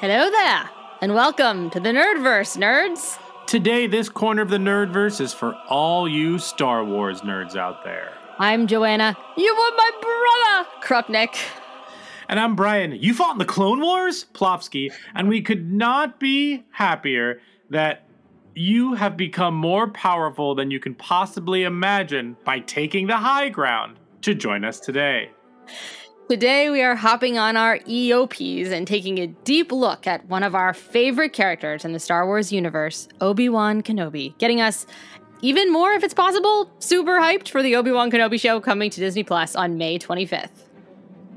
Hello 0.00 0.30
there, 0.30 0.70
and 1.02 1.12
welcome 1.12 1.70
to 1.70 1.80
the 1.80 1.88
Nerdverse, 1.88 2.56
nerds. 2.56 3.18
Today, 3.48 3.88
this 3.88 4.08
corner 4.08 4.42
of 4.42 4.48
the 4.48 4.56
Nerdverse 4.56 5.20
is 5.20 5.34
for 5.34 5.56
all 5.68 6.08
you 6.08 6.38
Star 6.38 6.84
Wars 6.84 7.22
nerds 7.22 7.56
out 7.56 7.82
there. 7.82 8.16
I'm 8.38 8.68
Joanna. 8.68 9.16
You 9.36 9.52
were 9.56 9.76
my 9.76 9.90
brother, 10.00 10.68
Krupnik. 10.84 11.36
And 12.28 12.38
I'm 12.38 12.54
Brian. 12.54 12.92
You 12.92 13.12
fought 13.12 13.32
in 13.32 13.38
the 13.38 13.44
Clone 13.44 13.80
Wars, 13.80 14.26
Plofsky, 14.34 14.92
and 15.16 15.28
we 15.28 15.42
could 15.42 15.72
not 15.72 16.20
be 16.20 16.62
happier 16.70 17.40
that 17.70 18.04
you 18.54 18.94
have 18.94 19.16
become 19.16 19.54
more 19.54 19.90
powerful 19.90 20.54
than 20.54 20.70
you 20.70 20.78
can 20.78 20.94
possibly 20.94 21.64
imagine 21.64 22.36
by 22.44 22.60
taking 22.60 23.08
the 23.08 23.16
high 23.16 23.48
ground 23.48 23.98
to 24.22 24.32
join 24.32 24.64
us 24.64 24.78
today. 24.78 25.32
Today 26.28 26.68
we 26.68 26.82
are 26.82 26.94
hopping 26.94 27.38
on 27.38 27.56
our 27.56 27.78
EOPs 27.78 28.70
and 28.70 28.86
taking 28.86 29.16
a 29.16 29.28
deep 29.28 29.72
look 29.72 30.06
at 30.06 30.26
one 30.26 30.42
of 30.42 30.54
our 30.54 30.74
favorite 30.74 31.32
characters 31.32 31.86
in 31.86 31.94
the 31.94 31.98
Star 31.98 32.26
Wars 32.26 32.52
universe, 32.52 33.08
Obi-Wan 33.22 33.82
Kenobi, 33.82 34.36
getting 34.36 34.60
us 34.60 34.84
even 35.40 35.72
more, 35.72 35.92
if 35.92 36.04
it's 36.04 36.12
possible, 36.12 36.70
super 36.80 37.12
hyped 37.12 37.48
for 37.48 37.62
the 37.62 37.74
Obi-Wan 37.76 38.10
Kenobi 38.10 38.38
show 38.38 38.60
coming 38.60 38.90
to 38.90 39.00
Disney 39.00 39.22
Plus 39.22 39.56
on 39.56 39.78
May 39.78 39.98
25th. 39.98 40.50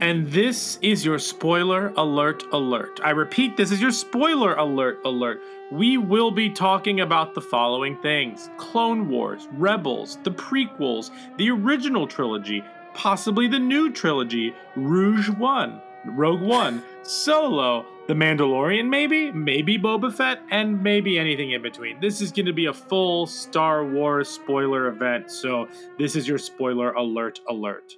And 0.02 0.30
this 0.30 0.78
is 0.82 1.06
your 1.06 1.20
spoiler 1.20 1.94
alert 1.96 2.44
alert. 2.52 3.00
I 3.02 3.12
repeat, 3.12 3.56
this 3.56 3.72
is 3.72 3.80
your 3.80 3.92
spoiler 3.92 4.56
alert 4.56 5.00
alert. 5.06 5.40
We 5.72 5.96
will 5.96 6.32
be 6.32 6.50
talking 6.50 7.00
about 7.00 7.34
the 7.34 7.40
following 7.40 7.96
things 8.02 8.50
Clone 8.58 9.08
Wars, 9.08 9.48
Rebels, 9.54 10.18
the 10.24 10.32
prequels, 10.32 11.12
the 11.38 11.50
original 11.50 12.08
trilogy, 12.08 12.62
possibly 12.94 13.48
the 13.48 13.60
new 13.60 13.92
trilogy, 13.92 14.54
Rouge 14.76 15.30
One, 15.30 15.82
Rogue 16.06 16.42
One, 16.42 16.84
Solo, 17.04 17.86
The 18.08 18.14
Mandalorian, 18.14 18.90
maybe, 18.90 19.32
maybe 19.32 19.78
Boba 19.78 20.14
Fett, 20.14 20.40
and 20.52 20.82
maybe 20.84 21.18
anything 21.18 21.52
in 21.52 21.62
between. 21.62 22.00
This 22.00 22.22
is 22.22 22.32
going 22.32 22.46
to 22.48 22.54
be 22.54 22.66
a 22.66 22.74
full 22.74 23.26
Star 23.28 23.86
Wars 23.86 24.30
spoiler 24.30 24.88
event, 24.88 25.32
so 25.32 25.68
this 25.98 26.16
is 26.16 26.28
your 26.28 26.38
spoiler 26.38 26.92
alert 26.94 27.40
alert. 27.50 27.94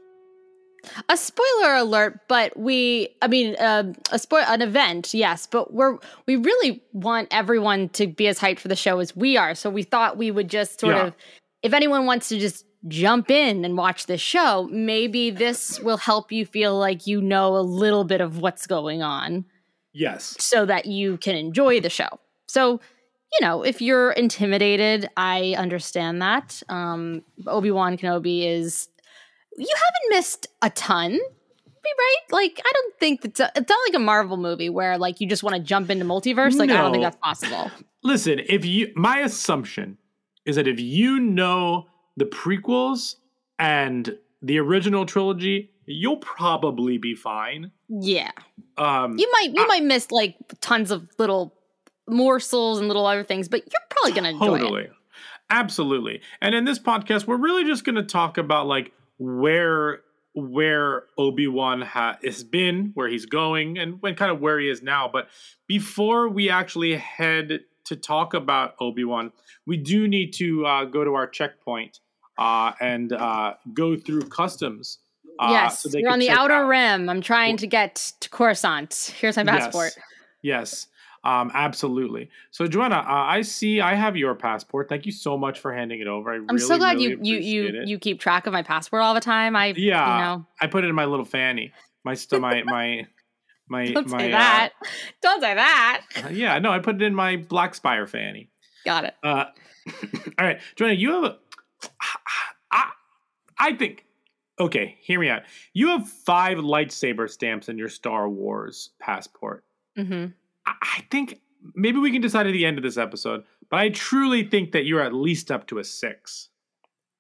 A 1.07 1.16
spoiler 1.16 1.75
alert, 1.75 2.19
but 2.28 2.57
we, 2.59 3.16
I 3.22 3.30
mean, 3.30 3.55
uh, 3.55 3.94
a 4.11 4.19
spoil, 4.19 4.44
an 4.47 4.61
event, 4.61 5.13
yes, 5.13 5.47
but 5.47 5.73
we're 5.73 5.97
we 6.28 6.35
really 6.35 6.83
want 6.91 7.30
everyone 7.31 7.88
to 7.89 8.05
be 8.05 8.28
as 8.28 8.38
hyped 8.38 8.59
for 8.59 8.67
the 8.67 8.75
show 8.75 9.00
as 9.00 9.16
we 9.16 9.38
are. 9.38 9.55
So 9.55 9.69
we 9.69 9.83
thought 9.83 10.17
we 10.17 10.30
would 10.30 10.50
just 10.50 10.81
sort 10.81 10.95
Yeah. 10.97 11.05
of, 11.07 11.13
if 11.61 11.72
anyone 11.72 12.05
wants 12.05 12.28
to 12.30 12.38
just 12.38 12.66
jump 12.87 13.29
in 13.31 13.63
and 13.65 13.77
watch 13.77 14.05
this 14.05 14.21
show, 14.21 14.67
maybe 14.71 15.29
this 15.31 15.79
will 15.79 15.97
help 15.97 16.31
you 16.31 16.45
feel 16.45 16.77
like 16.77 17.07
you 17.07 17.21
know 17.21 17.55
a 17.55 17.61
little 17.61 18.03
bit 18.03 18.21
of 18.21 18.39
what's 18.39 18.67
going 18.67 19.01
on, 19.01 19.45
Yes. 19.93 20.35
so 20.39 20.65
that 20.65 20.85
you 20.85 21.17
can 21.17 21.35
enjoy 21.35 21.79
the 21.79 21.89
show. 21.89 22.19
So. 22.47 22.79
You 23.39 23.47
know, 23.47 23.63
if 23.63 23.81
you're 23.81 24.11
intimidated, 24.11 25.09
I 25.17 25.55
understand 25.57 26.22
that. 26.22 26.61
Um, 26.69 27.23
Obi 27.47 27.72
Wan 27.72 27.97
Kenobi 27.97 28.45
is 28.45 28.89
you 29.57 29.66
haven't 29.75 30.16
missed 30.16 30.45
a 30.61 30.69
ton 30.69 31.13
right 31.13 32.16
like 32.31 32.61
i 32.66 32.72
don't 32.73 32.95
think 32.99 33.22
that's 33.22 33.39
a, 33.39 33.51
it's 33.55 33.69
not 33.69 33.79
like 33.88 33.95
a 33.95 33.99
marvel 33.99 34.38
movie 34.38 34.69
where 34.69 34.97
like 34.97 35.19
you 35.19 35.27
just 35.27 35.43
want 35.43 35.55
to 35.55 35.61
jump 35.61 35.89
into 35.89 36.05
multiverse 36.05 36.55
like 36.55 36.69
i 36.69 36.77
don't 36.77 36.91
think 36.91 37.03
that's 37.03 37.17
possible 37.17 37.69
Listen, 38.03 38.41
if 38.47 38.66
you 38.66 38.91
my 38.95 39.19
assumption 39.19 39.97
is 40.45 40.57
that 40.57 40.67
if 40.67 40.79
you 40.79 41.19
know 41.19 41.85
the 42.18 42.25
prequels 42.25 43.16
and 43.59 44.18
the 44.41 44.59
original 44.59 45.06
trilogy, 45.06 45.72
you'll 45.85 46.18
probably 46.18 46.97
be 46.97 47.16
fine. 47.16 47.72
yeah 47.90 48.31
Um 48.78 49.18
you 49.18 49.29
might 49.31 49.51
you 49.53 49.68
might 49.68 49.84
miss 49.84 50.12
like 50.12 50.35
tons 50.62 50.91
of 50.91 51.07
little 51.18 51.53
morsels 52.07 52.79
and 52.79 52.88
little 52.88 53.06
other 53.06 53.23
things 53.23 53.47
but 53.47 53.62
you're 53.62 53.81
probably 53.90 54.12
gonna 54.12 54.38
totally. 54.38 54.84
it 54.84 54.91
Absolutely. 55.50 56.22
And 56.41 56.56
in 56.56 56.66
this 56.66 56.79
podcast, 56.79 57.28
we're 57.28 57.38
really 57.38 57.63
just 57.63 57.84
going 57.84 57.96
to 57.96 58.03
talk 58.03 58.38
about 58.40 58.66
like 58.66 58.91
where 59.19 60.02
where 60.34 61.03
Obi-Wan 61.16 61.81
ha- 61.81 62.18
has 62.23 62.44
been, 62.44 62.90
where 62.96 63.07
he's 63.07 63.28
going 63.28 63.78
and 63.78 64.02
when 64.02 64.16
kind 64.16 64.31
of 64.31 64.41
where 64.41 64.59
he 64.59 64.68
is 64.68 64.81
now, 64.81 65.07
but 65.12 65.28
before 65.68 66.28
we 66.28 66.50
actually 66.50 66.96
head 66.96 67.59
to 67.85 67.95
talk 67.95 68.33
about 68.33 68.75
Obi-Wan, 68.79 69.31
we 69.66 69.77
do 69.77 70.07
need 70.07 70.33
to 70.33 70.66
uh, 70.66 70.85
go 70.85 71.03
to 71.03 71.13
our 71.13 71.27
checkpoint 71.27 71.99
uh, 72.38 72.71
and 72.79 73.13
uh, 73.13 73.53
go 73.73 73.95
through 73.95 74.21
customs. 74.23 74.99
Uh, 75.39 75.47
yes 75.49 75.81
so 75.81 75.89
they 75.89 75.99
you're 75.99 76.11
on 76.11 76.19
the 76.19 76.29
outer 76.29 76.53
out- 76.53 76.67
rim 76.67 77.09
i'm 77.09 77.19
trying 77.19 77.57
to 77.57 77.66
get 77.66 78.13
to 78.19 78.29
coruscant 78.29 79.11
here's 79.19 79.35
my 79.35 79.43
passport 79.43 79.91
Yes. 79.95 80.03
Yes. 80.43 80.88
Um, 81.23 81.51
absolutely. 81.53 82.29
So, 82.51 82.67
Joanna, 82.67 82.97
uh, 82.97 83.05
I 83.07 83.41
see 83.43 83.79
I 83.79 83.95
have 83.95 84.17
your 84.17 84.35
passport. 84.35 84.89
Thank 84.89 85.05
you 85.05 85.13
so 85.13 85.38
much 85.38 85.59
for 85.59 85.73
handing 85.73 86.01
it 86.01 86.07
over. 86.07 86.33
I 86.33 86.35
i'm 86.35 86.47
really, 86.47 86.59
so 86.59 86.77
glad 86.77 86.97
really 86.97 87.11
you 87.11 87.19
you 87.22 87.38
you 87.38 87.67
it. 87.67 87.88
you 87.88 87.97
keep 87.97 88.19
track 88.19 88.45
of 88.45 88.51
my 88.51 88.61
passport 88.61 89.01
all 89.03 89.13
the 89.13 89.22
time 89.22 89.55
i 89.55 89.67
Yeah, 89.77 90.17
you 90.17 90.23
know 90.23 90.45
I 90.59 90.67
put 90.67 90.83
it 90.83 90.89
in 90.89 90.95
my 90.95 91.05
little 91.05 91.25
fanny. 91.25 91.72
My 92.03 92.16
my 92.33 92.63
my 92.63 93.07
my 93.69 93.91
don't 93.91 94.09
my 94.09 94.18
say 94.18 94.31
that 94.31 94.69
don't 95.22 95.41
say 95.41 95.53
that 95.53 96.01
Uh, 96.25 96.29
yeah, 96.29 96.59
no, 96.59 96.72
I 96.72 96.79
put 96.79 96.96
it 96.96 97.01
in 97.01 97.16
my 97.16 97.38
Black 97.38 97.75
Spire 97.75 98.07
fanny. 98.07 98.50
got 98.85 99.06
it 99.06 99.16
Uh, 99.24 99.46
all 100.40 100.46
right, 100.46 100.59
Joanna, 100.75 100.94
you 100.94 101.12
have 101.12 101.24
a. 101.24 101.38
I, 102.72 102.91
I 103.59 103.73
think. 103.75 104.06
Okay, 104.59 104.97
hear 105.02 105.19
me 105.19 105.29
out. 105.29 105.41
You 105.73 105.90
have 105.90 106.07
five 106.07 106.59
lightsaber 106.59 107.29
stamps 107.29 107.69
in 107.69 107.78
your 107.78 107.90
Star 107.90 108.29
Wars 108.29 108.91
passport. 109.00 109.66
mm-hmm 109.97 110.28
I, 110.66 110.73
I 110.81 111.06
think 111.09 111.40
maybe 111.75 112.00
we 112.00 112.12
can 112.12 112.22
decide 112.22 112.47
at 112.47 112.53
the 112.53 112.66
end 112.66 112.78
of 112.78 112.84
this 112.84 112.97
episode, 112.97 113.44
but 113.69 113.79
I 113.79 113.90
truly 113.90 114.44
think 114.44 114.72
that 114.72 114.85
you're 114.85 115.02
at 115.02 115.13
least 115.13 115.52
up 115.52 115.68
to 115.68 115.79
a 115.79 115.84
six. 115.84 116.50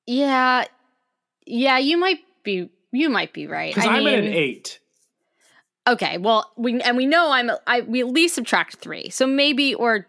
Yeah, 0.05 0.65
yeah, 1.45 1.77
you 1.77 1.97
might 1.97 2.19
be. 2.43 2.69
You 2.91 3.09
might 3.09 3.33
be 3.33 3.47
right. 3.47 3.73
Because 3.73 3.89
I'm 3.89 4.05
at 4.05 4.19
an 4.19 4.25
eight. 4.25 4.79
Okay, 5.85 6.17
well, 6.17 6.51
we 6.55 6.81
and 6.81 6.95
we 6.95 7.05
know 7.05 7.31
I'm. 7.31 7.51
I 7.67 7.81
we 7.81 7.99
at 7.99 8.07
least 8.07 8.35
subtract 8.35 8.77
three, 8.77 9.09
so 9.09 9.27
maybe 9.27 9.75
or 9.75 10.07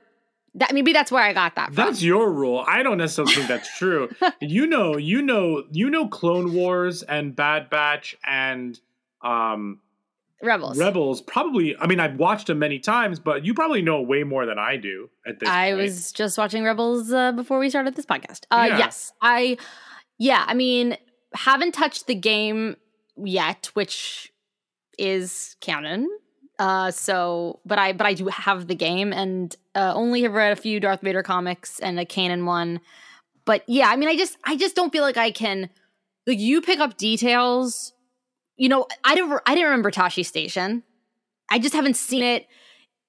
that 0.55 0.73
maybe 0.73 0.93
that's 0.93 1.11
where 1.11 1.23
I 1.23 1.33
got 1.33 1.57
that 1.57 1.67
from. 1.67 1.75
That's 1.75 2.03
your 2.03 2.31
rule. 2.31 2.65
I 2.67 2.83
don't 2.83 2.99
necessarily 2.99 3.35
think 3.35 3.49
that's 3.49 3.77
true. 3.77 4.09
you 4.41 4.67
know, 4.67 4.97
you 4.97 5.21
know, 5.21 5.65
you 5.73 5.91
know, 5.91 6.07
Clone 6.07 6.55
Wars 6.55 7.03
and 7.03 7.35
Bad 7.35 7.71
Batch 7.71 8.17
and 8.25 8.79
um, 9.23 9.81
Rebels. 10.41 10.79
Rebels. 10.79 11.21
Probably. 11.23 11.77
I 11.77 11.89
mean, 11.89 11.99
I've 11.99 12.19
watched 12.19 12.47
them 12.47 12.61
many 12.61 12.79
times, 12.79 13.19
but 13.19 13.45
you 13.45 13.53
probably 13.53 13.83
know 13.83 14.01
way 14.01 14.23
more 14.23 14.47
than 14.47 14.59
I 14.59 14.77
do 14.77 15.11
at 15.27 15.41
this. 15.41 15.49
I 15.49 15.71
point. 15.71 15.83
was 15.83 16.13
just 16.13 16.39
watching 16.39 16.63
Rebels 16.63 17.13
uh, 17.13 17.33
before 17.33 17.59
we 17.59 17.69
started 17.69 17.97
this 17.97 18.07
podcast. 18.07 18.45
Uh, 18.51 18.67
Yeah. 18.69 18.79
Yes, 18.79 19.13
I. 19.21 19.57
Yeah, 20.19 20.45
I 20.47 20.55
mean, 20.55 20.97
haven't 21.35 21.73
touched 21.73 22.07
the 22.07 22.15
game 22.15 22.77
yet, 23.17 23.71
which 23.75 24.33
is 24.99 25.57
canon. 25.61 26.09
Uh, 26.59 26.91
so, 26.91 27.59
but 27.67 27.79
I 27.79 27.93
but 27.93 28.07
I 28.07 28.15
do 28.15 28.29
have 28.29 28.69
the 28.69 28.75
game, 28.77 29.13
and 29.13 29.55
uh, 29.75 29.93
only 29.95 30.23
have 30.23 30.33
read 30.35 30.53
a 30.53 30.57
few 30.57 30.79
Darth 30.81 31.01
Vader 31.01 31.23
comics 31.23 31.79
and 31.81 31.99
a 31.99 32.05
canon 32.05 32.47
one. 32.47 32.81
But 33.45 33.63
yeah, 33.67 33.89
I 33.89 33.97
mean, 33.97 34.09
I 34.09 34.17
just 34.17 34.37
I 34.45 34.57
just 34.57 34.77
don't 34.77 34.91
feel 34.93 35.03
like 35.03 35.17
I 35.17 35.31
can. 35.31 35.69
Like 36.27 36.39
you 36.39 36.61
pick 36.63 36.79
up 36.79 36.97
details. 36.97 37.93
You 38.57 38.69
know, 38.69 38.87
I 39.03 39.15
don't 39.17 39.33
I 39.47 39.55
didn't 39.55 39.67
remember 39.71 39.91
Tosche 39.91 40.25
Station. 40.25 40.85
I 41.51 41.59
just 41.59 41.75
haven't 41.75 41.97
seen 41.97 42.23
it. 42.23 42.47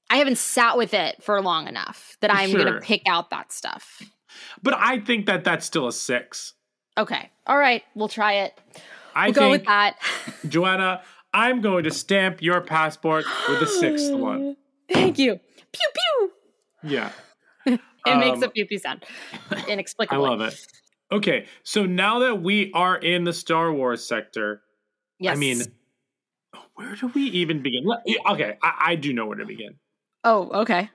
I 0.10 0.18
haven't 0.18 0.38
sat 0.38 0.78
with 0.78 0.94
it 0.94 1.22
for 1.24 1.40
long 1.42 1.68
enough 1.68 2.18
that 2.22 2.34
I'm 2.34 2.50
Sure. 2.50 2.64
gonna 2.66 2.82
pick 2.82 3.04
out 3.08 3.30
that 3.30 3.52
stuff. 3.52 4.02
But 4.62 4.74
I 4.76 5.00
think 5.00 5.28
that 5.28 5.44
that's 5.44 5.66
still 5.66 5.88
a 5.88 5.94
six. 5.94 6.54
Okay. 6.98 7.30
All 7.48 7.58
right. 7.58 7.84
We'll 7.94 8.08
try 8.10 8.34
it. 8.34 8.60
I 9.16 9.28
We'll 9.28 9.34
go 9.34 9.50
with 9.52 9.66
that. 9.66 9.98
Joanna, 10.50 11.02
I'm 11.36 11.60
going 11.62 11.84
to 11.84 11.92
stamp 11.92 12.42
your 12.42 12.62
passport 12.62 13.26
with 13.50 13.60
the 13.60 13.68
sixth 13.68 14.12
one. 14.14 14.56
Thank 14.92 15.20
you. 15.20 15.36
Pew 15.74 15.90
pew. 15.94 16.32
Yeah. 16.90 17.12
It 18.08 18.18
makes 18.20 18.40
a 18.42 18.46
Um, 18.46 18.52
pew 18.52 18.66
pew 18.68 18.78
sound. 18.78 19.04
Inexplicable. 19.68 20.24
I 20.24 20.30
love 20.30 20.42
it. 20.42 20.56
Okay, 21.12 21.48
so 21.64 21.88
now 21.88 22.20
that 22.20 22.40
we 22.42 22.72
are 22.74 22.96
in 22.98 23.24
the 23.24 23.34
Star 23.34 23.72
Wars 23.74 24.04
sector, 24.06 24.62
Yes. 25.20 25.36
I 25.36 25.40
mean, 25.40 25.62
where 26.76 26.96
do 26.96 27.08
we 27.16 27.24
even 27.24 27.64
begin? 27.64 27.84
Okay, 28.30 28.58
I, 28.62 28.74
I 28.90 28.96
do 28.96 29.12
know 29.12 29.26
where 29.26 29.38
to 29.38 29.46
begin. 29.46 29.76
Oh, 30.24 30.50
okay. 30.62 30.90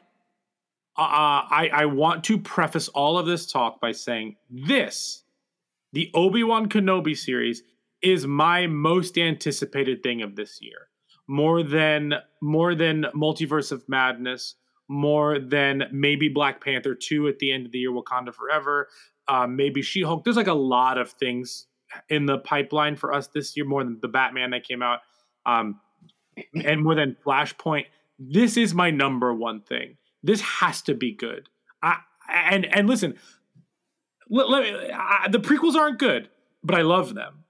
Uh, 0.97 1.43
I, 1.51 1.71
I 1.73 1.85
want 1.87 2.23
to 2.25 2.39
preface 2.39 2.87
all 2.89 3.19
of 3.19 3.27
this 3.27 3.51
talk 3.51 3.81
by 3.81 3.91
saying 3.93 4.37
this 4.49 5.25
the 5.93 6.11
Obi 6.15 6.45
Wan 6.45 6.69
Kenobi 6.69 7.17
series 7.17 7.63
is 8.03 8.27
my 8.27 8.67
most 8.67 9.19
anticipated 9.19 10.03
thing 10.03 10.23
of 10.23 10.37
this 10.37 10.59
year. 10.61 10.89
More 11.29 11.63
than 11.63 12.15
more 12.41 12.75
than 12.75 13.07
Multiverse 13.15 13.71
of 13.71 13.89
Madness, 13.89 14.57
more 14.89 15.39
than 15.39 15.85
maybe 15.93 16.29
Black 16.29 16.63
Panther 16.63 16.95
2 16.95 17.29
at 17.29 17.39
the 17.39 17.53
end 17.53 17.67
of 17.67 17.73
the 17.73 17.79
year, 17.79 17.93
Wakanda 17.93 18.35
Forever, 18.35 18.89
uh, 19.29 19.47
maybe 19.47 19.83
She 19.83 20.03
Hulk. 20.03 20.25
There's 20.25 20.37
like 20.37 20.49
a 20.49 20.55
lot 20.55 20.99
of 20.99 21.13
things 21.13 21.67
in 22.09 22.27
the 22.27 22.39
pipeline 22.39 22.97
for 22.97 23.13
us 23.13 23.29
this 23.29 23.57
year, 23.57 23.65
more 23.65 23.85
than 23.85 23.99
the 24.01 24.09
Batman 24.09 24.51
that 24.51 24.65
came 24.65 24.83
out, 24.83 25.01
um, 25.47 25.81
and 26.65 26.83
more 26.83 26.95
than 26.95 27.17
Flashpoint. 27.25 27.87
This 28.19 28.57
is 28.57 28.75
my 28.75 28.91
number 28.91 29.33
one 29.33 29.61
thing. 29.61 29.97
This 30.23 30.41
has 30.41 30.83
to 30.83 30.95
be 30.95 31.15
good. 31.15 31.49
I, 31.83 31.99
and 32.29 32.67
and 32.75 32.89
listen, 32.89 33.17
let, 34.29 34.51
let 34.51 34.93
I, 34.93 35.29
the 35.31 35.39
prequels 35.39 35.75
aren't 35.75 35.99
good, 35.99 36.29
but 36.63 36.77
I 36.77 36.83
love 36.83 37.15
them. 37.15 37.45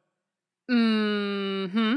Hmm. 0.71 1.97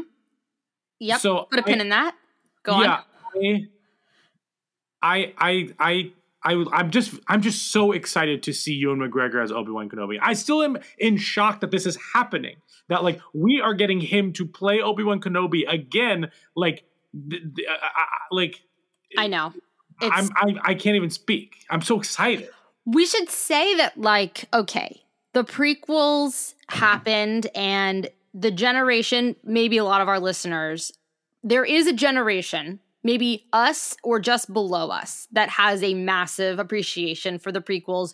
Yep. 1.00 1.20
So 1.20 1.48
Put 1.52 1.60
a 1.60 1.64
pin 1.64 1.81
in 1.81 1.90
that. 1.90 2.16
Go 2.64 2.81
yeah, 2.81 3.02
on. 3.36 3.68
I, 5.02 5.34
I, 5.38 5.70
I, 5.80 6.12
I, 6.44 6.66
I'm 6.72 6.90
just, 6.90 7.14
I'm 7.28 7.42
just 7.42 7.72
so 7.72 7.92
excited 7.92 8.42
to 8.44 8.54
see 8.54 8.74
Ewan 8.74 9.00
McGregor 9.00 9.44
as 9.44 9.52
Obi 9.52 9.72
Wan 9.72 9.90
Kenobi. 9.90 10.18
I 10.22 10.34
still 10.34 10.64
am 10.64 10.78
in 10.98 11.18
shock 11.18 11.60
that 11.60 11.72
this 11.72 11.86
is 11.86 11.98
happening. 12.14 12.56
That 12.90 13.04
like 13.04 13.22
we 13.34 13.62
are 13.62 13.74
getting 13.74 14.02
him 14.02 14.34
to 14.34 14.46
play 14.46 14.81
Obi 14.81 15.04
Wan 15.04 15.22
Kenobi 15.22 15.72
again. 15.72 16.31
Like, 16.56 16.84
th- 17.30 17.44
th- 17.56 17.68
uh, 17.68 17.74
uh, 17.74 18.06
like 18.31 18.62
I 19.18 19.28
know. 19.28 19.54
It's, 20.02 20.16
I'm, 20.16 20.30
I, 20.36 20.72
I 20.72 20.74
can't 20.74 20.96
even 20.96 21.12
speak. 21.12 21.58
I'm 21.69 21.81
so 21.81 22.00
excited. 22.00 22.50
we 22.86 23.06
should 23.06 23.30
say 23.30 23.76
that, 23.76 23.98
like, 23.98 24.46
okay, 24.54 25.04
the 25.34 25.44
prequels 25.44 26.56
happened, 26.69 27.48
and 27.56 28.10
the 28.33 28.51
generation, 28.51 29.35
maybe 29.44 29.77
a 29.77 29.83
lot 29.83 30.01
of 30.01 30.07
our 30.07 30.19
listeners, 30.19 30.91
there 31.44 31.65
is 31.65 31.88
a 31.88 31.94
generation, 31.94 32.80
maybe 33.03 33.45
us 33.53 33.95
or 34.03 34.19
just 34.19 34.51
below 34.53 34.89
us, 34.89 35.27
that 35.31 35.50
has 35.50 35.83
a 35.83 35.94
massive 35.94 36.59
appreciation 36.59 37.38
for 37.39 37.51
the 37.51 37.62
prequels. 37.62 38.13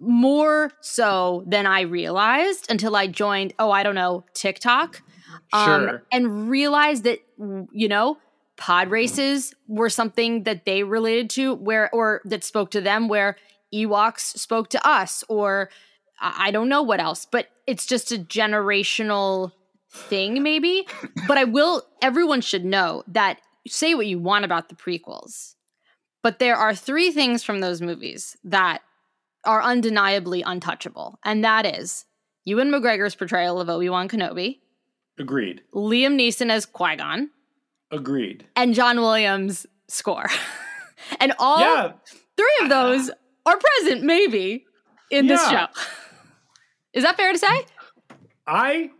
More 0.00 0.70
so 0.80 1.42
than 1.46 1.66
I 1.66 1.80
realized 1.80 2.70
until 2.70 2.94
I 2.94 3.08
joined, 3.08 3.52
oh, 3.58 3.70
I 3.72 3.82
don't 3.82 3.96
know, 3.96 4.24
TikTok. 4.34 5.02
um, 5.52 5.82
Sure. 5.88 6.02
and 6.12 6.48
realized 6.48 7.04
that 7.04 7.18
you 7.72 7.88
know 7.88 8.18
pod 8.56 8.90
races 8.90 9.54
were 9.66 9.90
something 9.90 10.44
that 10.44 10.64
they 10.66 10.82
related 10.84 11.30
to 11.30 11.54
where 11.54 11.88
or 11.94 12.20
that 12.24 12.42
spoke 12.44 12.70
to 12.72 12.80
them 12.80 13.08
where 13.08 13.36
ewoks 13.72 14.36
spoke 14.38 14.68
to 14.70 14.88
us 14.88 15.22
or 15.28 15.68
i 16.20 16.48
I 16.48 16.50
don't 16.50 16.68
know 16.68 16.82
what 16.82 16.98
else 17.00 17.24
but 17.30 17.46
it's 17.68 17.86
just 17.86 18.10
a 18.10 18.18
generational 18.18 19.52
thing 19.90 20.42
maybe 20.42 20.86
but 21.26 21.38
i 21.38 21.44
will 21.44 21.82
everyone 22.02 22.40
should 22.40 22.64
know 22.64 23.02
that 23.06 23.40
say 23.66 23.94
what 23.94 24.06
you 24.06 24.18
want 24.18 24.44
about 24.44 24.68
the 24.68 24.74
prequels 24.74 25.54
but 26.22 26.38
there 26.38 26.56
are 26.56 26.74
three 26.74 27.10
things 27.10 27.42
from 27.42 27.60
those 27.60 27.80
movies 27.80 28.36
that 28.44 28.82
are 29.44 29.62
undeniably 29.62 30.42
untouchable 30.42 31.18
and 31.24 31.44
that 31.44 31.64
is 31.64 32.04
ewan 32.44 32.70
mcgregor's 32.70 33.14
portrayal 33.14 33.60
of 33.60 33.68
obi-wan 33.68 34.08
kenobi 34.08 34.58
Agreed. 35.18 35.62
Liam 35.74 36.14
Neeson 36.16 36.50
as 36.50 36.64
Qui 36.64 36.96
Gon, 36.96 37.30
Agreed. 37.90 38.46
and 38.54 38.74
John 38.74 38.98
Williams' 38.98 39.66
score. 39.88 40.26
and 41.20 41.32
all 41.38 41.60
yeah. 41.60 41.92
three 42.36 42.58
of 42.62 42.68
those 42.68 43.10
are 43.44 43.58
present, 43.58 44.02
maybe, 44.04 44.64
in 45.10 45.26
this 45.26 45.42
show. 45.48 45.66
Is 46.92 47.04
that 47.04 47.16
fair 47.16 47.32
to 47.32 47.38
say? 47.38 47.64
I 48.46 48.90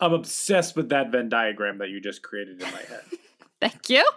am 0.00 0.12
obsessed 0.12 0.76
with 0.76 0.90
that 0.90 1.10
Venn 1.10 1.28
diagram 1.28 1.78
that 1.78 1.88
you 1.90 2.00
just 2.00 2.22
created 2.22 2.62
in 2.62 2.70
my 2.70 2.78
head. 2.78 3.02
Thank 3.60 3.90
you. 3.90 4.08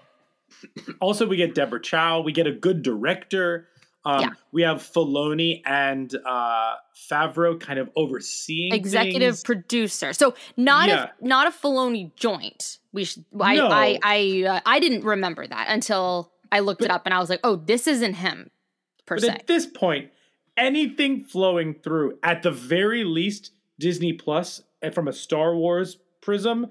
also, 0.99 1.25
we 1.27 1.35
get 1.37 1.55
Deborah 1.55 1.81
Chow. 1.81 2.21
We 2.21 2.31
get 2.31 2.45
a 2.47 2.51
good 2.51 2.83
director. 2.83 3.67
Um, 4.05 4.21
Yeah. 4.21 4.29
We 4.51 4.61
have 4.63 4.77
Filoni 4.77 5.61
and 5.65 6.13
uh, 6.25 6.73
Favreau 7.09 7.59
kind 7.59 7.79
of 7.79 7.89
overseeing 7.95 8.73
Executive 8.73 9.35
things. 9.35 9.43
producer. 9.43 10.13
So 10.13 10.35
not 10.57 10.89
Yeah. 10.89 11.09
a 11.21 11.25
not 11.27 11.47
a 11.47 11.51
Filoni 11.51 12.15
joint. 12.15 12.79
We 12.93 13.05
should. 13.05 13.25
I 13.39 13.55
No. 13.55 13.67
I 13.69 13.97
I, 14.03 14.43
uh, 14.47 14.59
I 14.65 14.79
didn't 14.79 15.03
remember 15.03 15.45
that 15.47 15.67
until 15.69 16.31
I 16.51 16.59
looked 16.59 16.83
it 16.83 16.91
up 16.91 17.03
and 17.05 17.13
I 17.13 17.19
was 17.19 17.29
like, 17.29 17.39
oh, 17.43 17.55
this 17.55 17.87
isn't 17.87 18.15
him 18.15 18.49
per 19.05 19.15
But 19.15 19.21
se. 19.23 19.29
at 19.29 19.47
this 19.47 19.65
point, 19.65 20.11
anything 20.61 21.23
flowing 21.23 21.73
through, 21.73 22.19
at 22.23 22.43
the 22.43 22.51
very 22.51 23.03
least, 23.03 23.51
Disney 23.79 24.13
Plus, 24.13 24.61
and 24.81 24.93
from 24.93 25.07
a 25.07 25.13
Star 25.13 25.55
Wars 25.55 25.97
prism, 26.21 26.67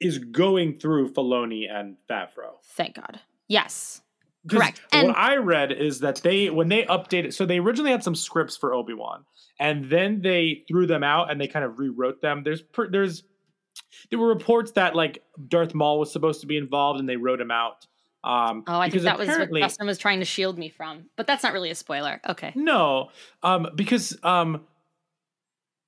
is 0.00 0.18
going 0.18 0.78
through 0.78 1.12
Filoni 1.12 1.70
and 1.70 1.96
Favreau. 2.08 2.54
Thank 2.64 2.96
God. 2.96 3.20
Yes. 3.48 4.02
Correct. 4.48 4.80
And- 4.92 5.08
what 5.08 5.18
I 5.18 5.36
read 5.36 5.72
is 5.72 6.00
that 6.00 6.16
they 6.16 6.48
when 6.50 6.68
they 6.68 6.84
updated, 6.84 7.34
so 7.34 7.44
they 7.44 7.58
originally 7.58 7.90
had 7.90 8.04
some 8.04 8.14
scripts 8.14 8.56
for 8.56 8.72
Obi 8.72 8.94
Wan, 8.94 9.24
and 9.58 9.90
then 9.90 10.22
they 10.22 10.64
threw 10.68 10.86
them 10.86 11.02
out 11.02 11.30
and 11.30 11.40
they 11.40 11.48
kind 11.48 11.64
of 11.64 11.78
rewrote 11.78 12.22
them. 12.22 12.42
There's 12.42 12.62
there's 12.90 13.24
there 14.10 14.18
were 14.18 14.28
reports 14.28 14.72
that 14.72 14.94
like 14.96 15.22
Darth 15.48 15.74
Maul 15.74 15.98
was 15.98 16.12
supposed 16.12 16.40
to 16.40 16.46
be 16.46 16.56
involved 16.56 17.00
and 17.00 17.08
they 17.08 17.16
wrote 17.16 17.40
him 17.40 17.50
out. 17.50 17.86
Um, 18.22 18.64
Oh, 18.66 18.78
I 18.78 18.90
think 18.90 19.04
that 19.04 19.18
was 19.18 19.28
what 19.28 19.50
Dustin 19.50 19.86
was 19.86 19.98
trying 19.98 20.18
to 20.18 20.24
shield 20.24 20.58
me 20.58 20.68
from. 20.68 21.06
But 21.16 21.26
that's 21.26 21.42
not 21.42 21.52
really 21.52 21.70
a 21.70 21.74
spoiler. 21.74 22.20
Okay. 22.28 22.52
No, 22.54 23.08
um, 23.42 23.68
because 23.74 24.18
um, 24.22 24.66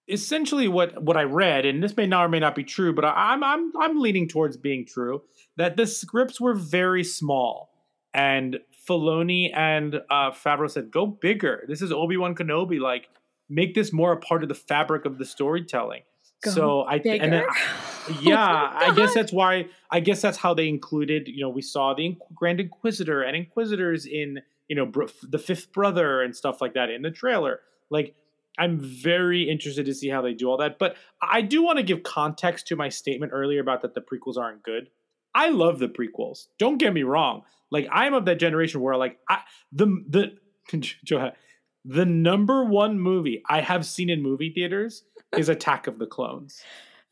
essentially 0.08 0.68
what 0.68 1.02
what 1.02 1.16
I 1.16 1.22
read, 1.22 1.66
and 1.66 1.82
this 1.82 1.96
may 1.96 2.06
not 2.06 2.24
or 2.24 2.28
may 2.28 2.40
not 2.40 2.54
be 2.54 2.64
true, 2.64 2.94
but 2.94 3.04
I, 3.04 3.32
I'm 3.32 3.44
I'm 3.44 3.72
I'm 3.78 4.00
leaning 4.00 4.28
towards 4.28 4.56
being 4.56 4.86
true 4.86 5.22
that 5.56 5.76
the 5.76 5.86
scripts 5.86 6.40
were 6.40 6.54
very 6.54 7.04
small, 7.04 7.70
and 8.14 8.58
Filoni 8.88 9.54
and 9.54 9.96
uh, 10.10 10.30
Favreau 10.30 10.70
said, 10.70 10.90
"Go 10.90 11.06
bigger. 11.06 11.64
This 11.68 11.82
is 11.82 11.92
Obi 11.92 12.16
Wan 12.16 12.34
Kenobi. 12.34 12.80
Like, 12.80 13.08
make 13.48 13.74
this 13.74 13.92
more 13.92 14.12
a 14.12 14.18
part 14.18 14.42
of 14.42 14.48
the 14.48 14.54
fabric 14.54 15.04
of 15.04 15.18
the 15.18 15.24
storytelling." 15.24 16.02
So 16.44 16.82
I 16.82 16.96
and 16.96 17.04
then 17.04 17.30
Bigger? 17.30 17.46
yeah, 18.20 18.70
Oh 18.72 18.90
I 18.90 18.94
guess 18.94 19.14
that's 19.14 19.32
why. 19.32 19.66
I 19.90 20.00
guess 20.00 20.20
that's 20.20 20.38
how 20.38 20.54
they 20.54 20.68
included. 20.68 21.28
You 21.28 21.40
know, 21.40 21.48
we 21.48 21.62
saw 21.62 21.94
the 21.94 22.16
Grand 22.34 22.60
Inquisitor 22.60 23.22
and 23.22 23.36
Inquisitors 23.36 24.06
in 24.06 24.40
you 24.68 24.76
know 24.76 24.86
br- 24.86 25.04
the 25.22 25.38
Fifth 25.38 25.72
Brother 25.72 26.22
and 26.22 26.34
stuff 26.34 26.60
like 26.60 26.74
that 26.74 26.90
in 26.90 27.02
the 27.02 27.10
trailer. 27.10 27.60
Like, 27.90 28.14
I'm 28.58 28.78
very 28.80 29.48
interested 29.48 29.86
to 29.86 29.94
see 29.94 30.08
how 30.08 30.22
they 30.22 30.34
do 30.34 30.48
all 30.48 30.56
that. 30.58 30.78
But 30.78 30.96
I 31.20 31.42
do 31.42 31.62
want 31.62 31.78
to 31.78 31.82
give 31.82 32.02
context 32.02 32.66
to 32.68 32.76
my 32.76 32.88
statement 32.88 33.32
earlier 33.34 33.60
about 33.60 33.82
that 33.82 33.94
the 33.94 34.00
prequels 34.00 34.36
aren't 34.36 34.62
good. 34.62 34.88
I 35.34 35.50
love 35.50 35.78
the 35.78 35.88
prequels. 35.88 36.48
Don't 36.58 36.78
get 36.78 36.92
me 36.92 37.02
wrong. 37.02 37.42
Like, 37.70 37.88
I'm 37.90 38.14
of 38.14 38.24
that 38.26 38.38
generation 38.38 38.80
where 38.80 38.96
like 38.96 39.18
I 39.28 39.40
the 39.72 40.04
the 40.08 40.36
the 41.84 42.06
number 42.06 42.64
one 42.64 42.98
movie 42.98 43.42
I 43.48 43.60
have 43.60 43.84
seen 43.84 44.10
in 44.10 44.22
movie 44.22 44.52
theaters 44.54 45.04
is 45.36 45.48
Attack 45.48 45.86
of 45.86 45.98
the 45.98 46.06
Clones. 46.06 46.62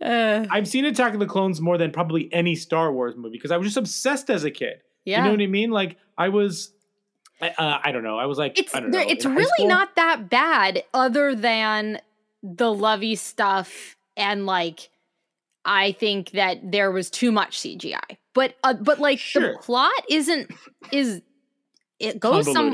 Uh, 0.01 0.47
I've 0.51 0.67
seen 0.69 0.85
Attack 0.85 1.15
of 1.15 1.21
the 1.21 1.27
Clones 1.27 1.61
more 1.61 1.77
than 1.79 1.91
probably 1.91 2.33
any 2.33 2.55
Star 2.55 2.93
Wars 2.93 3.15
movie 3.17 3.37
because 3.37 3.51
I 3.51 3.57
was 3.57 3.67
just 3.67 3.77
obsessed 3.77 4.31
as 4.31 4.45
a 4.45 4.51
kid. 4.51 4.83
yeah. 5.05 5.19
You 5.19 5.25
know 5.25 5.31
what 5.33 5.41
I 5.43 5.47
mean? 5.47 5.71
Like 5.71 5.97
I 6.17 6.29
was, 6.31 6.73
I- 7.43 7.51
uh, 7.51 7.79
I 7.85 7.93
don't 7.93 8.03
know. 8.03 8.19
I 8.19 8.27
was 8.27 8.39
like, 8.39 8.59
it's, 8.59 8.75
I 8.75 8.81
don't 8.81 8.91
know. 8.91 8.99
It's 9.01 9.25
really 9.27 9.67
not 9.67 9.95
that 9.97 10.31
bad 10.31 10.85
other 10.95 11.35
than 11.35 12.01
the 12.43 12.73
lovey 12.73 13.15
stuff 13.17 13.97
and 14.17 14.47
like 14.47 14.89
i 15.67 15.93
think 15.93 16.31
that 16.31 16.57
there 16.73 16.91
was 16.91 17.11
too 17.11 17.31
much 17.31 17.59
cgi 17.61 18.01
but 18.33 18.55
uh, 18.65 18.73
but 18.73 18.99
like 18.99 19.19
Sure. 19.19 19.53
the 19.53 19.59
plot 19.59 19.93
isn't 20.09 20.51
is 20.91 21.21
it 21.99 22.19
goes 22.19 22.51
some 22.51 22.73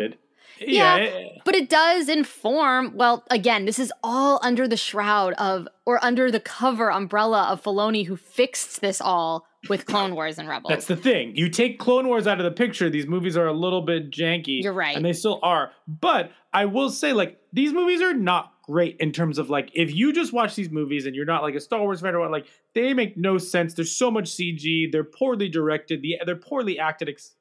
convoluted. 0.58 1.14
Yeah. 1.14 1.40
but 1.44 1.54
it 1.54 1.68
does 1.68 2.08
inform 2.08 2.92
well 2.96 3.24
again 3.30 3.64
this 3.64 3.78
is 3.78 3.92
all 4.02 4.38
under 4.42 4.66
the 4.66 4.76
shroud 4.76 5.32
of 5.34 5.68
or 5.84 6.02
under 6.04 6.30
the 6.30 6.40
cover 6.40 6.90
umbrella 6.90 7.44
of 7.50 7.62
Filoni 7.62 8.06
who 8.06 8.16
fixed 8.16 8.80
this 8.80 9.00
all 9.00 9.46
with 9.68 9.86
clone 9.86 10.14
wars 10.14 10.38
and 10.38 10.48
rebels 10.48 10.70
that's 10.70 10.86
the 10.86 10.96
thing. 10.96 11.34
You 11.34 11.48
take 11.48 11.78
Clone 11.78 12.06
Wars 12.06 12.26
out 12.26 12.38
of 12.38 12.44
the 12.44 12.50
picture, 12.52 12.88
these 12.88 13.06
movies 13.06 13.36
are 13.36 13.46
a 13.46 13.52
little 13.52 13.82
bit 13.82 14.10
janky. 14.10 14.62
You're 14.62 14.72
right. 14.72 14.94
and 14.96 15.04
they 15.04 15.12
still 15.12 15.40
are. 15.42 15.72
But 15.88 16.30
I 16.52 16.66
will 16.66 16.90
say, 16.90 17.12
like, 17.12 17.40
these 17.52 17.72
movies 17.72 18.00
are 18.00 18.14
not 18.14 18.52
great 18.62 18.96
in 19.00 19.10
terms 19.12 19.38
of 19.38 19.50
like, 19.50 19.70
if 19.74 19.92
you 19.94 20.12
just 20.12 20.32
watch 20.32 20.54
these 20.54 20.70
movies 20.70 21.06
and 21.06 21.14
you're 21.16 21.24
not 21.24 21.42
like 21.42 21.54
a 21.54 21.60
Star 21.60 21.80
Wars 21.80 22.00
fan 22.00 22.14
or 22.14 22.20
what, 22.20 22.30
like, 22.30 22.46
they 22.74 22.94
make 22.94 23.16
no 23.16 23.38
sense. 23.38 23.74
There's 23.74 23.90
so 23.90 24.10
much 24.10 24.26
CG. 24.30 24.90
They're 24.92 25.02
poorly 25.04 25.48
directed. 25.48 26.02
The 26.02 26.16
they're 26.24 26.36
poorly 26.36 26.78
acted. 26.78 27.08
Ex- 27.08 27.34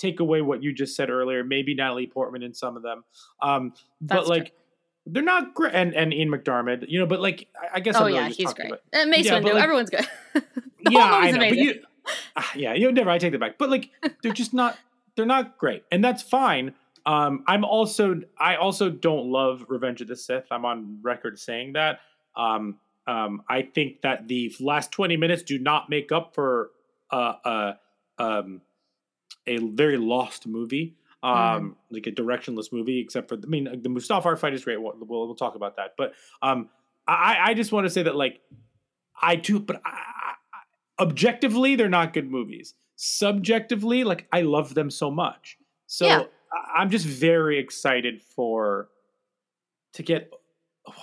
take 0.00 0.20
away 0.20 0.40
what 0.42 0.62
you 0.62 0.72
just 0.72 0.96
said 0.96 1.10
earlier. 1.10 1.44
Maybe 1.44 1.74
Natalie 1.74 2.06
Portman 2.06 2.42
in 2.42 2.54
some 2.54 2.76
of 2.76 2.82
them. 2.82 3.04
Um, 3.42 3.72
but 4.00 4.14
That's 4.16 4.26
true. 4.26 4.36
like. 4.36 4.52
They're 5.06 5.22
not 5.22 5.54
great, 5.54 5.74
and 5.74 5.94
and 5.94 6.12
Ian 6.12 6.28
McDiarmid, 6.30 6.84
you 6.88 7.00
know. 7.00 7.06
But 7.06 7.20
like, 7.20 7.48
I- 7.74 7.80
guess 7.80 7.96
oh 7.96 8.00
I'm 8.00 8.04
really 8.06 8.18
yeah 8.18 8.28
just 8.28 8.38
he's 8.38 8.52
great 8.52 8.68
about- 8.68 8.80
uh, 8.92 9.06
mace 9.06 9.24
Yeah, 9.24 9.40
windu 9.40 9.54
like- 9.54 9.62
everyone's 9.64 9.90
good 9.90 10.06
the 10.34 10.42
yeah, 10.90 11.08
whole 11.08 11.20
movie's 11.20 11.32
know. 11.34 11.38
Amazing 11.40 11.64
you, 11.64 11.82
ah, 12.36 12.52
yeah, 12.54 12.74
you 12.74 12.84
know, 12.84 12.90
never. 12.90 13.08
I 13.10 13.16
take 13.18 13.32
that 13.32 13.38
back. 13.40 13.56
But 13.56 13.70
like, 13.70 13.90
they're 14.22 14.34
just 14.34 14.52
not. 14.52 14.76
They're 15.16 15.24
not 15.26 15.56
great, 15.56 15.84
and 15.90 16.04
that's 16.04 16.22
fine. 16.22 16.74
Um, 17.06 17.44
I'm 17.48 17.64
also. 17.64 18.20
I 18.38 18.56
also 18.56 18.90
don't 18.90 19.32
love 19.32 19.64
Revenge 19.68 20.02
of 20.02 20.08
the 20.08 20.16
Sith. 20.16 20.44
I'm 20.50 20.66
on 20.66 20.98
record 21.02 21.38
saying 21.38 21.72
that. 21.72 22.00
Um, 22.36 22.76
um, 23.06 23.42
I 23.48 23.62
think 23.62 24.02
that 24.02 24.28
the 24.28 24.54
last 24.60 24.92
20 24.92 25.16
minutes 25.16 25.42
do 25.42 25.58
not 25.58 25.88
make 25.88 26.12
up 26.12 26.34
for 26.34 26.70
uh, 27.10 27.34
uh, 27.44 27.72
um, 28.18 28.60
a 29.50 29.58
very 29.58 29.96
lost 29.96 30.46
movie, 30.46 30.96
um, 31.22 31.76
like 31.90 32.06
a 32.06 32.12
directionless 32.12 32.72
movie. 32.72 33.00
Except 33.00 33.28
for, 33.28 33.34
I 33.34 33.46
mean, 33.46 33.64
the 33.64 33.88
Mustafar 33.88 34.38
fight 34.38 34.54
is 34.54 34.64
great. 34.64 34.80
We'll, 34.80 34.94
we'll, 34.98 35.26
we'll 35.26 35.34
talk 35.34 35.54
about 35.56 35.76
that. 35.76 35.94
But 35.98 36.14
um, 36.40 36.70
I, 37.06 37.36
I 37.50 37.54
just 37.54 37.72
want 37.72 37.84
to 37.86 37.90
say 37.90 38.02
that, 38.04 38.14
like, 38.14 38.40
I 39.20 39.36
do, 39.36 39.58
but 39.58 39.82
I, 39.84 39.90
I, 39.90 41.02
objectively, 41.02 41.76
they're 41.76 41.88
not 41.88 42.12
good 42.12 42.30
movies. 42.30 42.74
Subjectively, 42.96 44.04
like, 44.04 44.26
I 44.32 44.42
love 44.42 44.74
them 44.74 44.90
so 44.90 45.10
much. 45.10 45.58
So 45.86 46.06
Yeah. 46.06 46.22
I, 46.52 46.80
I'm 46.80 46.90
just 46.90 47.06
very 47.06 47.58
excited 47.58 48.22
for 48.22 48.88
to 49.94 50.02
get. 50.02 50.30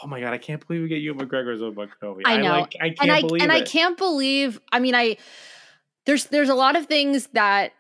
Oh 0.03 0.07
my 0.07 0.19
god! 0.19 0.33
I 0.33 0.37
can't 0.37 0.65
believe 0.65 0.81
we 0.81 0.87
get 0.89 1.01
Ewan 1.01 1.27
McGregor 1.27 1.53
as 1.53 1.61
Obi 1.61 1.83
Kenobi. 2.01 2.21
I 2.25 2.37
know. 2.37 2.59
like, 2.61 2.75
I 2.81 2.89
can't 2.89 2.97
and 3.01 3.11
I 3.11 3.21
believe 3.21 3.41
and 3.43 3.51
it. 3.51 3.55
I 3.55 3.61
can't 3.61 3.97
believe. 3.97 4.59
I 4.71 4.79
mean, 4.79 4.95
I 4.95 5.17
there's 6.05 6.25
there's 6.25 6.49
a 6.49 6.55
lot 6.55 6.75
of 6.75 6.87
things 6.87 7.27
that. 7.33 7.71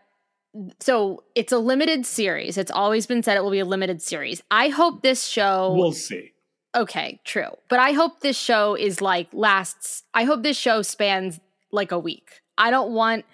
So 0.79 1.23
it's 1.35 1.51
a 1.51 1.57
limited 1.59 2.05
series. 2.05 2.57
It's 2.57 2.71
always 2.71 3.05
been 3.05 3.23
said 3.23 3.37
it 3.37 3.43
will 3.43 3.51
be 3.51 3.59
a 3.59 3.65
limited 3.65 4.01
series. 4.01 4.41
I 4.51 4.69
hope 4.69 5.01
this 5.03 5.25
show. 5.25 5.73
We'll 5.77 5.91
see. 5.91 6.31
okay, 6.75 7.19
true, 7.25 7.51
but 7.69 7.79
I 7.79 7.91
hope 7.91 8.19
this 8.21 8.37
show 8.37 8.75
is 8.75 9.01
like 9.01 9.27
lasts. 9.33 10.03
I 10.13 10.23
hope 10.25 10.43
this 10.43 10.57
show 10.57 10.81
spans 10.81 11.39
like 11.71 11.91
a 11.91 11.99
week. 11.99 12.41
I 12.57 12.69
don't 12.71 12.91
want. 12.91 13.25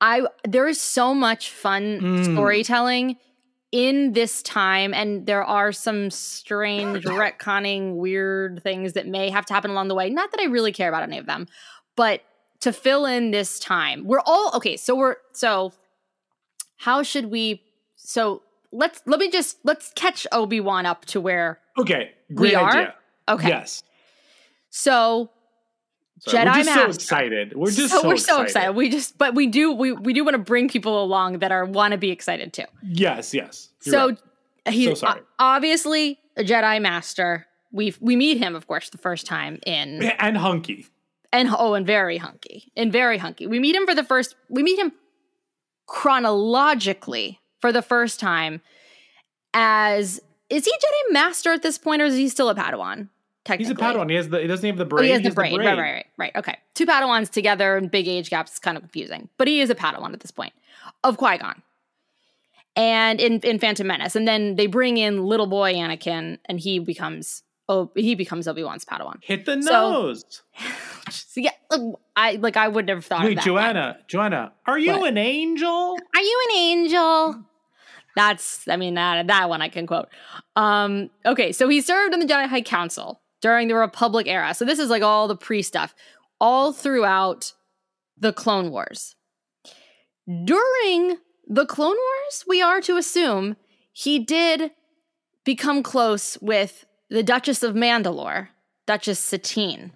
I 0.00 0.26
there 0.46 0.68
is 0.68 0.80
so 0.80 1.14
much 1.14 1.50
fun 1.50 2.00
Mm. 2.00 2.32
storytelling 2.34 3.16
in 3.72 4.12
this 4.12 4.42
time 4.42 4.94
and 4.94 5.26
there 5.26 5.42
are 5.44 5.72
some 5.72 6.10
strange 6.10 7.04
retconning 7.22 7.96
weird 7.96 8.62
things 8.62 8.92
that 8.92 9.06
may 9.06 9.28
have 9.30 9.44
to 9.46 9.52
happen 9.54 9.70
along 9.72 9.88
the 9.88 9.94
way 9.94 10.08
not 10.08 10.30
that 10.30 10.40
i 10.40 10.44
really 10.44 10.70
care 10.70 10.88
about 10.88 11.02
any 11.02 11.18
of 11.18 11.26
them 11.26 11.46
but 11.96 12.22
to 12.60 12.72
fill 12.72 13.04
in 13.06 13.32
this 13.32 13.58
time 13.58 14.04
we're 14.04 14.20
all 14.24 14.52
okay 14.54 14.76
so 14.76 14.94
we're 14.94 15.16
so 15.32 15.72
how 16.76 17.02
should 17.02 17.26
we 17.26 17.62
so 17.96 18.42
let's 18.72 19.02
let 19.06 19.18
me 19.20 19.30
just 19.30 19.58
let's 19.64 19.92
catch 19.94 20.26
obi-wan 20.32 20.86
up 20.86 21.04
to 21.06 21.20
where 21.20 21.58
Okay, 21.78 22.12
great 22.34 22.54
are? 22.54 22.68
idea. 22.70 22.94
okay 23.28 23.48
Yes. 23.48 23.82
so 24.70 25.30
Sorry, 26.20 26.38
Jedi 26.38 26.46
we're 26.46 26.54
just 26.54 26.68
so 26.70 26.74
Master. 26.86 26.94
excited. 26.94 27.56
We're 27.56 27.66
just 27.70 27.90
so 27.92 28.00
so, 28.02 28.08
we're 28.08 28.16
so 28.16 28.42
excited 28.42 28.72
we 28.74 28.88
just 28.88 29.18
but 29.18 29.34
we 29.34 29.46
do 29.46 29.72
we, 29.72 29.92
we 29.92 30.12
do 30.14 30.24
want 30.24 30.34
to 30.34 30.38
bring 30.42 30.68
people 30.68 31.02
along 31.02 31.40
that 31.40 31.52
are 31.52 31.64
want 31.66 31.92
to 31.92 31.98
be 31.98 32.10
excited 32.10 32.52
too 32.54 32.64
Yes, 32.82 33.34
yes. 33.34 33.68
So 33.80 34.08
right. 34.08 34.18
he's 34.68 35.00
So 35.00 35.14
obviously 35.38 36.18
a 36.36 36.42
Jedi 36.42 36.80
Master. 36.80 37.46
We 37.72 37.94
we 38.00 38.16
meet 38.16 38.38
him, 38.38 38.54
of 38.56 38.66
course, 38.66 38.88
the 38.90 38.98
first 38.98 39.26
time 39.26 39.58
in 39.66 40.02
and 40.18 40.36
hunky. 40.38 40.86
and 41.32 41.48
oh, 41.58 41.74
and 41.74 41.86
very 41.86 42.16
hunky, 42.16 42.72
and 42.76 42.90
very 42.92 43.18
hunky. 43.18 43.46
We 43.46 43.58
meet 43.58 43.74
him 43.74 43.86
for 43.86 43.94
the 43.94 44.04
first. 44.04 44.34
We 44.48 44.62
meet 44.62 44.78
him 44.78 44.92
chronologically 45.86 47.40
for 47.60 47.72
the 47.72 47.82
first 47.82 48.20
time 48.20 48.60
as 49.54 50.20
is 50.48 50.64
he 50.64 50.70
Jedi 50.70 51.12
Master 51.12 51.52
at 51.52 51.62
this 51.62 51.78
point, 51.78 52.02
or 52.02 52.04
is 52.04 52.14
he 52.16 52.28
still 52.28 52.48
a 52.48 52.54
Padawan? 52.54 53.08
He's 53.58 53.70
a 53.70 53.74
Padawan. 53.74 54.10
He 54.10 54.16
has 54.16 54.28
the. 54.28 54.40
He 54.40 54.46
doesn't 54.48 54.66
have 54.66 54.76
the 54.76 54.84
Oh, 54.84 54.88
brain. 54.88 55.04
he 55.04 55.10
has 55.10 55.22
the 55.22 55.30
brain. 55.30 55.58
Right, 55.58 55.66
right, 55.66 55.78
right, 55.78 56.06
right. 56.18 56.32
Okay, 56.36 56.56
two 56.74 56.84
Padawans 56.86 57.30
together 57.30 57.76
and 57.76 57.90
big 57.90 58.06
age 58.08 58.28
gaps 58.30 58.54
is 58.54 58.58
kind 58.58 58.76
of 58.76 58.82
confusing, 58.82 59.28
but 59.38 59.46
he 59.48 59.60
is 59.60 59.70
a 59.70 59.74
Padawan 59.74 60.12
at 60.12 60.20
this 60.20 60.30
point 60.32 60.52
of 61.04 61.16
Qui 61.16 61.38
Gon, 61.38 61.62
and 62.76 63.20
in 63.20 63.40
in 63.40 63.58
Phantom 63.58 63.86
Menace, 63.86 64.14
and 64.16 64.26
then 64.26 64.56
they 64.56 64.66
bring 64.66 64.98
in 64.98 65.24
little 65.24 65.46
boy 65.46 65.74
Anakin, 65.74 66.38
and 66.46 66.58
he 66.60 66.78
becomes 66.80 67.42
oh 67.68 67.90
he 67.94 68.14
becomes 68.14 68.46
Obi 68.48 68.62
Wan's 68.64 68.84
Padawan. 68.84 69.16
Hit 69.22 69.44
the 69.46 69.56
nose. 69.56 70.42
So 71.08 71.40
yeah, 71.40 71.52
look, 71.70 72.00
I 72.16 72.32
like 72.32 72.56
I 72.56 72.66
wouldn't 72.66 72.88
have 72.88 73.04
thought. 73.04 73.20
of 73.20 73.26
Wait, 73.28 73.38
Joanna. 73.38 73.98
Joanna, 74.08 74.52
are 74.66 74.76
you 74.76 74.90
What? 74.98 75.10
an 75.10 75.18
angel? 75.18 75.96
Are 76.16 76.20
you 76.20 76.46
an 76.50 76.56
angel? 76.56 77.44
That's, 78.16 78.66
I 78.66 78.76
mean, 78.76 78.94
that 78.94 79.28
that 79.28 79.48
one 79.48 79.62
I 79.62 79.68
can 79.68 79.86
quote. 79.86 80.08
Um, 80.56 81.10
okay, 81.24 81.52
so 81.52 81.68
he 81.68 81.80
served 81.80 82.12
in 82.12 82.18
the 82.18 82.26
Jedi 82.26 82.48
High 82.48 82.62
Council 82.62 83.20
during 83.40 83.68
the 83.68 83.76
Republic 83.76 84.26
era. 84.26 84.52
So 84.52 84.64
this 84.64 84.80
is 84.80 84.90
like 84.90 85.02
all 85.04 85.28
the 85.28 85.36
pre 85.36 85.62
stuff, 85.62 85.94
all 86.40 86.72
throughout 86.72 87.52
the 88.18 88.32
Clone 88.32 88.72
Wars. 88.72 89.14
During 90.26 91.18
the 91.46 91.66
Clone 91.66 91.96
Wars, 91.96 92.44
we 92.48 92.60
are 92.60 92.80
to 92.80 92.96
assume 92.96 93.56
he 93.92 94.18
did 94.18 94.72
become 95.44 95.82
close 95.82 96.36
with 96.40 96.84
the 97.10 97.22
Duchess 97.22 97.62
of 97.62 97.74
Mandalore, 97.74 98.48
Duchess 98.86 99.18
Satine, 99.20 99.92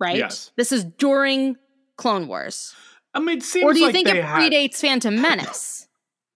right? 0.00 0.16
Yes. 0.16 0.50
This 0.56 0.72
is 0.72 0.84
during 0.84 1.56
Clone 1.96 2.28
Wars. 2.28 2.74
I 3.14 3.20
mean, 3.20 3.38
it 3.38 3.42
seems 3.42 3.64
Or 3.64 3.72
do 3.72 3.78
you 3.80 3.86
like 3.86 3.94
think 3.94 4.08
it 4.08 4.22
had- 4.24 4.40
predates 4.52 4.76
Phantom 4.76 5.14
Menace? 5.20 5.86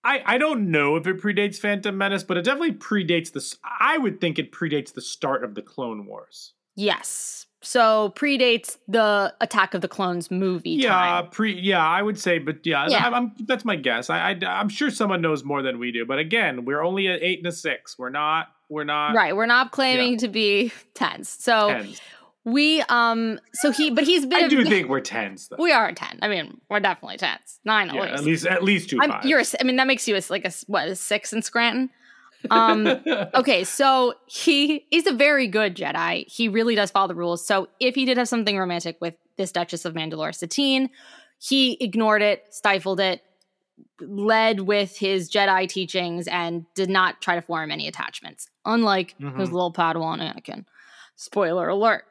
I, 0.04 0.20
I 0.26 0.38
don't 0.38 0.70
know 0.72 0.96
if 0.96 1.06
it 1.06 1.20
predates 1.22 1.58
Phantom 1.58 1.96
Menace, 1.96 2.24
but 2.24 2.36
it 2.36 2.44
definitely 2.44 2.72
predates 2.72 3.32
this. 3.32 3.56
I 3.80 3.98
would 3.98 4.20
think 4.20 4.36
it 4.38 4.50
predates 4.50 4.92
the 4.92 5.00
start 5.00 5.44
of 5.44 5.54
the 5.54 5.62
Clone 5.62 6.06
Wars. 6.06 6.54
Yes. 6.74 7.46
So 7.60 8.12
predates 8.16 8.78
the 8.88 9.32
Attack 9.40 9.74
of 9.74 9.80
the 9.82 9.86
Clones 9.86 10.28
movie. 10.28 10.70
Yeah, 10.70 10.88
time. 10.88 11.28
pre. 11.28 11.52
Yeah, 11.52 11.86
I 11.86 12.02
would 12.02 12.18
say, 12.18 12.38
but 12.40 12.66
yeah, 12.66 12.88
Yeah. 12.88 13.06
I'm, 13.06 13.14
I'm- 13.14 13.32
that's 13.46 13.64
my 13.64 13.76
guess. 13.76 14.10
I, 14.10 14.30
I 14.32 14.38
I'm 14.48 14.68
sure 14.68 14.90
someone 14.90 15.20
knows 15.20 15.44
more 15.44 15.62
than 15.62 15.78
we 15.78 15.92
do, 15.92 16.04
but 16.04 16.18
again, 16.18 16.64
we're 16.64 16.82
only 16.82 17.06
at 17.06 17.22
eight 17.22 17.38
and 17.38 17.46
a 17.46 17.52
six. 17.52 17.96
We're 17.96 18.10
not. 18.10 18.48
We're 18.72 18.84
not. 18.84 19.14
Right. 19.14 19.36
We're 19.36 19.46
not 19.46 19.70
claiming 19.70 20.16
to 20.18 20.28
be 20.28 20.72
tens. 20.94 21.28
So 21.28 21.68
Tens. 21.68 22.00
we 22.44 22.80
um 22.88 23.38
so 23.52 23.70
he 23.70 23.90
but 23.90 24.04
he's 24.04 24.24
been 24.24 24.44
I 24.44 24.46
a- 24.46 24.48
do 24.48 24.64
think 24.64 24.88
we're 24.88 25.00
tens 25.00 25.48
though. 25.48 25.56
we 25.58 25.72
are 25.72 25.88
a 25.88 25.94
ten. 25.94 26.18
I 26.22 26.28
mean, 26.28 26.60
we're 26.70 26.80
definitely 26.80 27.18
tens. 27.18 27.60
Nine 27.64 27.90
at 27.90 27.94
yeah, 27.94 28.00
least. 28.02 28.14
at 28.14 28.24
least 28.24 28.46
at 28.46 28.64
least 28.64 28.90
two 28.90 28.98
I'm, 29.00 29.10
fives. 29.10 29.26
you're 29.26 29.40
a 29.40 29.44
I 29.60 29.64
mean, 29.64 29.76
that 29.76 29.86
makes 29.86 30.08
you 30.08 30.16
a, 30.16 30.22
like 30.30 30.44
a 30.46 30.52
what, 30.66 30.88
a 30.88 30.96
six 30.96 31.32
in 31.32 31.42
Scranton? 31.42 31.90
Um 32.50 32.86
okay, 33.34 33.62
so 33.64 34.14
he 34.26 34.86
is 34.90 35.06
a 35.06 35.12
very 35.12 35.46
good 35.46 35.76
Jedi. 35.76 36.26
He 36.26 36.48
really 36.48 36.74
does 36.74 36.90
follow 36.90 37.08
the 37.08 37.14
rules. 37.14 37.46
So 37.46 37.68
if 37.78 37.94
he 37.94 38.04
did 38.06 38.16
have 38.16 38.28
something 38.28 38.56
romantic 38.56 38.96
with 39.00 39.16
this 39.36 39.52
Duchess 39.52 39.84
of 39.84 39.94
Mandalore, 39.94 40.34
Satine, 40.34 40.88
he 41.38 41.76
ignored 41.80 42.22
it, 42.22 42.44
stifled 42.50 43.00
it, 43.00 43.22
led 44.00 44.60
with 44.60 44.96
his 44.98 45.30
Jedi 45.30 45.68
teachings, 45.68 46.26
and 46.28 46.64
did 46.74 46.90
not 46.90 47.20
try 47.22 47.34
to 47.36 47.42
form 47.42 47.70
any 47.70 47.86
attachments. 47.88 48.48
Unlike 48.64 49.14
his 49.18 49.28
Mhm. 49.30 49.38
little 49.52 49.72
Padawan 49.72 50.18
Anakin. 50.20 50.64
Spoiler 51.16 51.68
alert. 51.68 52.04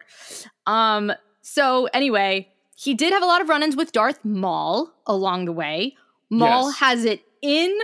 Um. 0.68 1.12
So 1.42 1.86
anyway, 1.94 2.50
he 2.76 2.94
did 2.94 3.12
have 3.14 3.24
a 3.24 3.26
lot 3.26 3.42
of 3.42 3.50
run-ins 3.50 3.76
with 3.76 3.92
Darth 3.92 4.24
Maul 4.24 4.94
along 5.08 5.46
the 5.46 5.52
way. 5.52 5.96
Maul 6.30 6.68
Yes. 6.70 6.80
has 6.80 7.06
it 7.06 7.24
in 7.42 7.78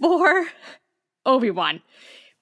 for 0.00 0.48
Obi 1.26 1.50
Wan. 1.50 1.80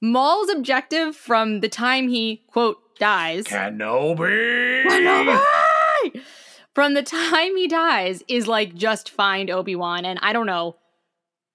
Maul's 0.00 0.48
objective 0.50 1.14
from 1.16 1.60
the 1.60 1.68
time 1.68 2.08
he 2.08 2.42
quote 2.48 2.78
dies. 2.98 3.44
Kenobi. 3.44 4.84
Kenobi! 4.86 6.22
From 6.76 6.92
the 6.92 7.02
time 7.02 7.56
he 7.56 7.68
dies 7.68 8.22
is 8.28 8.46
like 8.46 8.74
just 8.74 9.08
find 9.08 9.48
Obi 9.48 9.74
Wan 9.74 10.04
and 10.04 10.18
I 10.20 10.34
don't 10.34 10.44
know, 10.44 10.76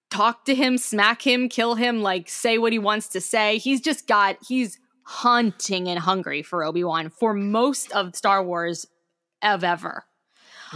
talk 0.09 0.45
to 0.45 0.55
him, 0.55 0.79
smack 0.79 1.21
him, 1.21 1.47
kill 1.47 1.75
him, 1.75 2.01
like 2.01 2.27
say 2.27 2.57
what 2.57 2.73
he 2.73 2.79
wants 2.79 3.07
to 3.09 3.21
say. 3.21 3.59
He's 3.59 3.81
just 3.81 4.07
got 4.07 4.37
he's 4.47 4.79
hunting 5.03 5.87
and 5.87 5.99
hungry 5.99 6.41
for 6.41 6.63
Obi 6.63 6.83
Wan 6.83 7.11
for 7.11 7.35
most 7.35 7.91
of 7.91 8.15
Star 8.15 8.43
Wars 8.43 8.87
of 9.43 9.63
ever. 9.63 10.05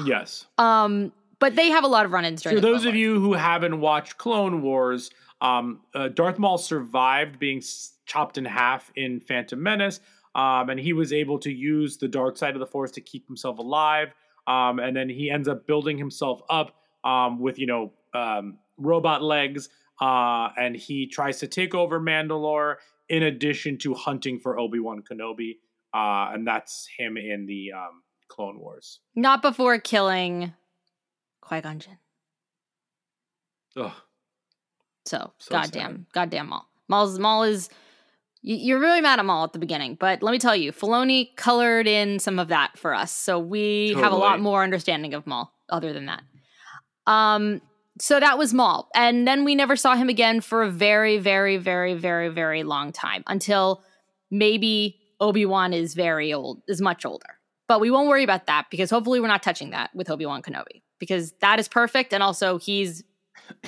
Yes. 0.05 0.45
Um, 0.59 1.11
but 1.39 1.55
they 1.55 1.71
have 1.71 1.83
a 1.83 1.87
lot 1.87 2.05
of 2.05 2.11
run-ins 2.11 2.43
during. 2.43 2.57
For 2.57 2.61
those 2.61 2.85
of 2.85 2.93
you 2.93 3.19
who 3.19 3.33
haven't 3.33 3.81
watched 3.81 4.19
Clone 4.19 4.61
Wars, 4.61 5.09
um, 5.41 5.79
uh, 5.95 6.09
Darth 6.09 6.37
Maul 6.37 6.59
survived 6.59 7.39
being 7.39 7.63
chopped 8.05 8.37
in 8.37 8.45
half 8.45 8.91
in 8.95 9.21
Phantom 9.21 9.63
Menace, 9.63 10.01
um, 10.35 10.69
and 10.69 10.79
he 10.79 10.93
was 10.93 11.11
able 11.11 11.39
to 11.39 11.51
use 11.51 11.97
the 11.97 12.07
dark 12.07 12.37
side 12.37 12.53
of 12.53 12.59
the 12.59 12.67
Force 12.67 12.91
to 12.91 13.01
keep 13.01 13.25
himself 13.25 13.57
alive. 13.57 14.13
Um, 14.47 14.79
and 14.79 14.95
then 14.95 15.09
he 15.09 15.29
ends 15.31 15.47
up 15.47 15.65
building 15.67 15.97
himself 15.97 16.41
up 16.49 16.75
um, 17.03 17.39
with 17.39 17.57
you 17.59 17.67
know 17.67 17.93
um, 18.13 18.57
robot 18.77 19.21
legs, 19.23 19.69
uh, 20.01 20.49
and 20.57 20.75
he 20.75 21.07
tries 21.07 21.39
to 21.39 21.47
take 21.47 21.73
over 21.75 21.99
Mandalore 21.99 22.75
in 23.09 23.23
addition 23.23 23.77
to 23.79 23.93
hunting 23.93 24.39
for 24.39 24.59
Obi 24.59 24.79
Wan 24.79 25.01
Kenobi, 25.01 25.57
uh, 25.93 26.31
and 26.33 26.47
that's 26.47 26.87
him 26.97 27.17
in 27.17 27.45
the 27.45 27.71
um, 27.71 28.01
Clone 28.27 28.59
Wars. 28.59 28.99
not 29.15 29.41
before 29.41 29.77
killing 29.79 30.53
Qui 31.41 31.61
Gon 31.61 31.79
Jinn. 31.79 31.97
Ugh. 33.77 33.91
So, 35.05 35.33
So 35.37 35.51
goddamn, 35.51 35.91
sad. 35.91 36.05
goddamn 36.13 36.49
Maul. 36.49 36.65
Maul's 36.87 37.19
Maul 37.19 37.43
is 37.43 37.69
you're 38.47 38.79
really 38.79 39.01
mad 39.01 39.17
at 39.17 39.25
Maul 39.25 39.43
at 39.43 39.53
the 39.53 39.59
beginning, 39.59 39.95
but 39.99 40.21
let 40.21 40.31
me 40.31 40.37
tell 40.37 40.55
you, 40.55 40.71
Filoni 40.71 41.35
colored 41.35 41.87
in 41.87 42.19
some 42.19 42.37
of 42.37 42.49
that 42.49 42.77
for 42.77 42.93
us, 42.93 43.11
so 43.11 43.39
we 43.39 43.93
have 43.95 44.11
a 44.11 44.15
lot 44.15 44.39
more 44.39 44.63
understanding 44.63 45.13
of 45.15 45.25
Maul. 45.25 45.51
Other 45.67 45.93
than 45.93 46.05
that, 46.05 46.21
Um, 47.07 47.59
so 47.99 48.19
that 48.19 48.37
was 48.37 48.53
Maul. 48.53 48.89
And 48.93 49.27
then 49.27 49.45
we 49.45 49.55
never 49.55 49.75
saw 49.75 49.95
him 49.95 50.09
again 50.09 50.41
for 50.41 50.61
a 50.61 50.69
very, 50.69 51.17
very, 51.17 51.57
very, 51.57 51.95
very, 51.95 52.29
very 52.29 52.63
long 52.63 52.91
time 52.91 53.23
until 53.25 53.83
maybe 54.29 54.99
Obi-Wan 55.19 55.73
is 55.73 55.95
very 55.95 56.33
old, 56.33 56.61
is 56.67 56.81
much 56.81 57.05
older. 57.05 57.39
But 57.67 57.79
we 57.79 57.89
won't 57.89 58.07
worry 58.07 58.23
about 58.23 58.45
that 58.45 58.67
because 58.69 58.91
hopefully 58.91 59.19
we're 59.19 59.27
not 59.27 59.41
touching 59.41 59.71
that 59.71 59.89
with 59.95 60.09
Obi-Wan 60.09 60.43
Kenobi 60.43 60.83
because 60.99 61.31
that 61.41 61.59
is 61.59 61.67
perfect. 61.67 62.13
And 62.13 62.21
also 62.21 62.59
he's 62.59 63.03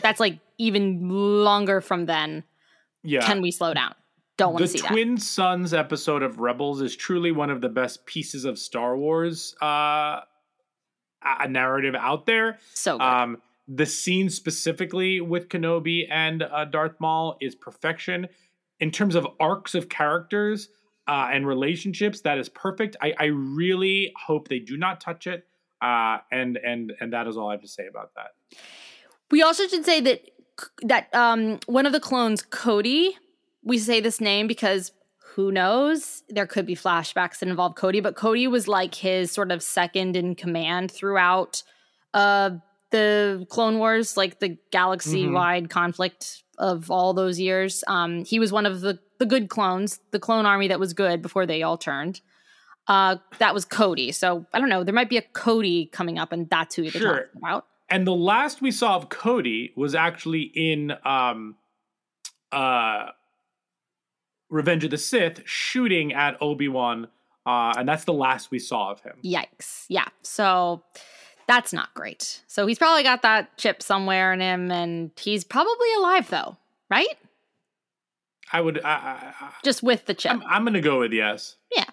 that's 0.01 0.19
like 0.19 0.39
even 0.60 1.10
longer 1.10 1.81
from 1.81 2.05
then. 2.05 2.43
Yeah. 3.03 3.25
Can 3.25 3.41
we 3.41 3.50
slow 3.50 3.74
down? 3.74 3.96
Don't 4.38 4.53
want 4.53 4.65
the 4.65 4.72
to 4.72 4.77
see 4.77 4.88
Twin 4.88 5.17
Suns 5.17 5.74
episode 5.74 6.22
of 6.22 6.39
Rebels 6.39 6.82
is 6.82 6.96
truly 6.96 7.32
one 7.32 7.50
of 7.50 7.62
the 7.62 7.70
best 7.70 8.06
pieces 8.06 8.46
of 8.46 8.60
Star 8.60 8.96
Wars 8.96 9.56
uh, 9.62 10.22
a 11.24 11.48
narrative 11.48 11.96
out 11.96 12.25
there. 12.25 12.60
So 12.74 12.98
good. 12.98 13.03
Um, 13.03 13.41
the 13.67 13.86
scene 13.86 14.29
specifically 14.29 15.20
with 15.20 15.50
Kenobi 15.50 16.08
and 16.10 16.44
uh, 16.44 16.65
Darth 16.65 16.96
Maul 17.00 17.38
is 17.41 17.56
perfection 17.56 18.27
in 18.79 18.91
terms 18.91 19.15
of 19.15 19.27
arcs 19.39 19.75
of 19.75 19.89
characters 19.89 20.70
uh, 21.08 21.29
and 21.32 21.46
relationships. 21.46 22.22
That 22.22 22.38
is 22.38 22.48
perfect. 22.50 22.96
I, 23.01 23.13
I 23.20 23.25
really 23.25 24.13
hope 24.25 24.48
they 24.48 24.60
do 24.60 24.77
not 24.77 25.01
touch 25.01 25.27
it. 25.27 25.46
Uh, 25.82 26.20
and 26.32 26.58
and 26.58 26.94
and 27.00 27.13
that 27.13 27.27
is 27.27 27.38
all 27.38 27.50
I 27.50 27.53
have 27.53 27.62
to 27.62 27.67
say 27.67 27.88
about 27.88 28.12
that. 28.15 28.32
We 29.29 29.44
also 29.44 29.67
should 29.67 29.86
say 29.86 30.00
that 30.01 30.22
that 30.84 31.13
um, 31.13 31.60
one 31.67 31.86
of 31.86 31.91
the 31.91 32.00
clones, 32.00 32.41
Cody, 32.41 33.15
we 33.68 33.78
say 33.78 34.00
this 34.00 34.20
name 34.22 34.48
because 34.48 34.92
who 35.36 35.52
knows? 35.52 36.24
There 36.30 36.48
could 36.48 36.66
be 36.66 36.76
flashbacks 36.76 37.40
that 37.40 37.50
involve 37.50 37.76
Cody, 37.76 38.00
but 38.00 38.16
Cody 38.16 38.48
was 38.48 38.68
like 38.68 38.96
his 38.96 39.32
sort 39.32 39.52
of 39.52 39.62
second 39.62 40.16
in 40.16 40.34
command 40.36 40.92
throughout 40.92 41.62
uh, 42.14 42.52
the 42.90 43.46
Clone 43.50 43.78
Wars, 43.78 44.18
like 44.18 44.40
the 44.40 44.58
galaxy 44.72 45.28
wide 45.28 45.70
conflict 45.70 46.44
of 46.58 46.90
all 46.90 47.14
those 47.14 47.40
years. 47.40 47.84
Um, 47.88 48.26
he 48.26 48.40
was 48.40 48.52
one 48.52 48.66
of 48.66 48.82
the 48.82 49.00
the 49.20 49.26
good 49.26 49.50
clones, 49.50 50.00
the 50.12 50.20
clone 50.20 50.46
army 50.46 50.68
that 50.68 50.80
was 50.80 50.94
good 50.94 51.22
before 51.22 51.46
they 51.46 51.64
all 51.64 51.78
turned. 51.78 52.22
Uh, 52.88 53.18
that 53.40 53.54
was 53.54 53.66
Cody. 53.66 54.12
So 54.12 54.46
I 54.54 54.60
don't 54.60 54.70
know. 54.70 54.84
There 54.84 54.94
might 54.94 55.10
be 55.10 55.18
a 55.18 55.22
Cody 55.34 55.88
coming 55.88 56.18
up, 56.18 56.32
and 56.32 56.50
that's 56.50 56.76
who 56.76 56.84
they're 56.84 57.02
Sure. 57.02 57.16
talking 57.26 57.30
about. 57.38 57.66
And 57.90 58.08
the 58.08 58.16
last 58.16 58.62
we 58.62 58.72
saw 58.72 58.96
of 58.96 59.10
Cody 59.10 59.74
was 59.76 59.94
actually 59.96 60.52
in 60.56 60.94
um, 61.06 61.56
uh, 62.52 63.08
Revenge 64.50 64.84
of 64.84 64.92
the 64.92 64.98
Sith, 64.98 65.42
shooting 65.46 66.13
at 66.13 66.38
Obi 66.42 66.68
Wan, 66.68 67.08
uh, 67.46 67.74
and 67.77 67.88
that's 67.88 68.04
the 68.04 68.13
last 68.13 68.51
we 68.51 68.60
saw 68.60 68.92
of 68.92 69.01
him. 69.01 69.13
Yikes. 69.24 69.86
Yeah. 69.88 70.08
So 70.22 70.84
that's 71.48 71.72
not 71.72 71.94
great. 71.94 72.42
So 72.48 72.68
he's 72.68 72.77
probably 72.77 73.04
got 73.04 73.22
that 73.22 73.58
chip 73.58 73.82
somewhere 73.82 74.34
in 74.34 74.42
him 74.42 74.70
and 74.70 75.12
he's 75.18 75.44
probably 75.44 75.94
alive 75.98 76.30
though, 76.30 76.58
right? 76.89 77.18
I 78.51 78.62
would. 78.62 78.84
I, 78.84 78.89
I, 78.89 79.34
I, 79.46 79.51
Just 79.63 79.82
with 79.82 80.06
the 80.06 80.13
chip. 80.13 80.32
I'm, 80.32 80.44
I'm 80.44 80.66
gonna 80.66 80.82
go 80.82 81.00
with 81.00 81.13
yes. 81.13 81.56
yeah. 81.75 81.86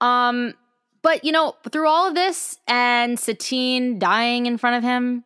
Um 0.00 0.54
but 1.02 1.24
you 1.24 1.32
know, 1.32 1.56
through 1.70 1.88
all 1.88 2.08
of 2.08 2.14
this 2.14 2.58
and 2.66 3.18
Satine 3.18 3.98
dying 3.98 4.46
in 4.46 4.58
front 4.58 4.76
of 4.76 4.82
him, 4.82 5.24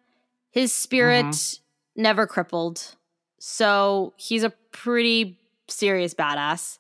his 0.51 0.73
spirit 0.73 1.61
never 1.97 2.27
crippled. 2.27 2.97
So 3.39 4.15
he's 4.17 4.43
a 4.43 4.51
pretty 4.73 5.38
serious 5.69 6.15
badass. 6.15 6.79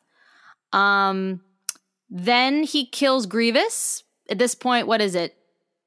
Um 0.72 1.40
then 2.10 2.62
he 2.62 2.86
kills 2.86 3.26
Grievous. 3.26 4.02
At 4.30 4.38
this 4.38 4.54
point, 4.54 4.86
what 4.86 5.00
is 5.00 5.14
it? 5.14 5.34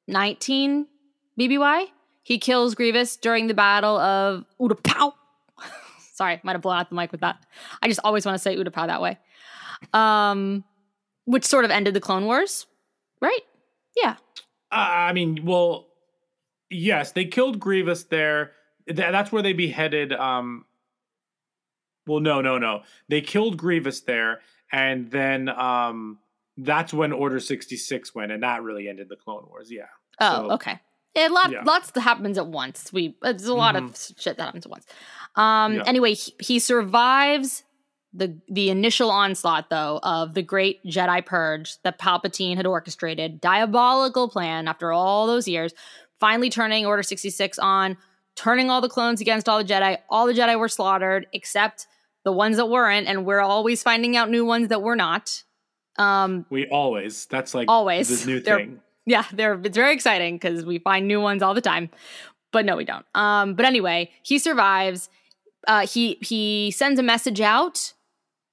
19 0.07 0.87
BBY? 1.39 1.85
He 2.23 2.37
kills 2.37 2.75
Grievous 2.75 3.17
during 3.17 3.47
the 3.47 3.53
battle 3.53 3.97
of 3.97 4.45
Utapau. 4.59 5.13
Sorry, 6.13 6.39
might 6.43 6.53
have 6.53 6.61
blown 6.61 6.77
out 6.77 6.89
the 6.89 6.95
mic 6.95 7.11
with 7.11 7.21
that. 7.21 7.43
I 7.81 7.87
just 7.87 7.99
always 8.03 8.25
want 8.25 8.35
to 8.35 8.39
say 8.39 8.55
Utapau 8.55 8.87
that 8.87 9.01
way. 9.01 9.17
Um, 9.93 10.63
which 11.25 11.45
sort 11.45 11.65
of 11.65 11.71
ended 11.71 11.93
the 11.93 11.99
Clone 11.99 12.25
Wars, 12.25 12.67
right? 13.21 13.39
Yeah. 13.95 14.15
Uh, 14.71 14.75
I 14.75 15.13
mean, 15.13 15.43
well, 15.43 15.87
yes, 16.69 17.11
they 17.11 17.25
killed 17.25 17.59
Grievous 17.59 18.03
there. 18.05 18.51
Th- 18.87 18.97
that's 18.97 19.31
where 19.31 19.41
they 19.41 19.53
beheaded. 19.53 20.13
Um, 20.13 20.65
well, 22.07 22.19
no, 22.19 22.41
no, 22.41 22.57
no. 22.57 22.81
They 23.09 23.21
killed 23.21 23.57
Grievous 23.57 24.01
there, 24.01 24.41
and 24.71 25.09
then 25.11 25.49
um, 25.49 26.19
that's 26.57 26.93
when 26.93 27.11
Order 27.11 27.39
sixty 27.39 27.77
six 27.77 28.13
went, 28.15 28.31
and 28.31 28.43
that 28.43 28.63
really 28.63 28.87
ended 28.87 29.07
the 29.09 29.15
Clone 29.15 29.45
Wars. 29.47 29.71
Yeah. 29.71 29.83
Oh, 30.19 30.47
So- 30.47 30.51
okay. 30.53 30.79
Yeah, 31.15 31.27
a 31.27 31.29
lot, 31.29 31.51
Yeah. 31.51 31.63
lots 31.65 31.91
that 31.91 31.99
happens 32.01 32.37
at 32.37 32.47
once. 32.47 32.93
We 32.93 33.17
there's 33.21 33.43
a 33.45 33.53
lot 33.53 33.75
of 33.75 33.97
shit 34.17 34.37
that 34.37 34.43
happens 34.45 34.65
at 34.65 34.69
once. 34.71 34.85
Um. 35.35 35.75
Yeah. 35.75 35.83
Anyway, 35.85 36.13
he, 36.13 36.33
he 36.41 36.59
survives 36.59 37.63
the 38.13 38.39
the 38.49 38.69
initial 38.69 39.09
onslaught 39.11 39.69
though 39.69 39.99
of 40.03 40.33
the 40.33 40.41
great 40.41 40.83
Jedi 40.85 41.25
purge 41.25 41.81
that 41.83 41.99
Palpatine 41.99 42.55
had 42.55 42.65
orchestrated, 42.65 43.41
diabolical 43.41 44.29
plan 44.29 44.67
after 44.69 44.91
all 44.93 45.27
those 45.27 45.47
years, 45.49 45.73
finally 46.19 46.49
turning 46.49 46.85
Order 46.85 47.03
sixty 47.03 47.29
six 47.29 47.59
on, 47.59 47.97
turning 48.35 48.69
all 48.69 48.81
the 48.81 48.89
clones 48.89 49.21
against 49.21 49.47
all 49.49 49.57
the 49.57 49.63
Jedi. 49.63 49.97
All 50.09 50.25
the 50.27 50.33
Jedi 50.33 50.57
were 50.57 50.67
slaughtered 50.69 51.27
except 51.33 51.87
the 52.23 52.31
ones 52.31 52.57
that 52.57 52.67
weren't, 52.67 53.07
and 53.07 53.25
we're 53.25 53.39
always 53.41 53.81
finding 53.83 54.15
out 54.15 54.29
new 54.29 54.45
ones 54.45 54.67
that 54.69 54.81
were 54.81 54.95
not. 54.95 55.43
Um, 55.97 56.45
We 56.49 56.67
always. 56.67 57.25
That's 57.25 57.53
like 57.53 57.65
Always. 57.69 58.07
this 58.09 58.25
new 58.25 58.39
They're- 58.39 58.57
thing. 58.57 58.81
yeah, 59.05 59.25
they're 59.33 59.59
it's 59.63 59.75
very 59.75 59.93
exciting 59.93 60.35
because 60.35 60.63
we 60.65 60.79
find 60.79 61.07
new 61.07 61.19
ones 61.19 61.41
all 61.43 61.53
the 61.53 61.61
time. 61.61 61.89
But 62.51 62.65
no, 62.65 62.75
we 62.75 62.85
don't. 62.85 63.05
Um, 63.15 63.55
but 63.55 63.65
anyway, 63.65 64.11
he 64.23 64.37
survives. 64.39 65.09
Uh, 65.67 65.85
he 65.87 66.17
he 66.21 66.71
sends 66.71 66.99
a 66.99 67.03
message 67.03 67.41
out. 67.41 67.93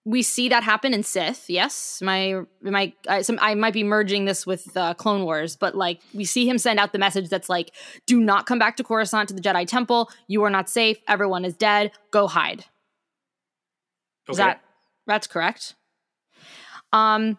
We 0.09 0.23
see 0.23 0.49
that 0.49 0.63
happen 0.65 0.95
in 0.95 1.03
Sith. 1.03 1.51
Yes, 1.51 2.01
my 2.03 2.41
my 2.63 2.95
I, 3.07 3.21
some, 3.21 3.39
I 3.43 3.55
might 3.55 3.75
be 3.75 3.85
merging 3.85 4.25
this 4.25 4.47
with 4.47 4.75
uh, 4.75 4.95
Clone 4.95 5.25
Wars, 5.25 5.55
but 5.55 5.75
like 5.75 6.01
we 6.15 6.25
see 6.25 6.49
him 6.49 6.57
send 6.57 6.79
out 6.81 6.93
the 6.93 6.99
message 6.99 7.29
that's 7.29 7.51
like, 7.51 7.75
"Do 8.07 8.19
not 8.19 8.47
come 8.47 8.59
back 8.59 8.77
to 8.79 8.85
Coruscant 8.85 9.29
to 9.29 9.35
the 9.35 9.43
Jedi 9.43 9.67
Temple. 9.67 10.11
You 10.27 10.43
are 10.45 10.51
not 10.51 10.71
safe. 10.71 10.97
Everyone 11.07 11.45
is 11.45 11.55
dead. 11.55 11.93
Go 12.11 12.27
hide." 12.27 12.61
Is 14.31 14.39
Okay. 14.41 14.49
that 14.49 14.61
that's 15.07 15.27
correct? 15.27 15.75
Um, 16.93 17.37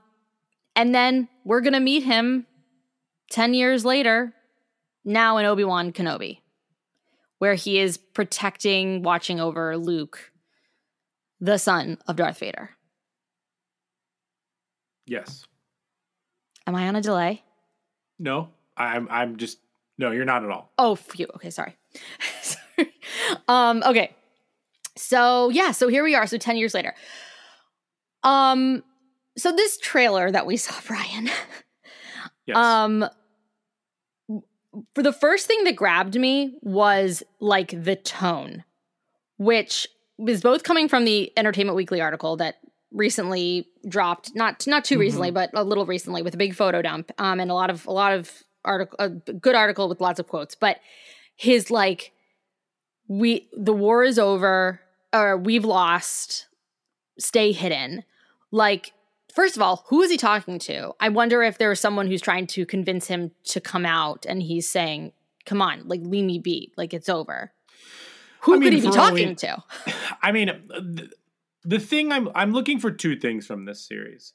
and 0.75 0.93
then 0.93 1.27
we're 1.43 1.61
gonna 1.61 1.79
meet 1.79 2.03
him 2.03 2.45
ten 3.31 3.55
years 3.55 3.83
later, 3.83 4.33
now 5.03 5.37
in 5.37 5.45
Obi 5.45 5.63
Wan 5.63 5.91
Kenobi, 5.91 6.41
where 7.39 7.55
he 7.55 7.79
is 7.79 7.97
protecting, 7.97 9.01
watching 9.01 9.39
over 9.39 9.75
Luke, 9.75 10.31
the 11.39 11.57
son 11.57 11.97
of 12.07 12.15
Darth 12.15 12.39
Vader. 12.39 12.71
yes. 15.05 15.45
Am 16.67 16.75
I 16.75 16.87
on 16.87 16.95
a 16.95 17.01
delay? 17.01 17.43
No. 18.19 18.49
I'm. 18.77 19.07
I'm 19.09 19.37
just. 19.37 19.57
No, 19.97 20.11
you're 20.11 20.25
not 20.25 20.43
at 20.43 20.51
all. 20.51 20.71
Oh, 20.77 20.95
phew. 20.95 21.27
Okay, 21.35 21.49
sorry. 21.49 21.75
sorry. 22.41 22.93
Um, 23.47 23.81
okay. 23.85 24.15
So 24.95 25.49
yeah, 25.49 25.71
so 25.71 25.87
here 25.87 26.03
we 26.03 26.13
are. 26.15 26.27
So 26.27 26.37
10 26.37 26.57
years 26.57 26.73
later. 26.73 26.93
Um, 28.23 28.83
so 29.37 29.51
this 29.51 29.77
trailer 29.79 30.29
that 30.29 30.45
we 30.45 30.57
saw, 30.57 30.75
Brian, 30.87 31.29
Yes. 32.45 32.57
um 32.57 33.05
for 34.93 35.01
the 35.01 35.13
first 35.13 35.47
thing 35.47 35.63
that 35.63 35.75
grabbed 35.75 36.19
me 36.19 36.55
was 36.61 37.23
like 37.39 37.71
the 37.83 37.95
tone, 37.95 38.63
which 39.37 39.87
was 40.19 40.41
both 40.41 40.63
coming 40.63 40.87
from 40.87 41.05
the 41.05 41.31
Entertainment 41.37 41.75
Weekly 41.75 42.01
article 42.01 42.37
that 42.37 42.55
recently 42.91 43.67
dropped, 43.87 44.35
not 44.35 44.67
not 44.67 44.83
too 44.83 44.99
recently, 44.99 45.31
but 45.31 45.49
a 45.53 45.63
little 45.63 45.85
recently 45.85 46.21
with 46.21 46.33
a 46.33 46.37
big 46.37 46.55
photo 46.55 46.81
dump, 46.81 47.11
um, 47.17 47.39
and 47.39 47.49
a 47.49 47.53
lot 47.53 47.69
of 47.69 47.85
a 47.87 47.91
lot 47.91 48.13
of 48.13 48.31
article, 48.65 48.97
a 48.99 49.09
good 49.09 49.55
article 49.55 49.87
with 49.87 50.01
lots 50.01 50.19
of 50.19 50.27
quotes. 50.27 50.55
But 50.55 50.77
his 51.35 51.71
like, 51.71 52.11
we 53.07 53.47
the 53.53 53.73
war 53.73 54.03
is 54.03 54.19
over, 54.19 54.81
or 55.13 55.37
we've 55.37 55.65
lost, 55.65 56.47
stay 57.17 57.51
hidden, 57.51 58.03
like 58.51 58.93
first 59.33 59.55
of 59.55 59.61
all, 59.61 59.85
who 59.87 60.01
is 60.01 60.11
he 60.11 60.17
talking 60.17 60.59
to? 60.59 60.93
I 60.99 61.09
wonder 61.09 61.43
if 61.43 61.57
there 61.57 61.71
is 61.71 61.79
someone 61.79 62.07
who's 62.07 62.21
trying 62.21 62.47
to 62.47 62.65
convince 62.65 63.07
him 63.07 63.31
to 63.45 63.61
come 63.61 63.85
out 63.85 64.25
and 64.27 64.41
he's 64.43 64.69
saying, 64.69 65.13
come 65.45 65.61
on, 65.61 65.87
like, 65.87 66.01
leave 66.03 66.25
me 66.25 66.39
be. 66.39 66.73
Like, 66.75 66.93
it's 66.93 67.09
over. 67.09 67.51
Who 68.41 68.55
I 68.55 68.57
mean, 68.57 68.71
could 68.71 68.73
he 68.79 68.87
be 68.87 68.93
talking 68.93 69.35
to? 69.35 69.63
I 70.21 70.31
mean, 70.31 70.47
the, 70.67 71.11
the 71.63 71.79
thing 71.79 72.11
I'm 72.11 72.29
I'm 72.35 72.51
looking 72.51 72.79
for 72.79 72.91
two 72.91 73.15
things 73.17 73.45
from 73.45 73.65
this 73.65 73.85
series. 73.85 74.33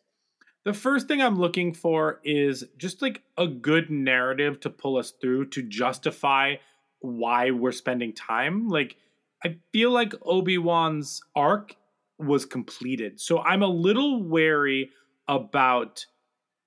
The 0.64 0.72
first 0.72 1.08
thing 1.08 1.20
I'm 1.20 1.38
looking 1.38 1.74
for 1.74 2.20
is 2.24 2.64
just 2.78 3.02
like 3.02 3.22
a 3.36 3.46
good 3.46 3.90
narrative 3.90 4.60
to 4.60 4.70
pull 4.70 4.96
us 4.96 5.10
through 5.10 5.50
to 5.50 5.62
justify 5.62 6.56
why 7.00 7.50
we're 7.50 7.72
spending 7.72 8.14
time. 8.14 8.68
Like 8.68 8.96
I 9.44 9.58
feel 9.72 9.90
like 9.90 10.14
Obi-Wan's 10.22 11.20
arc 11.36 11.76
was 12.18 12.46
completed. 12.46 13.20
So 13.20 13.40
I'm 13.40 13.62
a 13.62 13.68
little 13.68 14.22
wary 14.22 14.90
about 15.28 16.06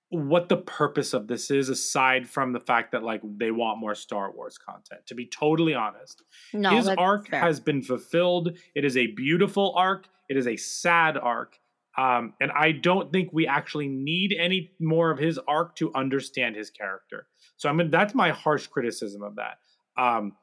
what 0.10 0.48
the 0.48 0.58
purpose 0.58 1.14
of 1.14 1.28
this 1.28 1.52
is 1.52 1.68
aside 1.68 2.30
from 2.30 2.54
the 2.54 2.60
fact 2.60 2.94
that 2.94 3.04
like 3.04 3.22
they 3.38 3.52
want 3.52 3.80
more 3.80 3.96
Star 3.96 4.32
Wars 4.32 4.58
content. 4.58 5.02
To 5.08 5.16
be 5.16 5.26
totally 5.26 5.74
honest, 5.74 6.24
No, 6.54 6.70
his 6.70 6.88
arc 6.88 7.30
fair. 7.30 7.42
has 7.42 7.60
been 7.60 7.82
fulfilled. 7.82 8.58
It 8.74 8.86
is 8.86 8.96
a 8.96 9.08
beautiful 9.08 9.74
arc. 9.76 10.08
It 10.30 10.38
is 10.38 10.48
a 10.48 10.56
sad 10.56 11.18
arc. 11.18 11.60
Um, 11.98 12.34
and 12.40 12.52
I 12.52 12.74
don't 12.74 13.12
think 13.12 13.32
we 13.34 13.48
actually 13.48 13.88
need 13.88 14.34
any 14.40 14.72
more 14.80 15.10
of 15.12 15.18
his 15.18 15.40
arc 15.48 15.76
to 15.78 15.92
understand 15.96 16.56
his 16.56 16.70
character. 16.70 17.28
So 17.58 17.68
I 17.70 17.74
mean, 17.74 17.90
that's 17.90 18.14
my 18.14 18.30
harsh 18.30 18.68
criticism 18.68 19.24
of 19.24 19.36
that. 19.36 19.58
Um, 20.02 20.34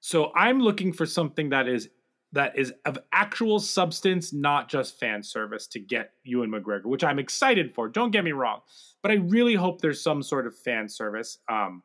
so 0.00 0.32
I'm 0.34 0.60
looking 0.60 0.92
for 0.92 1.04
something 1.04 1.50
that 1.50 1.68
is 1.68 1.88
that 2.32 2.58
is 2.58 2.72
of 2.84 2.98
actual 3.12 3.60
substance, 3.60 4.32
not 4.32 4.68
just 4.68 4.98
fan 4.98 5.22
service 5.22 5.66
to 5.68 5.78
get 5.78 6.12
Ewan 6.24 6.50
McGregor, 6.50 6.86
which 6.86 7.04
I'm 7.04 7.18
excited 7.18 7.74
for. 7.74 7.88
Don't 7.88 8.10
get 8.10 8.24
me 8.24 8.32
wrong, 8.32 8.60
but 9.02 9.10
I 9.10 9.14
really 9.14 9.54
hope 9.54 9.80
there's 9.80 10.00
some 10.00 10.22
sort 10.22 10.46
of 10.46 10.56
fan 10.56 10.88
service. 10.88 11.38
Um, 11.48 11.82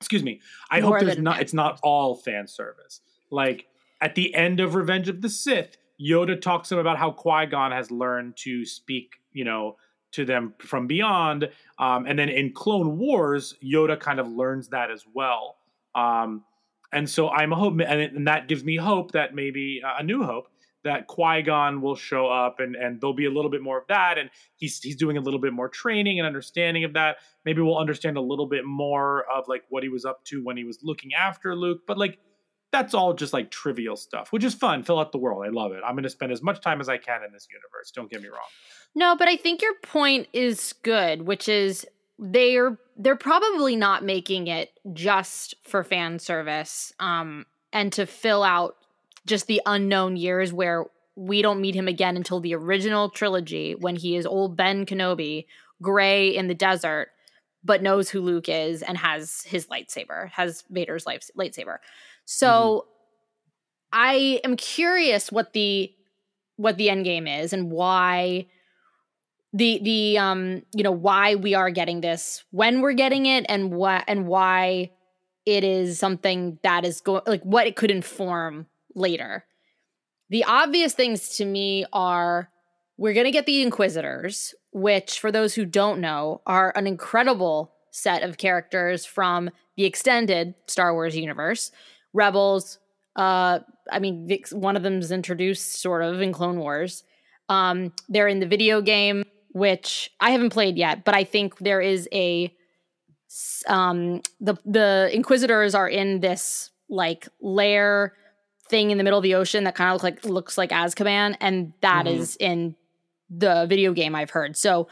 excuse 0.00 0.22
me. 0.22 0.40
I 0.70 0.80
More 0.80 0.98
hope 0.98 1.06
there's 1.06 1.18
not. 1.18 1.40
It's 1.40 1.54
not 1.54 1.80
all 1.82 2.16
fan 2.16 2.46
service. 2.46 3.00
Like 3.30 3.66
at 4.00 4.14
the 4.14 4.34
end 4.34 4.60
of 4.60 4.74
Revenge 4.74 5.08
of 5.08 5.22
the 5.22 5.28
Sith, 5.28 5.76
Yoda 6.00 6.40
talks 6.40 6.68
to 6.68 6.74
him 6.74 6.80
about 6.80 6.98
how 6.98 7.10
Qui 7.10 7.46
Gon 7.46 7.72
has 7.72 7.90
learned 7.90 8.36
to 8.38 8.64
speak. 8.64 9.14
You 9.32 9.44
know. 9.44 9.76
To 10.12 10.24
them 10.24 10.54
from 10.60 10.86
beyond, 10.86 11.50
um, 11.80 12.06
and 12.06 12.16
then 12.16 12.28
in 12.28 12.52
Clone 12.52 12.98
Wars, 12.98 13.56
Yoda 13.60 13.98
kind 13.98 14.20
of 14.20 14.28
learns 14.28 14.68
that 14.68 14.88
as 14.88 15.04
well. 15.12 15.56
Um, 15.96 16.44
and 16.94 17.08
so 17.08 17.28
I'm 17.28 17.50
hoping, 17.50 17.82
and, 17.86 18.00
it- 18.00 18.12
and 18.12 18.26
that 18.28 18.48
gives 18.48 18.64
me 18.64 18.76
hope 18.76 19.12
that 19.12 19.34
maybe 19.34 19.82
uh, 19.84 19.96
a 19.98 20.02
new 20.02 20.22
hope 20.22 20.48
that 20.84 21.06
Qui 21.06 21.40
Gon 21.42 21.80
will 21.80 21.96
show 21.96 22.26
up, 22.26 22.60
and 22.60 22.76
and 22.76 23.00
there'll 23.00 23.14
be 23.14 23.24
a 23.26 23.30
little 23.30 23.50
bit 23.50 23.62
more 23.62 23.78
of 23.78 23.86
that, 23.88 24.18
and 24.18 24.30
he's 24.56 24.80
he's 24.80 24.96
doing 24.96 25.16
a 25.16 25.20
little 25.20 25.40
bit 25.40 25.52
more 25.52 25.68
training 25.68 26.18
and 26.18 26.26
understanding 26.26 26.84
of 26.84 26.92
that. 26.92 27.16
Maybe 27.44 27.62
we'll 27.62 27.78
understand 27.78 28.16
a 28.16 28.20
little 28.20 28.46
bit 28.46 28.64
more 28.64 29.24
of 29.34 29.48
like 29.48 29.64
what 29.70 29.82
he 29.82 29.88
was 29.88 30.04
up 30.04 30.24
to 30.26 30.44
when 30.44 30.56
he 30.56 30.64
was 30.64 30.78
looking 30.82 31.14
after 31.14 31.56
Luke, 31.56 31.80
but 31.86 31.96
like 31.98 32.18
that's 32.70 32.92
all 32.92 33.14
just 33.14 33.32
like 33.32 33.50
trivial 33.50 33.96
stuff, 33.96 34.32
which 34.32 34.42
is 34.44 34.52
fun. 34.52 34.82
Fill 34.82 34.98
out 34.98 35.12
the 35.12 35.18
world. 35.18 35.46
I 35.46 35.48
love 35.50 35.72
it. 35.72 35.80
I'm 35.86 35.94
going 35.94 36.02
to 36.02 36.10
spend 36.10 36.32
as 36.32 36.42
much 36.42 36.60
time 36.60 36.80
as 36.80 36.88
I 36.88 36.96
can 36.98 37.22
in 37.22 37.32
this 37.32 37.46
universe. 37.48 37.92
Don't 37.92 38.10
get 38.10 38.20
me 38.20 38.28
wrong. 38.28 38.40
No, 38.96 39.14
but 39.16 39.28
I 39.28 39.36
think 39.36 39.62
your 39.62 39.74
point 39.82 40.26
is 40.32 40.74
good, 40.82 41.22
which 41.22 41.48
is 41.48 41.86
they're 42.18 42.78
they're 42.96 43.16
probably 43.16 43.74
not 43.74 44.04
making 44.04 44.46
it 44.46 44.70
just 44.92 45.54
for 45.64 45.82
fan 45.82 46.18
service 46.18 46.92
um 47.00 47.44
and 47.72 47.92
to 47.92 48.06
fill 48.06 48.44
out 48.44 48.76
just 49.26 49.46
the 49.46 49.60
unknown 49.66 50.16
years 50.16 50.52
where 50.52 50.86
we 51.16 51.42
don't 51.42 51.60
meet 51.60 51.74
him 51.74 51.88
again 51.88 52.16
until 52.16 52.40
the 52.40 52.54
original 52.54 53.08
trilogy 53.08 53.74
when 53.74 53.96
he 53.96 54.16
is 54.16 54.26
old 54.26 54.56
Ben 54.56 54.84
Kenobi, 54.84 55.46
gray 55.80 56.34
in 56.34 56.48
the 56.48 56.54
desert, 56.54 57.08
but 57.62 57.82
knows 57.82 58.10
who 58.10 58.20
Luke 58.20 58.48
is 58.48 58.82
and 58.82 58.98
has 58.98 59.42
his 59.42 59.66
lightsaber, 59.66 60.30
has 60.30 60.64
Vader's 60.70 61.06
life, 61.06 61.30
lightsaber. 61.38 61.78
So 62.24 62.86
I 63.92 64.40
am 64.44 64.56
curious 64.56 65.30
what 65.30 65.52
the 65.52 65.92
what 66.56 66.76
the 66.76 66.90
end 66.90 67.04
game 67.04 67.26
is 67.26 67.52
and 67.52 67.70
why 67.70 68.46
the 69.54 69.78
the 69.82 70.18
um 70.18 70.62
you 70.74 70.82
know 70.82 70.92
why 70.92 71.36
we 71.36 71.54
are 71.54 71.70
getting 71.70 72.00
this 72.00 72.44
when 72.50 72.80
we're 72.80 72.92
getting 72.92 73.24
it 73.24 73.46
and 73.48 73.70
what 73.72 74.04
and 74.08 74.26
why 74.26 74.90
it 75.46 75.62
is 75.62 75.98
something 75.98 76.58
that 76.62 76.84
is 76.84 77.00
going 77.00 77.22
like 77.26 77.42
what 77.44 77.66
it 77.66 77.76
could 77.76 77.90
inform 77.90 78.66
later. 78.94 79.44
The 80.28 80.44
obvious 80.44 80.92
things 80.92 81.36
to 81.36 81.44
me 81.44 81.86
are 81.92 82.50
we're 82.96 83.14
going 83.14 83.26
to 83.26 83.30
get 83.30 83.46
the 83.46 83.62
inquisitors 83.62 84.54
which 84.72 85.20
for 85.20 85.30
those 85.30 85.54
who 85.54 85.64
don't 85.64 86.00
know 86.00 86.42
are 86.46 86.72
an 86.76 86.88
incredible 86.88 87.72
set 87.92 88.24
of 88.24 88.38
characters 88.38 89.04
from 89.06 89.50
the 89.76 89.84
extended 89.84 90.54
star 90.66 90.92
wars 90.92 91.16
universe. 91.16 91.70
Rebels 92.12 92.78
uh 93.14 93.60
i 93.92 94.00
mean 94.00 94.28
one 94.50 94.76
of 94.76 94.82
them's 94.82 95.12
introduced 95.12 95.80
sort 95.80 96.02
of 96.02 96.20
in 96.20 96.32
clone 96.32 96.58
wars. 96.58 97.04
Um 97.48 97.92
they're 98.08 98.26
in 98.26 98.40
the 98.40 98.48
video 98.48 98.80
game 98.80 99.22
which 99.54 100.10
I 100.20 100.30
haven't 100.32 100.50
played 100.50 100.76
yet, 100.76 101.04
but 101.04 101.14
I 101.14 101.24
think 101.24 101.56
there 101.58 101.80
is 101.80 102.08
a 102.12 102.52
um 103.66 104.20
the 104.40 104.54
the 104.66 105.10
inquisitors 105.12 105.74
are 105.74 105.88
in 105.88 106.20
this 106.20 106.70
like 106.88 107.28
lair 107.40 108.14
thing 108.68 108.90
in 108.90 108.98
the 108.98 109.04
middle 109.04 109.18
of 109.18 109.22
the 109.22 109.34
ocean 109.34 109.64
that 109.64 109.74
kind 109.74 109.88
of 109.90 109.94
look 109.94 110.02
like 110.02 110.24
looks 110.24 110.58
like 110.58 110.70
Azkaban 110.70 111.36
and 111.40 111.72
that 111.80 112.04
Mhm. 112.06 112.14
is 112.18 112.36
in 112.36 112.74
the 113.30 113.66
video 113.68 113.92
game 113.92 114.14
I've 114.14 114.30
heard. 114.30 114.56
So 114.56 114.88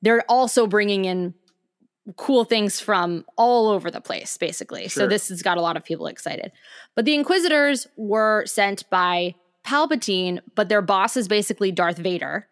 they're 0.00 0.24
also 0.28 0.66
bringing 0.66 1.04
in 1.04 1.34
cool 2.16 2.44
things 2.44 2.80
from 2.80 3.24
all 3.36 3.68
over 3.68 3.90
the 3.90 4.00
place 4.00 4.36
basically. 4.36 4.88
So 4.88 5.06
this 5.06 5.28
has 5.28 5.42
got 5.42 5.56
a 5.58 5.60
lot 5.60 5.76
of 5.76 5.84
people 5.84 6.06
excited. 6.06 6.52
But 6.94 7.04
the 7.04 7.14
inquisitors 7.14 7.86
were 7.96 8.44
sent 8.46 8.88
by 8.90 9.34
Palpatine, 9.66 10.40
but 10.54 10.68
their 10.68 10.82
boss 10.82 11.16
is 11.16 11.26
basically 11.28 11.72
Darth 11.72 11.96
Vader 11.98 12.46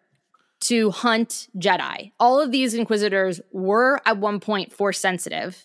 to 0.63 0.91
hunt 0.91 1.49
Jedi. 1.59 2.13
All 2.19 2.41
of 2.41 2.51
these 2.53 2.75
inquisitors 2.75 3.41
were 3.53 4.01
at 4.07 4.17
one 4.19 4.41
point 4.41 4.73
force 4.73 4.99
sensitive, 4.99 5.65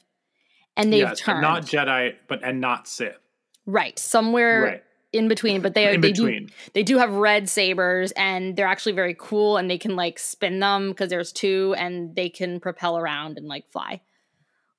and 0.75 0.91
they've 0.93 0.99
yes, 1.07 1.19
turned 1.19 1.41
not 1.41 1.63
Jedi, 1.63 2.15
but 2.27 2.43
and 2.43 2.59
not 2.61 2.87
Sith. 2.87 3.17
right 3.65 3.97
somewhere 3.97 4.61
Right. 4.63 4.83
in 5.13 5.27
between. 5.27 5.61
But 5.61 5.73
they 5.73 5.93
In 5.93 6.01
they 6.01 6.11
do 6.11 6.47
they 6.73 6.83
do 6.83 6.97
have 6.97 7.11
red 7.13 7.49
sabers, 7.49 8.11
and 8.13 8.55
they're 8.55 8.67
actually 8.67 8.93
very 8.93 9.15
cool, 9.17 9.57
and 9.57 9.69
they 9.69 9.77
can 9.77 9.95
like 9.95 10.19
spin 10.19 10.59
them 10.59 10.89
because 10.89 11.09
there's 11.09 11.31
two, 11.31 11.75
and 11.77 12.15
they 12.15 12.29
can 12.29 12.59
propel 12.59 12.97
around 12.97 13.37
and 13.37 13.47
like 13.47 13.69
fly, 13.71 14.01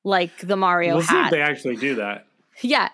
like 0.05 0.37
the 0.39 0.57
Mario 0.57 0.95
We'll 0.97 1.03
see 1.03 1.17
if 1.17 1.23
hat. 1.25 1.31
they 1.31 1.43
actually 1.43 1.77
do 1.77 1.97
that. 1.97 2.25
Yeah, 2.61 2.89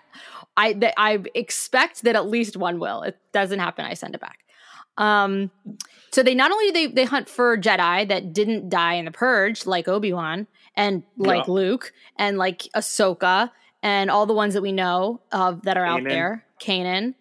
I 0.55 0.73
th- 0.73 0.93
I 0.95 1.23
expect 1.33 2.03
that 2.03 2.15
at 2.15 2.27
least 2.27 2.55
one 2.55 2.77
will. 2.77 3.01
It 3.01 3.17
doesn't 3.33 3.57
happen, 3.57 3.83
I 3.83 3.95
send 3.95 4.13
it 4.13 4.21
back. 4.21 4.44
Um, 4.97 5.51
so 6.11 6.23
they 6.23 6.33
not 6.35 6.51
only 6.51 6.71
they 6.71 6.87
they 6.87 7.03
hunt 7.05 7.27
for 7.29 7.57
Jedi 7.57 8.07
that 8.07 8.33
didn't 8.33 8.69
die 8.69 8.93
in 8.93 9.05
the 9.05 9.11
Purge, 9.11 9.65
like 9.65 9.87
Obi 9.87 10.13
Wan 10.13 10.47
and 10.75 11.03
like 11.17 11.47
Yeah. 11.47 11.53
Luke 11.53 11.91
and 12.17 12.37
like 12.37 12.61
Ahsoka 12.75 13.51
and 13.83 14.09
all 14.09 14.25
the 14.25 14.33
ones 14.33 14.53
that 14.53 14.61
we 14.61 14.71
know 14.71 15.21
of 15.31 15.63
that 15.63 15.77
are 15.77 15.85
out 15.85 16.03
there, 16.03 16.45
Kanan. 16.61 17.15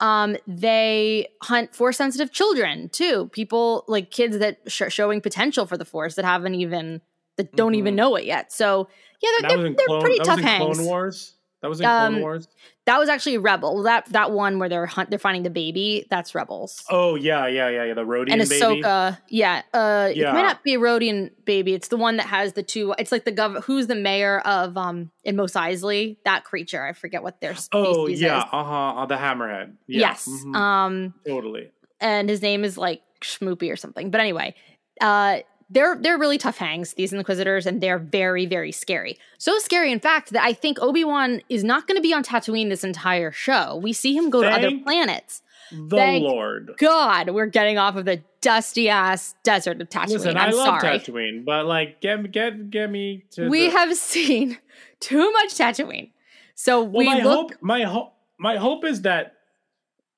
Um, 0.00 0.36
they 0.46 1.28
hunt 1.42 1.74
for 1.74 1.92
sensitive 1.92 2.32
children 2.32 2.88
too. 2.88 3.28
People 3.32 3.84
like 3.88 4.10
kids 4.10 4.38
that 4.38 4.58
sh- 4.68 4.82
showing 4.88 5.20
potential 5.20 5.66
for 5.66 5.76
the 5.76 5.84
force 5.84 6.14
that 6.14 6.24
haven't 6.24 6.54
even 6.54 7.00
that 7.36 7.54
don't 7.54 7.74
even 7.74 7.94
Mhm. 7.94 7.98
know 7.98 8.16
it 8.16 8.24
yet. 8.24 8.52
So 8.52 8.88
yeah, 9.20 9.30
they're, 9.40 9.48
they're, 9.58 9.62
they're 9.74 9.86
Clone. 9.86 10.00
pretty 10.00 10.18
tough 10.20 10.40
hangs. 10.40 10.76
Clone 10.78 10.86
Wars. 10.86 11.34
That 11.60 11.68
was 11.68 11.80
in 11.80 11.86
Um, 11.86 12.12
Clone 12.12 12.20
Wars. 12.22 12.48
That 12.86 12.98
was 12.98 13.08
actually 13.08 13.36
Rebel. 13.38 13.82
That 13.82 14.06
that 14.12 14.30
one 14.30 14.58
where 14.60 14.68
they're 14.68 14.86
hunt 14.86 15.10
they're 15.10 15.18
finding 15.18 15.42
the 15.42 15.50
baby. 15.50 16.06
That's 16.08 16.34
Rebels. 16.34 16.84
Oh 16.88 17.16
yeah, 17.16 17.46
yeah, 17.48 17.68
yeah, 17.68 17.84
yeah. 17.84 17.94
The 17.94 18.04
Rodian 18.04 18.32
and 18.40 18.48
baby. 18.48 18.82
Ahsoka, 18.82 19.18
yeah, 19.28 19.62
uh, 19.74 20.08
it 20.10 20.16
Yeah. 20.16 20.32
might 20.32 20.42
not 20.42 20.62
be 20.62 20.74
a 20.74 20.78
Rodian 20.78 21.30
baby. 21.44 21.74
It's 21.74 21.88
the 21.88 21.96
one 21.96 22.16
that 22.18 22.26
has 22.26 22.52
the 22.52 22.62
two. 22.62 22.94
It's 22.98 23.10
like 23.10 23.24
the 23.24 23.32
gov. 23.32 23.64
Who's 23.64 23.88
the 23.88 23.94
mayor 23.96 24.38
of 24.40 24.76
um 24.76 25.10
in 25.24 25.34
Mos 25.36 25.52
Eisley? 25.54 26.16
That 26.24 26.44
creature. 26.44 26.84
I 26.84 26.92
forget 26.92 27.22
what 27.24 27.40
their 27.40 27.54
species 27.56 27.66
is. 27.66 27.96
Oh 27.96 28.06
yeah, 28.06 28.38
uh 28.52 28.94
huh. 28.94 29.06
The 29.06 29.16
hammerhead. 29.16 29.72
Yeah, 29.88 30.00
yes. 30.10 30.28
mhm, 30.28 30.54
Um, 30.54 31.14
totally. 31.26 31.70
and 32.00 32.28
his 32.30 32.40
name 32.40 32.62
is 32.64 32.78
like 32.78 33.02
Schmoopy 33.20 33.72
or 33.72 33.76
something. 33.76 34.10
But 34.12 34.20
anyway, 34.20 34.54
uh, 35.00 35.38
they're 35.70 35.96
they're 35.96 36.18
really 36.18 36.38
tough 36.38 36.58
hangs. 36.58 36.94
These 36.94 37.12
Inquisitors, 37.12 37.66
and 37.66 37.80
they're 37.80 37.98
very 37.98 38.46
very 38.46 38.72
scary. 38.72 39.18
So 39.38 39.58
scary, 39.58 39.92
in 39.92 40.00
fact, 40.00 40.30
that 40.30 40.44
I 40.44 40.52
think 40.52 40.78
Obi 40.80 41.04
Wan 41.04 41.42
is 41.48 41.62
not 41.64 41.86
going 41.86 41.96
to 41.96 42.02
be 42.02 42.12
on 42.14 42.22
Tatooine 42.24 42.68
this 42.68 42.84
entire 42.84 43.32
show. 43.32 43.76
We 43.76 43.92
see 43.92 44.16
him 44.16 44.30
go 44.30 44.42
to 44.42 44.48
other 44.50 44.70
planets. 44.82 45.42
The 45.70 45.96
Thank 45.96 46.22
Lord. 46.24 46.70
God, 46.78 47.28
we're 47.30 47.44
getting 47.46 47.76
off 47.76 47.96
of 47.96 48.06
the 48.06 48.22
dusty 48.40 48.88
ass 48.88 49.34
desert 49.42 49.82
of 49.82 49.90
Tatooine. 49.90 50.08
Listen, 50.08 50.36
I'm 50.38 50.48
I 50.48 50.52
love 50.52 50.80
sorry. 50.80 50.98
Tatooine, 50.98 51.44
but 51.44 51.66
like, 51.66 52.00
get 52.00 52.30
get 52.32 52.70
get 52.70 52.90
me 52.90 53.24
to. 53.32 53.48
We 53.50 53.66
the, 53.66 53.72
have 53.72 53.94
seen 53.94 54.56
too 55.00 55.30
much 55.32 55.50
Tatooine. 55.50 56.10
So 56.54 56.82
Well, 56.82 56.98
we 57.00 57.04
my 57.06 57.22
look. 57.22 57.52
hope, 57.52 57.52
my 57.60 57.82
hope, 57.82 58.14
my 58.38 58.56
hope 58.56 58.84
is 58.86 59.02
that 59.02 59.34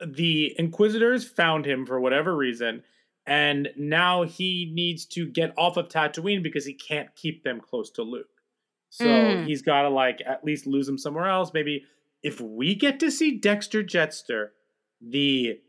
the 0.06 0.54
Inquisitors 0.58 1.24
found 1.28 1.66
him 1.66 1.84
for 1.84 2.00
whatever 2.00 2.34
reason, 2.36 2.82
and 3.30 3.68
now 3.76 4.24
he 4.24 4.70
needs 4.74 5.06
to 5.06 5.24
get 5.26 5.54
off 5.56 5.76
of 5.78 5.88
Tatooine 5.88 6.42
because 6.42 6.66
he 6.66 6.74
can't 6.74 7.14
keep 7.14 7.44
them 7.44 7.60
close 7.60 7.90
to 7.92 8.02
Luke. 8.02 8.26
So 8.90 9.08
Mm. 9.08 9.46
he's 9.46 9.62
got 9.62 9.82
to 9.82 9.88
like 9.88 10.20
at 10.26 10.44
least 10.44 10.66
lose 10.66 10.86
them 10.86 10.98
somewhere 10.98 11.28
else. 11.28 11.52
Maybe 11.54 11.84
if 12.24 12.40
we 12.40 12.74
get 12.74 12.98
to 13.00 13.10
see 13.10 13.38
Dexter 13.38 13.82
Jettster, 13.84 14.48
the 15.00 15.60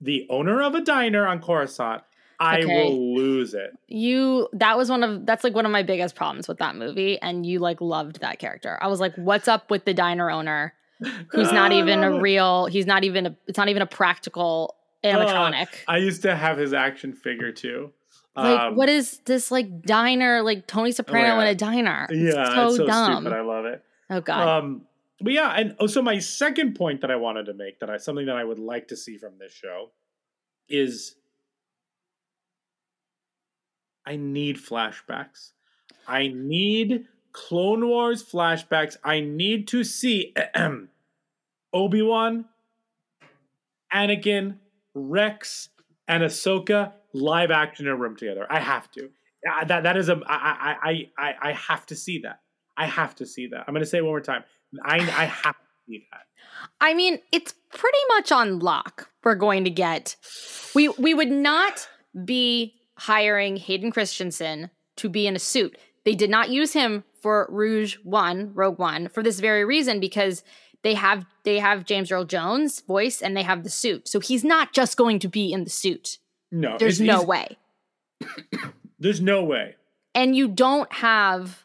the 0.00 0.26
owner 0.30 0.62
of 0.62 0.74
a 0.74 0.80
diner 0.80 1.26
on 1.26 1.40
Coruscant, 1.42 2.02
I 2.40 2.60
Okay. 2.60 2.74
will 2.74 3.14
lose 3.16 3.52
it. 3.54 3.72
you 3.88 4.48
that 4.52 4.76
was 4.78 4.88
one 4.88 5.02
of 5.02 5.26
that's 5.26 5.44
like 5.44 5.54
one 5.54 5.66
of 5.66 5.72
my 5.72 5.82
biggest 5.82 6.14
problems 6.14 6.46
with 6.48 6.58
that 6.58 6.76
movie 6.76 7.18
and 7.20 7.44
you 7.44 7.58
like 7.58 7.80
loved 7.80 8.20
that 8.20 8.38
character 8.38 8.78
i 8.80 8.86
was 8.86 9.00
like 9.00 9.14
what's 9.16 9.48
up 9.48 9.70
with 9.70 9.84
the 9.84 9.92
diner 9.94 10.30
owner 10.30 10.72
who's 11.32 11.52
not 11.52 11.72
even 11.72 12.02
a 12.04 12.10
real 12.10 12.66
he's 12.66 12.86
not 12.86 13.04
even 13.04 13.26
a 13.26 13.36
it's 13.48 13.58
not 13.58 13.68
even 13.68 13.82
a 13.82 13.86
practical 13.86 14.76
animatronic 15.04 15.68
I 15.88 15.98
used 15.98 16.22
to 16.22 16.34
have 16.36 16.58
his 16.58 16.72
action 16.72 17.12
figure 17.12 17.52
too. 17.52 17.92
Like, 18.36 18.58
Um, 18.60 18.76
what 18.76 18.88
is 18.88 19.18
this 19.26 19.50
like 19.50 19.82
diner, 19.82 20.42
like 20.42 20.66
Tony 20.66 20.92
Soprano 20.92 21.38
in 21.40 21.46
yeah. 21.46 21.50
a 21.50 21.54
diner? 21.54 22.06
It's 22.08 22.34
Yeah, 22.36 22.54
so, 22.54 22.66
it's 22.68 22.76
so 22.76 22.86
dumb. 22.86 23.22
stupid. 23.22 23.32
I 23.36 23.40
love 23.42 23.64
it. 23.66 23.84
oh 24.10 24.20
god. 24.20 24.48
Um, 24.48 24.82
but 25.20 25.32
yeah, 25.32 25.50
and 25.52 25.90
so 25.90 26.02
my 26.02 26.18
second 26.18 26.74
point 26.74 27.02
that 27.02 27.10
I 27.10 27.16
wanted 27.16 27.46
to 27.46 27.54
make 27.54 27.78
that 27.80 27.90
I 27.90 27.96
something 27.98 28.26
that 28.26 28.36
I 28.36 28.44
would 28.44 28.58
like 28.58 28.88
to 28.88 28.96
see 28.96 29.18
from 29.18 29.38
this 29.38 29.52
show 29.52 29.90
is 30.68 31.16
I 34.06 34.16
need 34.16 34.56
flashbacks. 34.56 35.52
I 36.08 36.28
need 36.28 37.06
Clone 37.32 37.86
Wars 37.86 38.22
flashbacks. 38.24 38.96
I 39.04 39.20
need 39.20 39.68
to 39.68 39.84
see 39.84 40.34
Obi 41.72 42.02
Wan, 42.02 42.46
Anakin, 43.94 44.56
Rex, 44.94 45.68
and 46.08 46.22
Ahsoka 46.22 46.92
live 47.12 47.50
action 47.50 47.86
in 47.86 47.92
a 47.92 47.96
room 47.96 48.16
together. 48.16 48.46
I 48.50 48.60
have 48.60 48.90
to. 48.92 49.06
Uh, 49.48 49.64
That 49.64 49.82
that 49.84 49.96
is 49.96 50.08
a 50.08 50.20
I 50.26 50.34
I 50.36 50.90
I 50.90 51.10
I 51.18 51.34
I 51.50 51.52
have 51.52 51.86
to 51.86 51.96
see 51.96 52.20
that. 52.20 52.40
I 52.76 52.86
have 52.86 53.14
to 53.16 53.26
see 53.26 53.48
that. 53.48 53.64
I'm 53.66 53.74
going 53.74 53.84
to 53.84 53.88
say 53.88 53.98
it 53.98 54.02
one 54.02 54.12
more 54.12 54.20
time. 54.20 54.44
I 54.84 54.96
I 54.96 55.24
have 55.24 55.56
to 55.56 55.68
see 55.86 56.06
that. 56.10 56.22
I 56.80 56.94
mean, 56.94 57.18
it's 57.32 57.54
pretty 57.70 57.98
much 58.08 58.32
on 58.32 58.58
lock. 58.58 59.10
We're 59.24 59.34
going 59.34 59.64
to 59.64 59.70
get 59.70 60.16
we 60.74 60.88
we 60.88 61.14
would 61.14 61.30
not 61.30 61.88
be 62.24 62.74
hiring 62.98 63.56
Hayden 63.56 63.90
Christensen 63.90 64.70
to 64.96 65.08
be 65.08 65.26
in 65.26 65.34
a 65.36 65.40
suit. 65.40 65.76
They 66.04 66.14
did 66.14 66.30
not 66.30 66.50
use 66.50 66.72
him 66.72 67.04
for 67.20 67.46
Rouge 67.50 67.96
One, 68.02 68.52
Rogue 68.54 68.78
One, 68.78 69.08
for 69.08 69.22
this 69.22 69.40
very 69.40 69.64
reason 69.64 70.00
because 70.00 70.42
they 70.82 70.94
have 70.94 71.24
they 71.44 71.58
have 71.58 71.84
James 71.84 72.10
Earl 72.12 72.24
Jones 72.24 72.80
voice 72.80 73.20
and 73.22 73.36
they 73.36 73.42
have 73.42 73.64
the 73.64 73.70
suit. 73.70 74.08
So 74.08 74.20
he's 74.20 74.44
not 74.44 74.72
just 74.72 74.96
going 74.96 75.18
to 75.20 75.28
be 75.28 75.52
in 75.52 75.64
the 75.64 75.70
suit. 75.70 76.18
No, 76.50 76.76
There's 76.78 77.00
no 77.00 77.22
way. 77.22 77.56
There's 78.98 79.20
no 79.20 79.42
way. 79.42 79.76
and 80.14 80.36
you 80.36 80.48
don't 80.48 80.92
have 80.92 81.64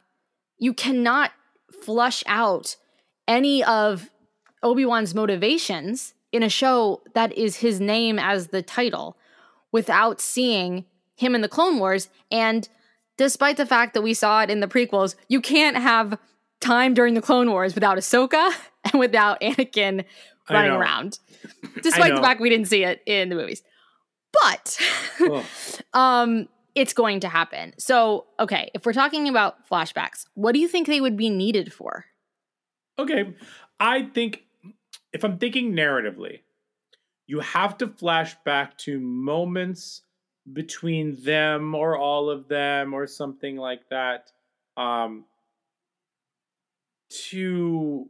you 0.57 0.73
cannot 0.73 1.31
flush 1.83 2.23
out 2.25 2.75
any 3.27 3.63
of 3.63 4.09
Obi-Wan's 4.63 5.13
motivations 5.13 6.13
in 6.31 6.41
a 6.41 6.49
show 6.49 7.01
that 7.13 7.31
is 7.33 7.57
his 7.57 7.79
name 7.79 8.17
as 8.17 8.47
the 8.47 8.61
title 8.63 9.17
without 9.71 10.19
seeing 10.19 10.85
him 11.15 11.35
in 11.35 11.41
the 11.41 11.47
Clone 11.49 11.77
Wars 11.79 12.09
and 12.31 12.67
despite 13.17 13.57
the 13.57 13.65
fact 13.65 13.93
that 13.93 14.01
we 14.01 14.13
saw 14.13 14.41
it 14.41 14.49
in 14.49 14.59
the 14.59 14.67
prequels 14.67 15.15
you 15.27 15.41
can't 15.41 15.77
have 15.77 16.17
time 16.59 16.93
during 16.93 17.13
the 17.13 17.21
Clone 17.21 17.49
Wars 17.49 17.75
without 17.75 17.97
Ahsoka 17.97 18.51
and 18.91 18.99
without 18.99 19.39
Anakin 19.41 20.05
running 20.49 20.71
around 20.71 21.19
despite 21.83 22.15
the 22.15 22.21
fact 22.21 22.39
we 22.39 22.49
didn't 22.49 22.67
see 22.67 22.83
it 22.83 23.01
in 23.05 23.27
the 23.27 23.35
movies 23.35 23.63
but 24.31 24.79
um 25.93 26.47
it's 26.77 26.93
going 26.93 27.21
to 27.21 27.27
happen. 27.27 27.73
So, 27.79 28.27
okay, 28.39 28.69
if 28.75 28.85
we're 28.85 28.93
talking 28.93 29.27
about 29.27 29.67
flashbacks, 29.67 30.27
what 30.35 30.51
do 30.51 30.59
you 30.59 30.67
think 30.67 30.85
they 30.85 31.01
would 31.01 31.17
be 31.17 31.31
needed 31.31 31.73
for? 31.73 32.05
Okay. 32.99 33.33
I 33.79 34.03
think 34.03 34.43
if 35.11 35.25
I'm 35.25 35.39
thinking 35.39 35.73
narratively, 35.73 36.41
you 37.25 37.39
have 37.39 37.79
to 37.79 37.87
flash 37.87 38.35
back 38.45 38.77
to 38.79 38.99
moments 38.99 40.03
between 40.53 41.19
them 41.23 41.73
or 41.73 41.97
all 41.97 42.29
of 42.29 42.47
them 42.47 42.93
or 42.93 43.07
something 43.07 43.57
like 43.57 43.89
that. 43.89 44.31
Um 44.77 45.25
to 47.09 48.07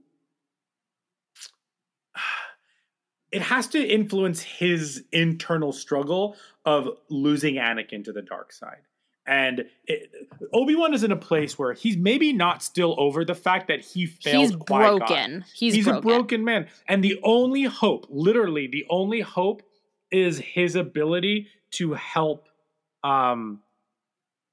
it 3.32 3.42
has 3.42 3.68
to 3.68 3.86
influence 3.86 4.42
his 4.42 5.04
internal 5.12 5.72
struggle 5.72 6.36
of 6.66 6.88
losing 7.10 7.56
Anakin 7.56 8.04
to 8.06 8.12
the 8.12 8.22
dark 8.22 8.52
side. 8.54 8.82
And 9.30 9.66
it, 9.86 10.10
Obi-Wan 10.54 10.94
is 10.94 11.04
in 11.04 11.12
a 11.12 11.18
place 11.18 11.60
where 11.60 11.74
he's 11.74 11.98
maybe 11.98 12.32
not 12.32 12.64
still 12.64 12.96
over 12.98 13.26
the 13.26 13.36
fact 13.36 13.68
that 13.68 13.82
he 13.82 14.06
failed 14.06 14.42
He's 14.42 14.56
Qui-Gon. 14.56 14.98
broken. 15.00 15.46
He's, 15.54 15.74
He's, 15.74 15.84
broken. 15.84 16.00
a 16.00 16.02
broken 16.02 16.46
man. 16.46 16.68
And 16.88 17.04
the 17.04 17.20
only 17.24 17.64
hope, 17.64 18.06
literally 18.10 18.68
the 18.68 18.86
only 18.90 19.20
hope 19.20 19.64
is 20.12 20.40
his 20.40 20.76
ability 20.76 21.48
to 21.72 21.94
help 21.94 22.48
um 23.04 23.60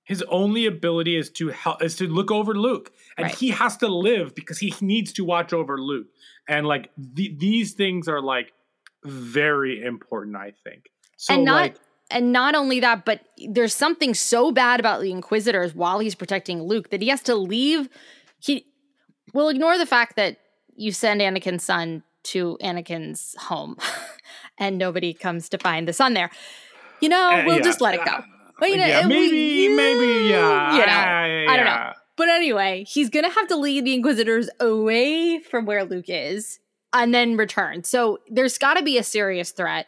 his 0.05 0.23
only 0.29 0.67
ability 0.67 1.17
is 1.17 1.31
to 1.31 1.49
help 1.49 1.83
is 1.83 1.97
to 1.97 2.07
look 2.07 2.31
over 2.31 2.55
Luke. 2.55 2.93
And 3.17 3.25
Right. 3.27 3.35
he 3.35 3.49
has 3.51 3.77
to 3.79 3.89
live 3.89 4.35
because 4.35 4.59
he 4.59 4.75
needs 4.81 5.13
to 5.15 5.25
watch 5.25 5.53
over 5.53 5.79
Luke. 5.81 6.09
And 6.49 6.67
like 6.67 6.91
the, 6.97 7.35
these 7.39 7.73
things 7.73 8.07
are 8.09 8.21
like 8.21 8.53
very 9.05 9.83
important, 9.83 10.37
I 10.37 10.53
think. 10.65 10.91
So 11.17 11.35
and 11.35 11.45
not 11.45 11.55
like 11.61 11.77
and 12.11 12.33
not 12.33 12.55
only 12.55 12.81
that, 12.81 13.05
but 13.07 13.21
there's 13.49 13.75
something 13.75 14.13
so 14.15 14.53
bad 14.53 14.79
about 14.79 15.01
the 15.01 15.11
Inquisitors 15.11 15.75
while 15.75 15.99
he's 16.01 16.15
protecting 16.15 16.63
Luke 16.63 16.91
that 16.91 17.01
he 17.01 17.09
has 17.09 17.23
to 17.23 17.35
leave. 17.35 17.89
He 18.41 18.67
will 19.33 19.49
ignore 19.49 19.79
the 19.79 19.87
fact 19.87 20.17
that 20.17 20.37
you 20.77 20.93
send 20.93 21.21
Anakin's 21.23 21.65
son 21.65 22.03
to 22.25 22.59
Anakin's 22.63 23.35
home 23.39 23.77
and 24.59 24.77
nobody 24.77 25.15
comes 25.15 25.49
to 25.51 25.59
find 25.59 25.89
the 25.89 25.93
son 25.95 26.13
there. 26.15 26.31
You 27.01 27.09
know, 27.09 27.31
Uh, 27.33 27.43
we'll 27.47 27.57
yeah. 27.57 27.63
just 27.63 27.81
let 27.81 27.95
it 27.95 28.05
go. 28.05 28.23
But 28.59 28.71
you 28.71 28.77
know, 28.77 28.87
yeah, 28.87 29.01
and 29.01 29.09
we- 29.09 29.69
maybe, 29.69 29.69
maybe, 29.75 30.29
yeah. 30.29 30.73
You 30.73 30.87
know, 30.87 30.93
I, 30.93 31.53
I 31.53 31.57
don't 31.57 31.67
know. 31.67 31.93
But 32.17 32.29
anyway, 32.29 32.85
he's 32.87 33.11
gonna 33.11 33.31
have 33.31 33.49
to 33.49 33.57
lead 33.57 33.85
the 33.85 33.95
Inquisitors 33.95 34.49
away 34.61 35.41
from 35.41 35.67
where 35.67 35.85
Luke 35.85 36.05
is 36.09 36.61
and 36.93 37.13
then 37.13 37.37
return. 37.37 37.83
So 37.83 38.21
there's 38.29 38.57
got 38.57 38.75
to 38.75 38.83
be 38.83 38.99
a 38.99 39.03
serious 39.03 39.51
threat. 39.51 39.87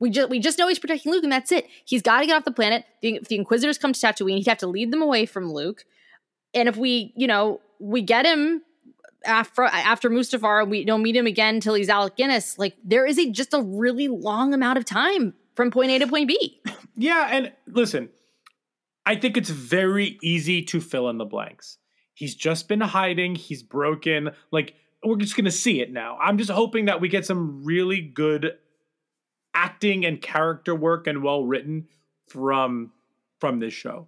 We 0.00 0.10
just 0.10 0.28
we 0.28 0.40
just 0.40 0.58
know 0.58 0.68
he's 0.68 0.78
protecting 0.78 1.12
Luke, 1.12 1.22
and 1.22 1.32
that's 1.32 1.52
it. 1.52 1.66
He's 1.84 2.02
got 2.02 2.20
to 2.20 2.26
get 2.26 2.36
off 2.36 2.44
the 2.44 2.52
planet. 2.52 2.84
The, 3.02 3.16
if 3.16 3.28
the 3.28 3.36
Inquisitors 3.36 3.78
come 3.78 3.92
to 3.92 4.00
Tatooine, 4.00 4.38
he'd 4.38 4.46
have 4.48 4.58
to 4.58 4.66
lead 4.66 4.92
them 4.92 5.02
away 5.02 5.24
from 5.26 5.52
Luke. 5.52 5.84
And 6.54 6.68
if 6.68 6.76
we, 6.76 7.12
you 7.16 7.26
know, 7.26 7.60
we 7.78 8.02
get 8.02 8.26
him 8.26 8.62
after 9.24 9.62
after 9.64 10.10
Mustafar, 10.10 10.68
we 10.68 10.84
don't 10.84 11.02
meet 11.02 11.16
him 11.16 11.26
again 11.26 11.56
until 11.56 11.74
he's 11.74 11.88
Alec 11.88 12.16
Guinness. 12.16 12.58
Like 12.58 12.76
there 12.84 13.06
is 13.06 13.18
a 13.18 13.30
just 13.30 13.54
a 13.54 13.60
really 13.60 14.08
long 14.08 14.54
amount 14.54 14.78
of 14.78 14.84
time 14.84 15.34
from 15.58 15.72
point 15.72 15.90
A 15.90 15.98
to 15.98 16.06
point 16.06 16.28
B. 16.28 16.62
Yeah, 16.94 17.28
and 17.30 17.52
listen, 17.66 18.10
I 19.04 19.16
think 19.16 19.36
it's 19.36 19.50
very 19.50 20.18
easy 20.22 20.62
to 20.66 20.80
fill 20.80 21.08
in 21.08 21.18
the 21.18 21.24
blanks. 21.24 21.78
He's 22.14 22.36
just 22.36 22.68
been 22.68 22.80
hiding, 22.80 23.34
he's 23.34 23.64
broken. 23.64 24.30
Like, 24.52 24.74
we're 25.04 25.16
just 25.16 25.36
gonna 25.36 25.50
see 25.50 25.80
it 25.80 25.92
now. 25.92 26.16
I'm 26.20 26.38
just 26.38 26.50
hoping 26.50 26.84
that 26.84 27.00
we 27.00 27.08
get 27.08 27.26
some 27.26 27.64
really 27.64 28.00
good 28.00 28.52
acting 29.52 30.04
and 30.06 30.22
character 30.22 30.76
work 30.76 31.08
and 31.08 31.24
well 31.24 31.44
written 31.44 31.88
from 32.28 32.92
from 33.40 33.58
this 33.58 33.74
show. 33.74 34.06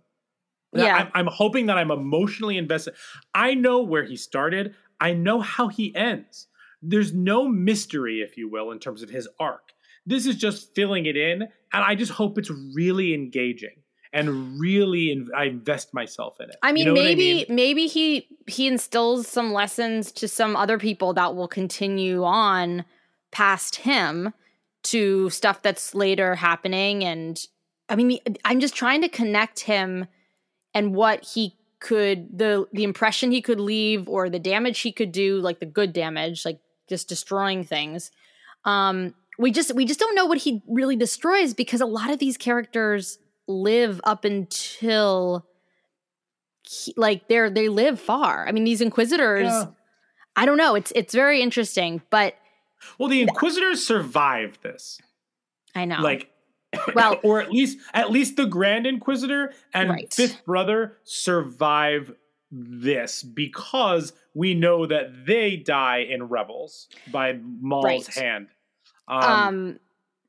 Yeah. 0.73 0.95
I'm, 0.95 1.11
I'm 1.15 1.27
hoping 1.27 1.67
that 1.67 1.79
I'm 1.79 1.91
emotionally 1.91 2.59
invested. 2.59 2.95
I 3.35 3.55
know 3.55 3.83
where 3.83 4.05
he 4.05 4.17
started. 4.17 4.77
I 5.01 5.15
know 5.15 5.41
how 5.41 5.67
he 5.67 5.95
ends. 5.97 6.47
There's 6.81 7.13
no 7.13 7.49
mystery, 7.49 8.21
if 8.21 8.37
you 8.37 8.49
will, 8.49 8.71
in 8.71 8.79
terms 8.79 9.03
of 9.03 9.11
his 9.11 9.29
arc. 9.41 9.73
This 10.07 10.27
is 10.27 10.37
just 10.37 10.75
filling 10.75 11.07
it 11.07 11.17
in, 11.17 11.43
and 11.43 11.51
I 11.73 11.95
just 11.95 12.13
hope 12.13 12.39
it's 12.39 12.51
really 12.75 13.15
engaging 13.15 13.81
and 14.13 14.59
really 14.59 15.13
in, 15.13 15.29
I 15.37 15.45
invest 15.45 15.95
myself 15.95 16.41
in 16.41 16.51
it. 16.51 16.57
I 16.63 16.69
You 16.69 16.75
mean, 16.75 16.85
know 16.87 16.95
what 16.95 17.03
maybe 17.03 17.47
maybe 17.49 17.87
he 17.87 18.29
he 18.47 18.67
instills 18.67 19.29
some 19.29 19.53
lessons 19.53 20.11
to 20.13 20.29
some 20.29 20.57
other 20.57 20.79
people 20.79 21.15
that 21.15 21.35
will 21.35 21.49
continue 21.49 22.25
on 22.25 22.85
past 23.31 23.77
him 23.77 24.33
to 24.83 25.31
stuff 25.31 25.63
that's 25.63 25.95
later 25.95 26.35
happening. 26.35 27.05
And 27.05 27.41
I 27.89 27.97
mean 27.97 28.19
I'm 28.45 28.61
just 28.61 28.75
trying 28.75 29.03
to 29.03 29.09
connect 29.09 29.61
him 29.61 30.07
and 30.75 30.95
what 30.95 31.25
he 31.25 31.57
could 31.79 32.37
the 32.37 32.67
the 32.73 32.85
impression 32.85 33.31
he 33.31 33.43
could 33.43 33.61
leave 33.61 34.09
or 34.09 34.29
the 34.29 34.39
damage 34.39 34.81
he 34.81 34.93
could 34.93 35.13
do 35.13 35.41
like 35.41 35.61
the 35.61 35.67
good 35.67 35.93
damage 35.93 36.45
like 36.45 36.59
just 36.89 37.09
destroying 37.09 37.63
things. 37.63 38.11
Um 38.65 39.15
we 39.41 39.51
just 39.51 39.75
we 39.75 39.85
just 39.85 39.99
don't 39.99 40.15
know 40.15 40.27
what 40.27 40.39
he 40.39 40.63
really 40.69 40.97
destroys 40.97 41.55
because 41.55 41.81
a 41.81 41.87
lot 41.87 42.11
of 42.11 42.19
these 42.19 42.37
characters 42.37 43.19
live 43.49 44.01
up 44.05 44.25
until 44.25 45.47
he- 46.69 46.95
like 46.97 47.27
they're 47.29 47.51
they 47.51 47.69
live 47.69 47.99
far 48.01 48.47
i 48.47 48.53
mean 48.53 48.65
these 48.65 48.81
inquisitors 48.81 49.47
Yeah. 49.49 49.67
i 50.37 50.47
don't 50.47 50.59
know 50.59 50.75
it's 50.77 50.93
it's 50.95 51.15
very 51.15 51.41
interesting 51.43 52.03
but 52.11 52.35
Well, 52.99 53.09
the 53.09 53.23
Inquisitors 53.23 53.85
survived 53.87 54.63
this. 54.63 55.01
i 55.75 55.85
know 55.85 56.01
Like 56.01 56.31
Well- 56.95 57.19
or 57.25 57.41
at 57.41 57.51
least 57.51 57.79
at 57.93 58.11
least 58.13 58.37
the 58.37 58.47
Grand 58.47 58.87
Inquisitor 58.87 59.53
and 59.75 59.91
Right. 59.91 60.13
Fifth 60.13 60.45
Brother 60.45 60.99
survive 61.05 62.13
this 62.53 63.23
because 63.23 64.13
we 64.35 64.55
know 64.55 64.87
that 64.87 65.27
they 65.27 65.57
die 65.57 65.99
in 65.99 66.25
Rebels 66.25 66.89
by 67.11 67.39
Maul's 67.61 67.85
Right. 67.85 68.07
hand. 68.15 68.49
Um, 69.11 69.23
Um, 69.23 69.81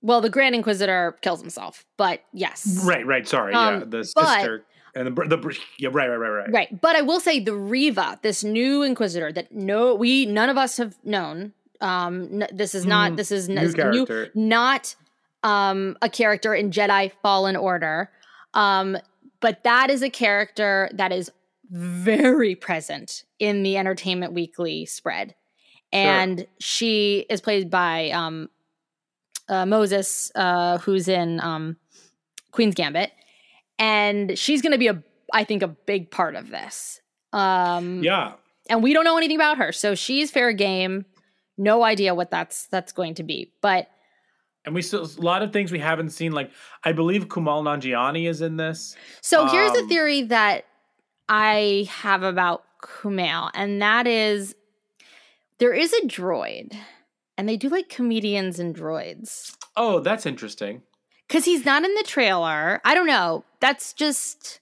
well 0.02 0.20
the 0.22 0.30
grand 0.30 0.56
inquisitor 0.56 1.15
kills 1.22 1.39
himself 1.41 1.86
but 1.98 2.22
yes 2.34 2.84
right, 2.86 3.06
right. 3.06 3.28
Sorry, 3.28 3.54
yeah, 3.54 3.67
um, 3.67 3.89
the 3.91 4.12
but- 4.15 4.28
sister 4.39 4.65
and 4.96 5.08
the 5.08 5.12
the 5.38 5.58
yeah, 5.78 5.89
right, 5.94 6.10
right, 6.10 6.17
right, 6.17 6.30
right. 6.30 6.52
right 6.52 6.82
but 6.82 6.96
i 6.98 7.02
will 7.02 7.20
say 7.22 7.39
the 7.39 7.54
Reva 7.56 8.20
this 8.24 8.44
new 8.44 8.82
inquisitor 8.84 9.32
that 9.32 9.52
no 9.54 9.96
we 9.96 10.26
none 10.26 10.50
of 10.50 10.58
us 10.58 10.78
have 10.78 10.96
known 11.06 11.54
um 11.80 12.41
n- 12.41 12.48
this 12.52 12.74
is 12.76 12.86
not 12.86 13.12
Mhm. 13.13 13.17
this 13.17 13.32
is 13.32 13.48
New 13.48 13.74
character. 13.74 14.32
not 14.36 14.96
um 15.44 15.96
a 16.02 16.10
character 16.10 16.54
in 16.54 16.72
jedi 16.72 17.12
fallen 17.22 17.56
order 17.56 18.10
um 18.56 18.98
but 19.39 19.63
that 19.63 19.89
is 19.89 20.02
a 20.04 20.10
character 20.10 20.89
that 20.94 21.12
is 21.12 21.32
very 21.70 22.54
present 22.54 23.24
in 23.39 23.63
the 23.63 23.78
Entertainment 23.78 24.34
Weekly 24.34 24.86
spread. 24.86 25.36
And 25.94 26.46
she 26.60 27.26
is 27.30 27.39
played 27.41 27.70
by 27.72 28.12
um, 28.12 28.50
uh, 29.52 29.66
Moses, 29.68 30.32
uh, 30.36 30.78
who's 30.80 31.08
in 31.08 31.40
um, 31.42 31.78
Queen's 32.52 32.74
Gambit. 32.74 33.12
And 33.78 34.38
she's 34.38 34.62
going 34.62 34.72
to 34.72 34.78
be 34.78 34.88
a, 34.88 35.04
I 35.34 35.44
think, 35.44 35.62
a 35.62 35.68
big 35.68 36.10
part 36.10 36.36
of 36.36 36.50
this. 36.50 37.02
Um, 37.34 38.02
Yeah. 38.04 38.34
and 38.70 38.82
we 38.84 38.94
don't 38.94 39.04
know 39.06 39.18
anything 39.18 39.38
about 39.38 39.58
her, 39.58 39.72
so 39.72 39.96
she's 39.96 40.32
fair 40.32 40.54
game. 40.54 41.06
No 41.58 41.84
idea 41.84 42.16
what 42.16 42.32
that's 42.32 42.66
that's 42.68 42.92
going 42.92 43.16
to 43.16 43.24
be, 43.24 43.52
but 43.62 43.88
And 44.66 44.74
we 44.76 44.82
still 44.82 45.04
a 45.04 45.22
lot 45.22 45.42
of 45.44 45.52
things 45.54 45.72
we 45.72 45.80
haven't 45.80 46.10
seen. 46.12 46.32
Like 46.32 46.52
I 46.84 46.92
believe 46.92 47.28
Kumail 47.28 47.62
Nanjiani 47.64 48.28
is 48.30 48.42
in 48.42 48.58
this. 48.58 48.96
So 49.22 49.46
here's 49.48 49.72
the 49.74 49.80
Um, 49.80 49.88
theory 49.90 50.22
that 50.24 50.66
I 51.30 51.88
have 51.90 52.24
about 52.24 52.64
Kumail, 52.82 53.52
and 53.54 53.82
that 53.82 54.08
is 54.08 54.56
there 55.60 55.74
is 55.74 55.94
a 55.94 56.02
droid, 56.08 56.76
and 57.41 57.49
they 57.49 57.58
do 57.58 57.69
like 57.69 57.89
comedians 57.89 58.60
and 58.60 58.75
droids. 58.75 59.58
Oh, 59.75 59.99
that's 59.99 60.27
interesting. 60.27 60.84
Because 61.27 61.43
he's 61.43 61.65
not 61.65 61.84
in 61.84 61.91
the 61.95 62.04
trailer. 62.04 62.80
I 62.86 62.93
don't 62.93 63.08
know. 63.08 63.43
That's 63.60 63.93
just 63.93 64.60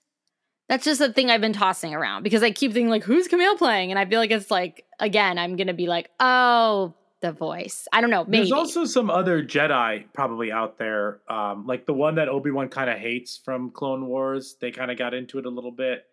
that's 0.69 0.85
just 0.85 1.01
a 1.01 1.11
thing 1.11 1.29
I've 1.29 1.41
been 1.41 1.51
tossing 1.51 1.93
around 1.93 2.23
because 2.23 2.41
I 2.41 2.51
keep 2.51 2.71
thinking 2.71 2.89
like, 2.89 3.03
who's 3.03 3.27
Kumail 3.27 3.57
playing? 3.57 3.91
And 3.91 3.99
I 3.99 4.05
feel 4.05 4.17
like 4.17 4.31
it's 4.31 4.49
like 4.49 4.85
again, 4.97 5.37
I'm 5.37 5.57
gonna 5.57 5.73
be 5.73 5.87
like, 5.87 6.09
oh, 6.21 6.93
the 7.19 7.33
voice. 7.33 7.85
I 7.91 7.99
don't 7.99 8.11
know. 8.11 8.23
Maybe. 8.23 8.37
There's 8.37 8.53
also 8.53 8.85
some 8.85 9.09
other 9.09 9.43
Jedi 9.43 10.05
probably 10.13 10.49
out 10.53 10.77
there, 10.77 11.19
um, 11.29 11.67
like 11.67 11.85
the 11.85 11.93
one 11.93 12.15
that 12.15 12.29
Obi 12.29 12.49
Wan 12.49 12.69
kind 12.69 12.89
of 12.89 12.97
hates 12.97 13.41
from 13.43 13.71
Clone 13.71 14.07
Wars. 14.07 14.55
They 14.61 14.71
kind 14.71 14.89
of 14.89 14.97
got 14.97 15.13
into 15.13 15.37
it 15.37 15.45
a 15.45 15.49
little 15.49 15.73
bit. 15.73 16.05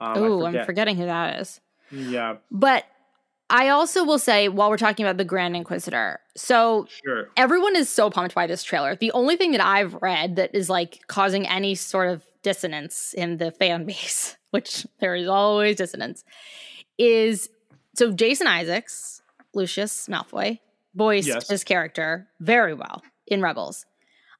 Um, 0.00 0.14
oh, 0.16 0.46
I'm 0.46 0.64
forgetting 0.64 0.96
who 0.96 1.04
that 1.04 1.38
is. 1.40 1.60
Yeah, 1.92 2.38
But 2.50 2.86
I 3.50 3.68
also 3.68 4.04
will 4.04 4.18
say, 4.18 4.48
while 4.48 4.68
we're 4.68 4.76
talking 4.76 5.06
about 5.06 5.16
the 5.16 5.24
Grand 5.24 5.56
Inquisitor, 5.56 6.20
so 6.36 6.86
sure. 7.04 7.28
everyone 7.36 7.76
is 7.76 7.88
so 7.88 8.10
pumped 8.10 8.34
by 8.34 8.46
this 8.46 8.62
trailer. 8.62 8.94
The 8.94 9.12
only 9.12 9.36
thing 9.36 9.52
that 9.52 9.64
I've 9.64 9.94
read 9.94 10.36
that 10.36 10.54
is 10.54 10.68
like 10.68 11.00
causing 11.06 11.46
any 11.48 11.74
sort 11.74 12.08
of 12.10 12.22
dissonance 12.42 13.14
in 13.16 13.38
the 13.38 13.50
fan 13.50 13.84
base, 13.86 14.36
which 14.50 14.86
there 15.00 15.14
is 15.14 15.28
always 15.28 15.76
dissonance, 15.76 16.24
is 16.98 17.48
so 17.96 18.12
Jason 18.12 18.46
Isaacs, 18.46 19.22
Lucius 19.54 20.08
Malfoy, 20.08 20.58
voiced 20.94 21.28
Yes. 21.28 21.48
his 21.48 21.64
character 21.64 22.28
very 22.40 22.74
well 22.74 23.02
in 23.26 23.40
Rebels. 23.40 23.86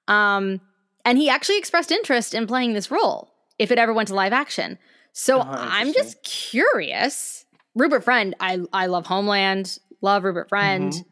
Um, 0.07 0.61
and 1.05 1.17
he 1.17 1.29
actually 1.31 1.59
expressed 1.59 1.91
interest 1.91 2.35
in 2.35 2.47
playing 2.47 2.75
this 2.75 2.91
role 2.91 3.33
if 3.59 3.71
it 3.71 3.79
ever 3.79 3.93
went 3.95 4.09
to 4.09 4.15
live 4.15 4.33
action. 4.33 4.79
So 5.13 5.41
Oh, 5.41 5.45
I'm 5.49 5.93
just 5.95 6.23
curious. 6.23 7.47
Rupert 7.79 8.05
Friend, 8.05 8.35
I 8.41 8.61
I 8.73 8.87
love 8.87 9.07
Homeland, 9.07 9.79
love 10.01 10.25
Rupert 10.25 10.49
Friend, 10.49 10.93
Mhm. 10.93 11.05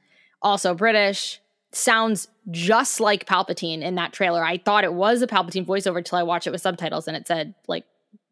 also 0.42 0.74
British. 0.74 1.40
Sounds 1.72 2.28
just 2.50 3.00
like 3.00 3.26
Palpatine 3.26 3.82
in 3.82 3.96
that 3.96 4.12
trailer. 4.12 4.44
I 4.44 4.58
thought 4.58 4.84
it 4.84 4.94
was 4.94 5.20
a 5.22 5.26
Palpatine 5.26 5.66
voiceover 5.66 6.04
till 6.04 6.18
I 6.18 6.22
watched 6.22 6.46
it 6.46 6.50
with 6.50 6.60
subtitles 6.62 7.06
and 7.08 7.16
it 7.16 7.26
said 7.26 7.54
like 7.68 7.84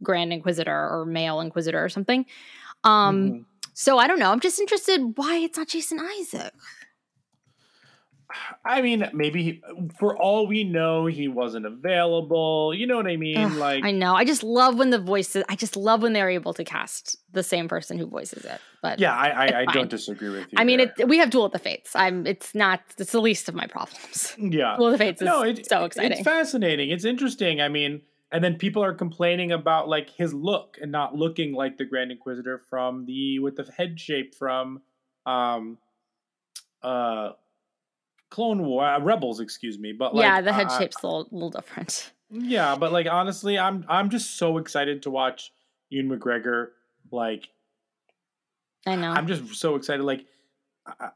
Grand 0.03 0.33
Inquisitor 0.33 0.73
or 0.73 1.05
Male 1.07 1.41
Inquisitor 1.41 1.83
or 1.85 1.89
something. 1.89 2.27
Um, 2.85 3.29
Mhm. 3.31 3.45
so 3.75 3.99
I 3.99 4.07
don't 4.07 4.19
know. 4.19 4.31
I'm 4.31 4.41
just 4.41 4.61
interested 4.61 5.17
why 5.17 5.37
it's 5.37 5.59
not 5.59 5.69
Jason 5.69 6.01
Isaac. 6.01 6.53
I 8.65 8.83
mean, 8.83 9.09
maybe 9.13 9.43
he, 9.43 9.63
for 9.99 10.17
all 10.17 10.47
we 10.47 10.65
know, 10.65 11.07
he 11.07 11.29
wasn't 11.29 11.67
available. 11.67 12.75
You 12.75 12.87
know 12.87 12.97
what 12.97 13.07
I 13.07 13.17
mean? 13.17 13.39
Ugh, 13.39 13.53
like, 13.53 13.85
I 13.85 13.91
know. 13.91 14.15
I 14.15 14.25
just 14.25 14.43
love 14.43 14.79
when 14.79 14.91
the 14.91 14.99
voices. 14.99 15.45
I 15.49 15.57
just 15.57 15.77
love 15.77 16.03
when 16.03 16.13
they're 16.13 16.31
able 16.31 16.55
to 16.55 16.65
cast 16.65 17.17
the 17.33 17.43
same 17.43 17.69
person 17.69 17.99
who 17.99 18.07
voices 18.07 18.45
it. 18.45 18.61
But 18.83 18.99
yeah, 18.99 19.15
I, 19.15 19.29
I, 19.29 19.61
I 19.61 19.65
don't 19.67 19.91
disagree 19.91 20.31
with 20.31 20.53
you. 20.53 20.59
I 20.59 20.65
mean, 20.65 20.81
it, 20.81 21.09
we 21.09 21.19
have 21.19 21.31
Duel 21.31 21.47
of 21.47 21.53
the 21.53 21.59
Fates. 21.59 21.95
I'm. 21.95 22.27
It's 22.27 22.55
not. 22.55 22.81
It's 22.99 23.13
the 23.13 23.21
least 23.21 23.49
of 23.49 23.55
my 23.55 23.67
problems. 23.67 24.35
yeah. 24.39 24.77
Duel 24.77 24.89
of 24.89 24.93
the 24.93 24.99
Fates 24.99 25.23
is 25.23 25.27
no, 25.27 25.43
it, 25.43 25.67
so 25.67 25.85
exciting. 25.85 26.13
It's 26.13 26.23
fascinating. 26.23 26.91
It's 26.91 27.05
interesting. 27.05 27.61
I 27.61 27.69
mean, 27.69 28.03
and 28.33 28.43
then 28.43 28.57
people 28.57 28.83
are 28.83 28.93
complaining 28.93 29.53
about 29.53 29.89
like 29.89 30.11
his 30.11 30.35
look 30.35 30.77
and 30.83 30.91
not 30.91 31.15
looking 31.15 31.55
like 31.55 31.79
the 31.79 31.85
Grand 31.85 32.11
Inquisitor 32.11 32.59
from 32.59 33.07
the 33.07 33.39
with 33.39 33.57
the 33.57 33.71
head 33.77 34.01
shape 34.01 34.35
from 34.35 34.83
um 35.25 35.79
uh 36.83 37.31
Clone 38.35 38.65
War 38.65 38.85
uh, 38.85 38.99
Rebels, 38.99 39.39
excuse 39.39 39.79
me. 39.79 39.93
But 39.93 40.13
like, 40.13 40.25
yeah, 40.25 40.41
the 40.41 40.53
head 40.53 40.69
shape's 40.73 41.01
a 41.05 41.07
little, 41.07 41.29
little 41.31 41.51
different. 41.51 42.11
Yeah, 42.31 42.75
but 42.75 42.91
like 42.91 43.07
honestly, 43.07 43.57
I'm 43.57 43.85
I'm 43.89 44.11
just 44.11 44.39
so 44.39 44.59
excited 44.59 45.05
to 45.05 45.11
watch 45.11 45.53
Ewan 45.89 46.19
McGregor. 46.19 46.71
Like 47.13 47.49
I 48.85 48.97
know. 48.97 49.13
I'm 49.13 49.29
just 49.29 49.55
so 49.55 49.77
excited. 49.77 50.03
Like 50.03 50.27
I, 50.85 51.11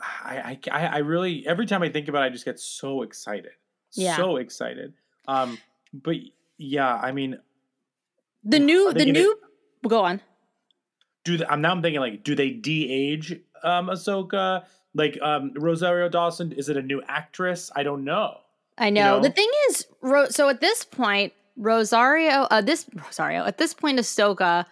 I, 0.00 0.58
I, 0.72 0.86
I 0.86 0.98
really 0.98 1.46
every 1.46 1.66
time 1.66 1.84
I 1.84 1.88
think 1.88 2.08
about 2.08 2.24
it, 2.24 2.26
I 2.26 2.28
just 2.30 2.44
get 2.44 2.58
so 2.58 3.02
excited. 3.02 3.52
Yeah. 3.92 4.16
So 4.16 4.38
excited. 4.38 4.94
Um, 5.28 5.56
but 5.92 6.16
yeah, 6.56 6.96
I 6.96 7.12
mean, 7.12 7.38
the 8.42 8.58
new. 8.58 8.92
The 8.92 9.04
new. 9.04 9.38
Go 9.86 10.02
on. 10.02 10.20
do 11.24 11.36
they, 11.36 11.46
I'm 11.46 11.60
now 11.60 11.70
I'm 11.70 11.82
thinking 11.82 12.00
like, 12.00 12.24
do 12.24 12.34
they 12.34 12.50
de-age 12.50 13.38
um 13.62 13.86
Ahsoka? 13.86 14.64
Like 14.94 15.18
um 15.22 15.52
Rosario 15.54 16.08
Dawson, 16.08 16.52
is 16.52 16.68
it 16.68 16.76
a 16.76 16.82
new 16.82 17.02
actress? 17.06 17.70
I 17.74 17.82
don't 17.82 18.04
know. 18.04 18.38
I 18.78 18.90
know. 18.90 19.16
know? 19.16 19.22
The 19.22 19.30
thing 19.30 19.50
is, 19.68 19.86
Ro- 20.02 20.28
so 20.28 20.48
at 20.48 20.60
this 20.60 20.84
point, 20.84 21.32
Rosario, 21.56 22.42
uh, 22.50 22.60
this 22.60 22.86
Rosario, 22.94 23.44
at 23.44 23.58
this 23.58 23.74
point, 23.74 23.98
Ahsoka 23.98 24.66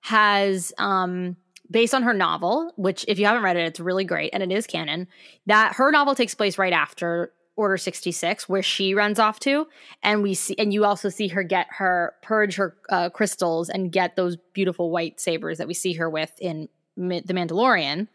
has, 0.00 0.72
um, 0.78 1.36
based 1.70 1.94
on 1.94 2.02
her 2.02 2.14
novel, 2.14 2.72
which 2.76 3.04
if 3.06 3.18
you 3.18 3.26
haven't 3.26 3.42
read 3.42 3.56
it, 3.56 3.66
it's 3.66 3.80
really 3.80 4.04
great 4.04 4.30
and 4.32 4.42
it 4.42 4.50
is 4.50 4.66
canon. 4.66 5.06
That 5.46 5.74
her 5.74 5.90
novel 5.90 6.14
takes 6.14 6.34
place 6.34 6.58
right 6.58 6.72
after 6.72 7.32
Order 7.56 7.76
sixty 7.76 8.10
six, 8.10 8.48
where 8.48 8.62
she 8.62 8.94
runs 8.94 9.18
off 9.18 9.38
to, 9.40 9.66
and 10.02 10.22
we 10.22 10.32
see, 10.32 10.54
and 10.56 10.72
you 10.72 10.86
also 10.86 11.10
see 11.10 11.28
her 11.28 11.42
get 11.42 11.66
her 11.72 12.14
purge 12.22 12.54
her 12.56 12.74
uh, 12.88 13.10
crystals 13.10 13.68
and 13.68 13.92
get 13.92 14.16
those 14.16 14.38
beautiful 14.54 14.90
white 14.90 15.20
sabers 15.20 15.58
that 15.58 15.68
we 15.68 15.74
see 15.74 15.92
her 15.94 16.08
with 16.08 16.32
in 16.40 16.70
Ma- 16.96 17.20
the 17.22 17.34
Mandalorian. 17.34 18.08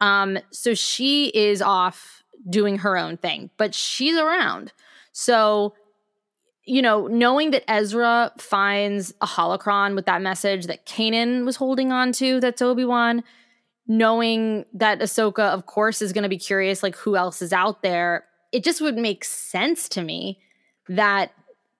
Um, 0.00 0.38
so 0.50 0.74
she 0.74 1.28
is 1.28 1.62
off 1.62 2.22
doing 2.48 2.78
her 2.78 2.96
own 2.96 3.16
thing, 3.16 3.50
but 3.56 3.74
she's 3.74 4.16
around. 4.16 4.72
So, 5.12 5.74
you 6.64 6.82
know, 6.82 7.06
knowing 7.06 7.50
that 7.52 7.70
Ezra 7.70 8.32
finds 8.38 9.12
a 9.20 9.26
holocron 9.26 9.94
with 9.94 10.06
that 10.06 10.22
message 10.22 10.66
that 10.66 10.86
Kanan 10.86 11.44
was 11.44 11.56
holding 11.56 11.92
on 11.92 12.12
to, 12.12 12.40
that's 12.40 12.60
Obi 12.60 12.84
Wan, 12.84 13.22
knowing 13.86 14.64
that 14.72 15.00
Ahsoka, 15.00 15.50
of 15.50 15.66
course, 15.66 16.00
is 16.02 16.12
going 16.12 16.22
to 16.22 16.28
be 16.28 16.38
curious, 16.38 16.82
like 16.82 16.96
who 16.96 17.16
else 17.16 17.42
is 17.42 17.52
out 17.52 17.82
there, 17.82 18.24
it 18.52 18.64
just 18.64 18.80
would 18.80 18.96
make 18.96 19.24
sense 19.24 19.88
to 19.90 20.02
me 20.02 20.38
that 20.88 21.32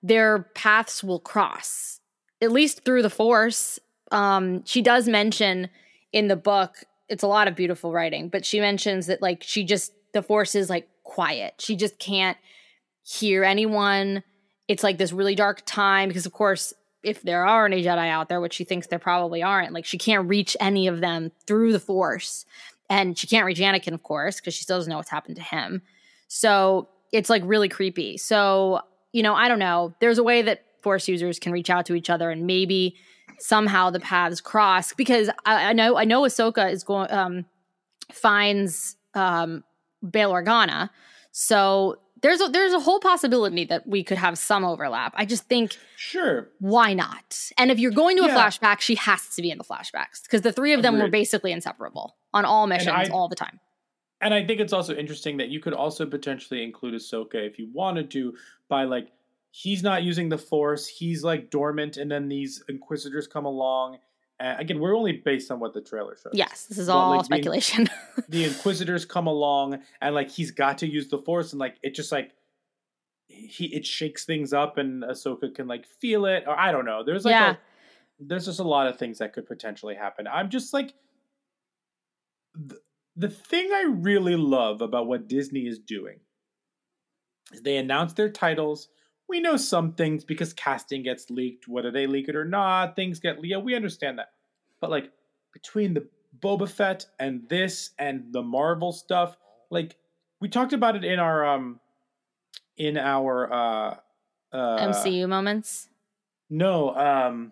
their 0.03 0.43
paths 0.55 1.03
will 1.03 1.19
cross, 1.19 1.99
at 2.41 2.51
least 2.51 2.85
through 2.85 3.01
the 3.01 3.09
Force. 3.09 3.79
Um, 4.11 4.63
she 4.65 4.81
does 4.81 5.07
mention 5.07 5.69
in 6.13 6.27
the 6.27 6.35
book, 6.35 6.83
it's 7.09 7.23
a 7.23 7.27
lot 7.27 7.47
of 7.47 7.55
beautiful 7.55 7.91
writing, 7.91 8.29
but 8.29 8.45
she 8.45 8.59
mentions 8.59 9.07
that, 9.07 9.21
like, 9.21 9.43
she 9.43 9.63
just, 9.63 9.91
the 10.13 10.21
Force 10.21 10.55
is 10.55 10.69
like 10.69 10.87
quiet. 11.03 11.55
She 11.59 11.75
just 11.75 11.99
can't 11.99 12.37
hear 13.03 13.43
anyone. 13.43 14.23
It's 14.67 14.83
like 14.83 14.97
this 14.97 15.13
really 15.13 15.35
dark 15.35 15.61
time 15.65 16.09
because, 16.09 16.25
of 16.25 16.33
course, 16.33 16.73
if 17.03 17.21
there 17.21 17.45
are 17.45 17.67
any 17.67 17.83
Jedi 17.83 18.09
out 18.09 18.29
there, 18.29 18.41
which 18.41 18.53
she 18.53 18.63
thinks 18.63 18.87
there 18.87 18.97
probably 18.97 19.43
aren't, 19.43 19.73
like 19.73 19.85
she 19.85 19.97
can't 19.97 20.27
reach 20.27 20.57
any 20.59 20.87
of 20.87 21.01
them 21.01 21.31
through 21.45 21.71
the 21.71 21.79
Force. 21.79 22.45
And 22.89 23.17
she 23.17 23.27
can't 23.27 23.45
reach 23.45 23.59
Anakin, 23.59 23.93
of 23.93 24.03
course, 24.03 24.37
because 24.37 24.53
she 24.53 24.63
still 24.63 24.77
doesn't 24.77 24.89
know 24.89 24.97
what's 24.97 25.09
happened 25.09 25.35
to 25.37 25.41
him. 25.41 25.81
So 26.27 26.89
it's 27.11 27.29
like 27.29 27.43
really 27.45 27.69
creepy. 27.69 28.17
So, 28.17 28.81
you 29.11 29.23
know, 29.23 29.35
I 29.35 29.47
don't 29.47 29.59
know. 29.59 29.93
There's 29.99 30.17
a 30.17 30.23
way 30.23 30.41
that 30.41 30.63
Force 30.81 31.07
users 31.07 31.39
can 31.39 31.51
reach 31.51 31.69
out 31.69 31.85
to 31.87 31.95
each 31.95 32.09
other 32.09 32.29
and 32.29 32.45
maybe 32.45 32.95
somehow 33.39 33.89
the 33.89 33.99
paths 33.99 34.41
cross 34.41 34.93
because 34.93 35.29
I, 35.45 35.69
I 35.69 35.73
know 35.73 35.97
I 35.97 36.05
know 36.05 36.21
Ahsoka 36.23 36.71
is 36.71 36.83
going 36.83 37.11
um 37.11 37.45
finds 38.11 38.95
um 39.13 39.63
Bail 40.09 40.31
Organa. 40.31 40.89
So 41.31 41.97
there's 42.21 42.41
a 42.41 42.47
there's 42.47 42.73
a 42.73 42.79
whole 42.79 42.99
possibility 42.99 43.65
that 43.65 43.87
we 43.87 44.03
could 44.03 44.17
have 44.17 44.37
some 44.37 44.63
overlap. 44.63 45.13
I 45.15 45.25
just 45.25 45.43
think 45.47 45.77
Sure. 45.97 46.49
why 46.59 46.93
not? 46.93 47.49
And 47.57 47.71
if 47.71 47.79
you're 47.79 47.91
going 47.91 48.17
to 48.17 48.23
a 48.23 48.27
Yeah. 48.27 48.37
flashback, 48.37 48.79
she 48.79 48.95
has 48.95 49.27
to 49.35 49.41
be 49.41 49.51
in 49.51 49.57
the 49.57 49.63
flashbacks 49.63 50.23
because 50.23 50.41
the 50.41 50.51
three 50.51 50.73
of 50.73 50.81
them 50.81 50.97
were 50.99 51.09
basically 51.09 51.51
inseparable 51.51 52.15
on 52.33 52.45
all 52.45 52.67
missions 52.67 53.09
I- 53.09 53.11
all 53.11 53.27
the 53.27 53.35
time. 53.35 53.59
And 54.21 54.33
I 54.33 54.45
think 54.45 54.59
it's 54.61 54.73
also 54.73 54.95
interesting 54.95 55.37
that 55.37 55.49
you 55.49 55.59
could 55.59 55.73
also 55.73 56.05
potentially 56.05 56.63
include 56.63 56.93
Ahsoka 56.95 57.35
if 57.35 57.59
you 57.59 57.69
wanted 57.73 58.09
to 58.11 58.33
by 58.69 58.85
like 58.85 59.09
he's 59.57 59.81
not 59.81 60.03
using 60.03 60.27
the 60.27 60.37
Force, 60.37 60.85
he's 60.85 61.23
like 61.23 61.49
dormant, 61.49 61.95
and 61.95 62.11
then 62.11 62.27
these 62.27 62.61
Inquisitors 62.67 63.25
come 63.27 63.45
along. 63.45 63.99
And 64.37 64.59
again, 64.59 64.79
we're 64.81 64.93
only 64.97 65.13
based 65.13 65.49
on 65.49 65.61
what 65.61 65.73
the 65.73 65.79
trailer 65.81 66.17
shows. 66.21 66.33
Yes, 66.33 66.65
this 66.65 66.77
is 66.77 66.89
all 66.89 67.11
like, 67.11 67.19
the- 67.21 67.25
speculation. 67.25 67.89
the 68.29 68.43
Inquisitors 68.43 69.05
come 69.05 69.27
along, 69.27 69.79
and 70.01 70.13
like 70.13 70.29
he's 70.29 70.51
got 70.51 70.79
to 70.79 70.87
use 70.87 71.07
the 71.07 71.19
Force, 71.19 71.53
and 71.53 71.59
like 71.59 71.77
it 71.83 71.95
just 71.95 72.11
like 72.11 72.31
he 73.27 73.67
it 73.73 73.85
shakes 73.85 74.25
things 74.25 74.51
up 74.53 74.77
and 74.77 75.03
Ahsoka 75.03 75.53
can 75.55 75.67
like 75.67 75.85
feel 75.85 76.25
it 76.25 76.43
or 76.47 76.57
I 76.57 76.71
don't 76.71 76.85
know. 76.85 77.03
There's 77.03 77.25
like 77.25 77.31
Yeah. 77.31 77.51
a, 77.51 77.57
there's 78.19 78.45
just 78.45 78.59
a 78.59 78.63
lot 78.63 78.87
of 78.87 78.97
things 78.99 79.17
that 79.17 79.33
could 79.33 79.45
potentially 79.47 79.95
happen. 79.95 80.27
I'm 80.27 80.49
just 80.49 80.73
like 80.73 80.93
the, 82.53 82.77
the 83.15 83.29
thing 83.29 83.69
I 83.73 83.85
really 83.89 84.35
love 84.35 84.81
about 84.81 85.07
what 85.07 85.27
Disney 85.27 85.61
is 85.67 85.79
doing 85.79 86.19
is 87.51 87.61
they 87.61 87.77
announce 87.77 88.13
their 88.13 88.29
titles. 88.29 88.89
We 89.27 89.39
know 89.39 89.57
some 89.57 89.93
things 89.93 90.23
because 90.23 90.53
casting 90.53 91.03
gets 91.03 91.29
leaked, 91.29 91.67
whether 91.67 91.91
they 91.91 92.05
leak 92.05 92.29
it 92.29 92.35
or 92.35 92.45
not. 92.45 92.95
Things 92.95 93.19
get 93.19 93.43
yeah, 93.43 93.57
we 93.57 93.75
understand 93.75 94.19
that. 94.19 94.31
But 94.79 94.91
like 94.91 95.11
between 95.51 95.93
the 95.93 96.07
Boba 96.39 96.69
Fett 96.69 97.05
and 97.19 97.47
this 97.49 97.91
and 97.97 98.31
the 98.31 98.43
Marvel 98.43 98.91
stuff, 98.91 99.37
like 99.71 99.95
we 100.39 100.49
talked 100.49 100.73
about 100.73 100.95
it 100.95 101.03
in 101.03 101.19
our 101.19 101.45
um 101.45 101.79
in 102.77 102.97
our 102.97 103.51
uh 103.51 103.97
uh 104.53 104.91
MCU 104.91 105.27
moments. 105.27 105.89
no 106.49 106.95
um 106.95 107.51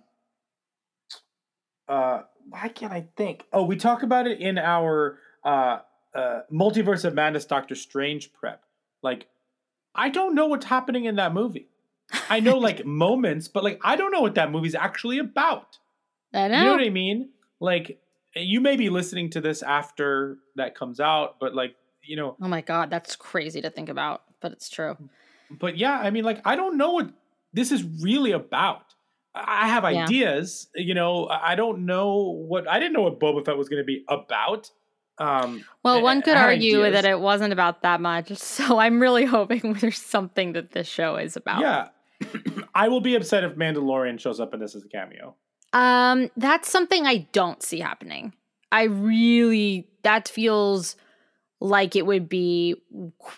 uh 1.87 2.21
why 2.49 2.67
can't 2.67 2.91
I 2.91 3.07
think? 3.15 3.45
Oh, 3.53 3.63
we 3.63 3.77
talk 3.77 4.03
about 4.03 4.27
it 4.27 4.39
in 4.39 4.57
our 4.57 5.17
uh 5.43 5.79
uh 6.13 6.41
Multiverse 6.51 7.05
of 7.05 7.13
Madness 7.13 7.45
Doctor 7.45 7.75
Strange 7.75 8.31
prep. 8.33 8.63
Like 9.01 9.27
I 9.95 10.09
don't 10.09 10.35
know 10.35 10.47
what's 10.47 10.65
happening 10.65 11.05
in 11.05 11.15
that 11.17 11.33
movie. 11.33 11.67
I 12.29 12.39
know 12.39 12.57
like 12.57 12.85
moments, 13.05 13.47
but 13.47 13.63
like 13.63 13.79
I 13.83 13.95
don't 13.95 14.11
know 14.11 14.21
what 14.21 14.35
that 14.35 14.51
movie's 14.51 14.75
actually 14.75 15.19
about. 15.19 15.77
I 16.33 16.47
know. 16.47 16.57
You 16.59 16.63
know 16.65 16.71
what 16.71 16.81
I 16.81 16.89
mean? 16.89 17.29
Like 17.59 17.99
you 18.35 18.61
may 18.61 18.75
be 18.75 18.89
listening 18.89 19.29
to 19.31 19.41
this 19.41 19.61
after 19.61 20.37
that 20.55 20.75
comes 20.75 20.99
out, 20.99 21.37
but 21.39 21.53
like, 21.53 21.75
you 22.03 22.15
know, 22.15 22.35
oh 22.41 22.47
my 22.47 22.61
god, 22.61 22.89
that's 22.89 23.15
crazy 23.15 23.61
to 23.61 23.69
think 23.69 23.89
about, 23.89 24.23
but 24.41 24.51
it's 24.51 24.69
true. 24.69 24.97
but 25.51 25.77
yeah, 25.77 25.99
I 25.99 26.09
mean, 26.09 26.23
like, 26.23 26.41
I 26.45 26.55
don't 26.55 26.77
know 26.77 26.91
what 26.93 27.11
this 27.53 27.71
is 27.71 27.83
really 28.01 28.31
about. 28.31 28.85
I 29.35 29.67
have 29.67 29.83
Yeah. 29.83 30.03
ideas, 30.05 30.67
you 30.75 30.93
know. 30.93 31.25
I 31.25 31.51
I 31.51 31.55
don't 31.55 31.85
know 31.85 32.31
what 32.47 32.67
I 32.67 32.79
didn't 32.79 32.93
know 32.93 33.03
what 33.03 33.19
Boba 33.19 33.45
Fett 33.45 33.57
was 33.57 33.69
going 33.69 33.81
to 33.81 33.85
be 33.85 34.03
about. 34.09 34.71
Um, 35.19 35.63
Well, 35.83 36.01
one 36.01 36.21
could 36.21 36.35
argue 36.37 36.83
ideas. 36.83 36.93
that 37.01 37.09
it 37.09 37.19
wasn't 37.19 37.53
about 37.53 37.81
that 37.83 38.01
much, 38.01 38.29
so 38.37 38.79
I'm 38.79 38.99
really 38.99 39.25
hoping 39.25 39.73
there's 39.73 39.97
something 40.01 40.53
that 40.53 40.71
this 40.71 40.87
show 40.87 41.17
is 41.17 41.35
about. 41.35 41.61
yeah, 41.61 41.89
I 42.75 42.87
will 42.87 43.01
be 43.01 43.15
upset 43.15 43.43
if 43.43 43.53
Mandalorian 43.55 44.19
shows 44.19 44.39
up 44.39 44.53
in 44.53 44.59
this 44.59 44.75
as 44.75 44.83
a 44.83 44.87
cameo. 44.87 45.35
Um, 45.73 46.29
that's 46.37 46.69
something 46.69 47.05
I 47.05 47.27
don't 47.31 47.61
see 47.63 47.79
happening. 47.79 48.33
I 48.71 48.83
really 48.83 49.87
that 50.03 50.27
feels 50.27 50.95
like 51.59 51.95
it 51.95 52.05
would 52.05 52.27
be 52.29 52.75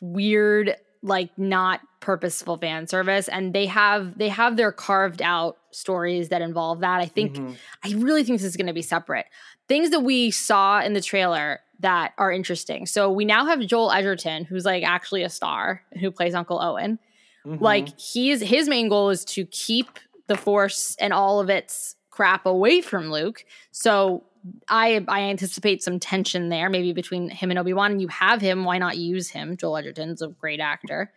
weird, 0.02 0.76
like 1.02 1.30
not 1.38 1.82
purposeful 2.00 2.58
fan 2.58 2.88
service. 2.88 3.28
And 3.28 3.54
they 3.54 3.66
have 3.68 4.18
they 4.18 4.30
have 4.30 4.58
their 4.58 4.72
carved 4.72 5.22
out 5.22 5.58
stories 5.72 6.30
that 6.30 6.42
involve 6.42 6.80
that. 6.82 7.02
I 7.02 7.06
think 7.06 7.36
Mhm. 7.36 7.56
I 7.84 7.94
really 7.94 8.24
think 8.24 8.40
this 8.40 8.48
is 8.48 8.58
going 8.58 8.68
to 8.68 8.74
be 8.74 8.82
separate. 8.82 9.26
Things 9.68 9.90
that 9.92 10.02
we 10.02 10.32
saw 10.32 10.82
in 10.82 10.94
the 10.94 11.02
trailer 11.02 11.60
that 11.80 12.14
are 12.18 12.32
interesting. 12.32 12.86
So 12.86 13.12
we 13.12 13.26
now 13.26 13.46
have 13.46 13.60
Joel 13.62 13.92
Edgerton, 13.92 14.46
who's 14.46 14.66
like 14.66 14.84
actually 14.84 15.24
a 15.24 15.30
star, 15.30 15.82
who 16.00 16.10
plays 16.12 16.34
Uncle 16.34 16.62
Owen. 16.62 17.00
Mhm. 17.46 17.62
Like 17.62 18.00
he's 18.00 18.42
his 18.42 18.68
main 18.70 18.90
goal 18.90 19.10
is 19.10 19.26
to 19.26 19.46
keep 19.48 20.00
the 20.28 20.38
Force 20.38 20.96
and 21.00 21.14
all 21.14 21.40
of 21.40 21.50
its 21.50 21.96
crap 22.10 22.46
away 22.46 22.82
from 22.82 23.12
Luke. 23.12 23.46
So 23.72 24.24
I 24.70 25.04
I 25.08 25.22
anticipate 25.22 25.84
some 25.84 26.00
tension 26.00 26.50
there, 26.50 26.70
maybe 26.70 26.94
between 26.94 27.30
him 27.30 27.50
and 27.50 27.60
Obi 27.60 27.74
Wan. 27.74 27.92
And 27.92 28.02
you 28.02 28.08
have 28.08 28.42
him, 28.42 28.64
why 28.64 28.78
not 28.78 28.98
use 28.98 29.30
him? 29.30 29.58
Joel 29.58 29.78
Edgerton's 29.78 30.22
a 30.22 30.28
great 30.30 30.60
actor. 30.60 31.12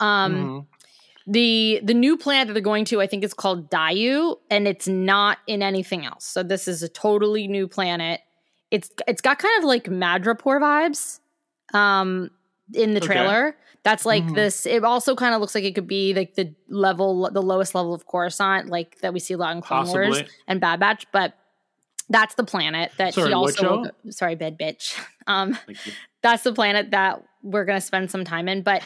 Um, 0.00 0.34
Mhm. 0.34 0.66
the 1.26 1.80
the 1.84 1.94
new 1.94 2.16
planet 2.16 2.48
that 2.48 2.52
they're 2.54 2.62
going 2.62 2.84
to, 2.86 3.00
I 3.00 3.06
think, 3.06 3.22
is 3.24 3.32
called 3.32 3.70
Daiyu, 3.70 4.36
and 4.50 4.66
it's 4.68 4.88
not 4.88 5.38
in 5.46 5.62
anything 5.62 6.04
else. 6.04 6.24
So 6.26 6.42
this 6.42 6.66
is 6.68 6.82
a 6.82 6.88
totally 6.88 7.46
new 7.48 7.68
planet. 7.68 8.20
It's 8.74 8.90
it's 9.06 9.20
got 9.22 9.38
kind 9.38 9.54
of 9.58 9.64
like 9.64 9.84
Madripoor 9.84 10.60
vibes, 10.60 11.20
um, 11.76 12.30
in 12.72 12.94
the 12.94 12.98
Okay. 13.00 13.06
trailer. 13.06 13.56
That's 13.84 14.04
like 14.06 14.24
Mhm. 14.24 14.34
this. 14.34 14.66
It 14.66 14.82
also 14.84 15.14
kind 15.14 15.34
of 15.34 15.40
looks 15.40 15.54
like 15.54 15.64
it 15.64 15.74
could 15.74 15.86
be 15.86 16.14
like 16.14 16.34
the 16.34 16.54
level, 16.68 17.30
the 17.30 17.42
lowest 17.42 17.74
level 17.74 17.92
of 17.94 18.06
Coruscant, 18.06 18.68
like 18.70 18.98
that 19.02 19.12
we 19.12 19.20
see 19.20 19.34
a 19.34 19.36
lot 19.36 19.54
in 19.54 19.60
Clone 19.62 19.86
Wars 19.86 20.16
and 20.48 20.60
Bad 20.60 20.80
Batch. 20.80 21.06
But 21.12 21.34
that's 22.08 22.34
the 22.34 22.44
planet 22.44 22.90
that 22.98 23.14
Sorry, 23.14 23.28
he 23.28 23.32
also. 23.34 23.84
Sorry, 24.10 24.34
bed 24.34 24.58
bitch. 24.58 24.98
Um, 25.26 25.56
that's 26.22 26.42
the 26.42 26.52
planet 26.52 26.90
that 26.90 27.22
we're 27.42 27.64
gonna 27.64 27.80
spend 27.80 28.10
some 28.10 28.24
time 28.24 28.46
in. 28.46 28.60
But 28.62 28.82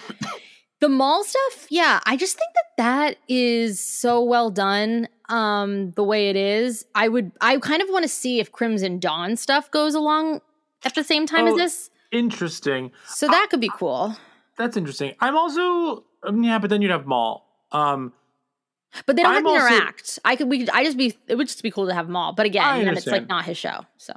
the 0.81 0.89
mall 0.89 1.25
stuff, 1.25 1.67
yeah, 1.69 1.99
I 2.07 2.17
just 2.17 2.37
think 2.39 2.51
that 2.55 2.83
that 2.85 3.17
is 3.29 3.81
so 3.81 4.23
well 4.23 4.49
done. 4.51 5.09
Um, 5.29 5.91
the 5.93 6.03
way 6.05 6.31
it 6.31 6.37
is, 6.37 6.87
I 6.95 7.09
would, 7.09 7.33
I 7.41 7.59
kind 7.59 7.83
of 7.83 7.89
want 7.91 8.03
to 8.05 8.09
see 8.09 8.41
if 8.41 8.51
Crimson 8.53 8.99
Dawn 8.99 9.37
stuff 9.37 9.71
goes 9.71 9.95
along 9.95 10.41
at 10.85 10.95
the 10.95 11.05
same 11.05 11.27
time 11.27 11.47
as 11.47 11.55
Oh, 11.55 11.57
this. 11.59 11.91
Interesting. 12.13 12.93
So 13.07 13.27
that 13.29 13.49
could 13.51 13.61
be 13.61 13.71
cool. 13.75 14.17
That's 14.57 14.77
interesting. 14.77 15.15
I'm 15.21 15.37
also 15.37 16.05
um, 16.23 16.43
yeah, 16.43 16.59
but 16.59 16.71
then 16.71 16.81
you'd 16.83 16.91
have 16.91 17.07
Maul. 17.07 17.47
Um, 17.73 18.13
But 19.07 19.17
they 19.17 19.23
don't 19.23 19.37
I'm 19.37 19.45
have 19.45 19.53
to 19.55 19.61
also- 19.63 19.75
interact. 19.77 20.19
I 20.25 20.35
could, 20.37 20.49
we 20.49 20.61
could, 20.61 20.71
I 20.71 20.83
just 20.85 20.97
be, 20.97 21.15
it 21.27 21.35
would 21.35 21.47
just 21.47 21.63
be 21.63 21.71
cool 21.71 21.87
to 21.87 21.95
have 21.95 22.09
Maul. 22.09 22.33
But 22.33 22.47
again, 22.47 22.85
then 22.85 22.97
it's 22.97 23.07
like 23.07 23.29
not 23.29 23.45
his 23.45 23.59
show. 23.59 23.81
So 23.99 24.15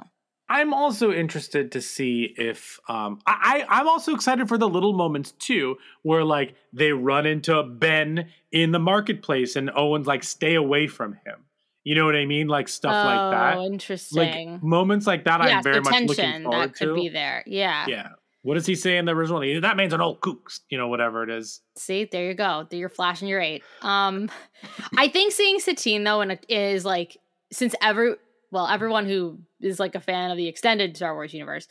I'm 0.52 0.74
also 0.74 1.12
interested 1.12 1.72
to 1.72 1.80
see 1.80 2.34
if 2.36 2.78
um 2.88 3.20
I, 3.26 3.64
I'm 3.68 3.88
also 3.88 4.14
excited 4.14 4.48
for 4.48 4.58
the 4.58 4.68
little 4.68 4.92
moments 4.92 5.32
too, 5.32 5.76
where 6.02 6.24
like 6.24 6.54
they 6.72 6.92
run 6.92 7.26
into 7.26 7.62
Ben 7.62 8.28
in 8.50 8.70
the 8.72 8.78
marketplace 8.78 9.56
and 9.56 9.70
Owen's 9.74 10.06
like 10.06 10.22
stay 10.24 10.54
away 10.54 10.86
from 10.88 11.14
him. 11.24 11.44
You 11.84 11.94
know 11.96 12.04
what 12.04 12.14
I 12.14 12.26
mean? 12.26 12.46
Like 12.48 12.68
stuff 12.68 12.92
like 12.92 13.18
Oh, 13.18 13.30
that. 13.30 13.58
interesting. 13.72 14.52
Like 14.52 14.62
moments 14.62 15.06
like 15.06 15.24
that 15.24 15.40
yeah, 15.42 15.56
I'm 15.56 15.62
very 15.62 15.82
so 15.84 15.90
much 15.90 16.02
looking 16.04 16.42
forward 16.44 16.68
that 16.70 16.74
could 16.76 16.86
to. 16.86 16.94
be 16.94 17.08
there. 17.08 17.42
Yeah. 17.46 17.86
Yeah. 17.88 18.08
What 18.42 18.54
does 18.54 18.66
he 18.66 18.74
say 18.74 18.98
in 18.98 19.04
the 19.04 19.12
original? 19.12 19.40
That 19.60 19.76
man's 19.76 19.92
an 19.92 20.00
old 20.00 20.20
kook, 20.20 20.50
you 20.68 20.76
know, 20.76 20.88
whatever 20.88 21.22
it 21.22 21.30
is. 21.30 21.60
See, 21.76 22.04
there 22.10 22.26
you 22.26 22.34
go. 22.34 22.66
You're 22.70 22.88
flashing 22.88 23.28
your 23.28 23.40
eight. 23.40 23.62
Um, 23.82 24.30
I 24.98 25.08
think 25.08 25.32
seeing 25.32 25.60
Satine 25.60 26.04
though, 26.04 26.20
and 26.20 26.38
is 26.48 26.84
like 26.84 27.16
since 27.52 27.74
every 27.80 28.14
well, 28.52 28.68
everyone 28.68 29.06
who 29.06 29.40
is 29.60 29.80
like 29.80 29.96
a 29.96 30.00
fan 30.00 30.30
of 30.30 30.36
the 30.36 30.46
extended 30.46 30.96
Star 30.96 31.14
Wars 31.14 31.34
universe, 31.34 31.66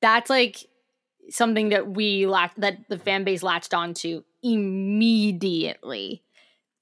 that's 0.00 0.30
like 0.30 0.64
something 1.28 1.68
that 1.68 1.88
we 1.88 2.26
latch 2.26 2.52
that 2.56 2.78
the 2.88 2.98
fan 2.98 3.24
base 3.24 3.42
latched 3.42 3.74
onto 3.74 4.22
immediately 4.42 6.22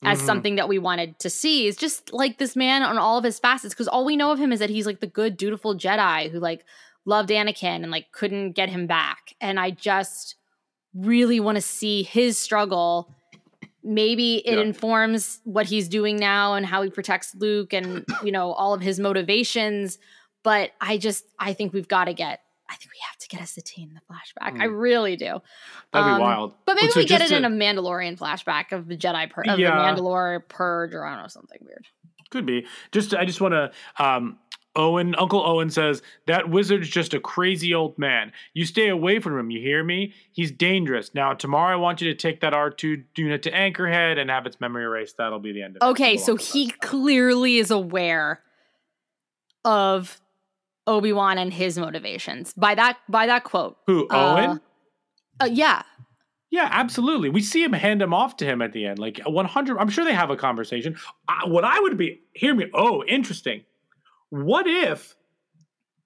as 0.05 0.21
Mhm. 0.23 0.27
something 0.27 0.55
that 0.57 0.69
we 0.69 0.79
wanted 0.79 1.19
to 1.19 1.29
see 1.29 1.67
is 1.67 1.77
just 1.77 2.13
like 2.13 2.39
this 2.39 2.55
man 2.55 2.83
on 2.83 2.99
all 2.99 3.19
of 3.19 3.25
his 3.25 3.39
facets 3.41 3.75
because 3.75 3.89
all 3.89 4.05
we 4.05 4.17
know 4.17 4.31
of 4.31 4.39
him 4.39 4.53
is 4.53 4.61
that 4.61 4.71
he's 4.71 4.87
like 4.87 5.01
the 5.01 5.07
good 5.09 5.37
dutiful 5.37 5.75
jedi 5.75 6.31
who 6.31 6.39
like 6.39 6.65
loved 7.05 7.31
anakin 7.31 7.83
and 7.83 7.91
like 7.91 8.13
couldn't 8.13 8.53
get 8.53 8.69
him 8.69 8.87
back 8.87 9.35
and 9.41 9.59
i 9.59 9.71
just 9.71 10.37
really 10.95 11.41
want 11.41 11.57
to 11.57 11.63
see 11.63 12.03
his 12.05 12.39
struggle 12.39 13.13
maybe 13.89 14.37
it 14.47 14.55
Yeah. 14.57 14.61
informs 14.63 15.41
what 15.45 15.67
he's 15.67 15.89
doing 15.89 16.17
now 16.17 16.55
and 16.55 16.67
how 16.67 16.83
he 16.83 16.91
protects 16.91 17.35
luke 17.35 17.73
and 17.73 18.05
you 18.23 18.31
know 18.31 18.53
all 18.53 18.75
of 18.75 18.81
his 18.83 19.01
motivations 19.01 19.99
but 20.45 20.71
i 20.81 20.99
just 20.99 21.25
i 21.39 21.53
think 21.55 21.73
we've 21.73 21.89
got 21.89 22.05
to 22.05 22.13
get 22.13 22.41
i 22.69 22.75
think 22.77 22.91
we 22.93 22.99
have 23.09 23.17
to 23.19 23.29
get 23.29 23.41
a 23.41 23.47
satine 23.47 23.89
in 23.89 23.95
the 23.95 24.01
flashback 24.13 24.61
i 24.61 24.67
Mm. 24.67 24.79
really 24.81 25.17
do 25.17 25.41
That'd 25.93 26.07
Um, 26.13 26.19
be 26.19 26.23
wild. 26.23 26.55
but 26.67 26.75
maybe 26.75 26.91
So 26.93 27.01
we 27.01 27.07
get 27.07 27.23
it 27.23 27.33
in 27.33 27.45
a 27.47 27.51
Mandalorian 27.51 28.19
flashback 28.19 28.73
of 28.73 28.89
the 28.89 28.97
Jedi, 28.97 29.31
pur- 29.31 29.45
of 29.49 29.59
Yeah. 29.59 29.71
the 29.95 30.03
Mandalore 30.03 30.47
purge, 30.49 30.93
or 30.95 31.07
I 31.07 31.15
don't 31.15 31.23
know 31.23 31.29
something 31.29 31.59
weird. 31.63 31.87
Could 32.31 32.45
be. 32.45 32.67
Just 32.93 33.15
I 33.15 33.25
just 33.25 33.41
want 33.41 33.55
to 33.55 33.71
um 34.05 34.39
Owen, 34.79 35.15
Uncle 35.17 35.45
Owen 35.45 35.69
says 35.71 36.03
that 36.27 36.49
wizard's 36.49 36.89
just 36.89 37.13
a 37.13 37.21
crazy 37.21 37.75
old 37.75 37.99
man. 37.99 38.33
You 38.55 38.65
stay 38.65 38.89
away 38.89 39.19
from 39.19 39.39
him, 39.39 39.51
you 39.51 39.61
hear 39.61 39.83
me? 39.83 40.15
He's 40.33 40.53
dangerous. 40.53 41.13
Now 41.15 41.35
tomorrow 41.35 41.73
I 41.73 41.77
want 41.77 42.01
you 42.01 42.09
to 42.11 42.15
take 42.15 42.41
that 42.41 42.53
R2 42.53 43.05
unit 43.17 43.43
to 43.43 43.51
Anchorhead 43.51 44.19
and 44.19 44.31
have 44.31 44.47
its 44.47 44.61
memory 44.61 44.85
erased. 44.85 45.17
That'll 45.17 45.41
be 45.41 45.53
the 45.53 45.63
end 45.63 45.77
of 45.77 45.83
it. 45.83 45.91
Okay, 45.91 46.17
so 46.17 46.37
he 46.37 46.71
clearly 46.71 47.59
is 47.59 47.73
aware 47.73 48.41
of 49.65 50.21
Obi 50.87 51.13
Wan 51.13 51.39
and 51.39 51.53
his 51.53 51.77
motivations 51.77 52.55
by 52.55 52.77
that 52.77 52.99
by 53.09 53.27
that 53.27 53.45
quote. 53.45 53.77
Who, 53.87 54.07
uh, 54.09 54.35
Owen? 54.37 54.61
Uh, 55.41 55.49
yeah, 55.53 55.83
Yeah, 56.51 56.69
absolutely. 56.71 57.29
We 57.29 57.43
see 57.43 57.63
him 57.63 57.73
hand 57.73 58.01
him 58.01 58.15
off 58.15 58.37
to 58.39 58.45
him 58.45 58.63
at 58.63 58.73
the 58.73 58.87
end. 58.87 58.99
Like 58.99 59.21
100 59.27 59.79
I'm 59.79 59.89
sure 59.89 60.05
they 60.05 60.15
have 60.15 60.31
a 60.31 60.37
conversation. 60.37 60.97
I, 61.29 61.47
what 61.47 61.65
I 61.65 61.81
would 61.81 61.97
be 61.99 62.21
hear 62.33 62.55
me. 62.55 62.67
Oh, 62.73 63.05
interesting. 63.05 63.65
What 64.31 64.67
if 64.67 65.17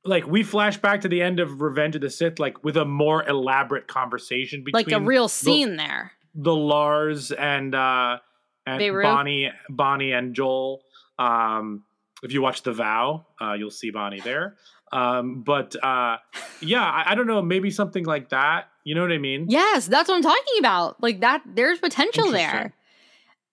like 0.04 0.26
we 0.26 0.42
flash 0.42 0.76
back 0.78 1.02
to 1.02 1.08
the 1.08 1.22
end 1.22 1.40
of 1.40 1.60
Revenge 1.60 1.94
of 1.94 2.00
the 2.02 2.10
Sith 2.10 2.38
like 2.38 2.62
with 2.64 2.76
a 2.76 2.84
more 2.84 3.26
elaborate 3.28 3.86
conversation 3.86 4.64
between 4.64 4.84
like 4.84 4.92
a 4.92 5.00
real 5.00 5.24
the- 5.24 5.28
scene 5.30 5.76
there. 5.76 6.12
the 6.34 6.54
Lars 6.54 7.30
and 7.32 7.74
uh 7.74 8.18
and 8.66 8.78
Beru? 8.78 9.02
Bonnie 9.02 9.50
Bonnie 9.68 10.12
and 10.12 10.34
Joel. 10.34 10.82
Um 11.18 11.84
if 12.22 12.32
you 12.32 12.40
watch 12.42 12.62
The 12.62 12.72
Vow, 12.72 13.26
uh 13.40 13.52
you'll 13.54 13.70
see 13.70 13.90
Bonnie 13.90 14.20
there. 14.20 14.56
Um, 14.92 15.42
but 15.42 15.74
uh, 15.82 16.18
yeah, 16.60 16.82
I, 16.84 17.12
I 17.12 17.14
don't 17.14 17.26
know, 17.26 17.40
maybe 17.40 17.70
something 17.70 18.04
like 18.04 18.28
that. 18.28 18.66
You 18.84 18.94
know 18.94 19.00
what 19.00 19.10
I 19.10 19.16
mean? 19.16 19.46
Yes, 19.48 19.86
that's 19.86 20.06
what 20.06 20.16
I'm 20.16 20.22
talking 20.22 20.58
about. 20.58 21.02
Like 21.02 21.20
that, 21.20 21.40
there's 21.46 21.78
potential 21.78 22.30
there. 22.30 22.74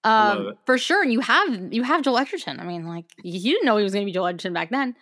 Interesting. 0.05 0.11
I 0.11 0.33
love 0.33 0.47
Um, 0.47 0.53
for 0.65 0.77
sure. 0.77 1.03
And 1.03 1.11
you 1.11 1.19
have 1.19 1.73
you 1.73 1.83
have 1.83 2.01
Joel 2.03 2.17
Edgerton. 2.19 2.59
I 2.59 2.63
mean, 2.63 2.87
like 2.87 3.05
you 3.23 3.53
didn't 3.53 3.65
know 3.65 3.77
he 3.77 3.83
was 3.83 3.93
going 3.93 4.05
to 4.05 4.09
be 4.09 4.13
Joel 4.13 4.27
Edgerton 4.27 4.53
back 4.53 4.69
then. 4.69 4.95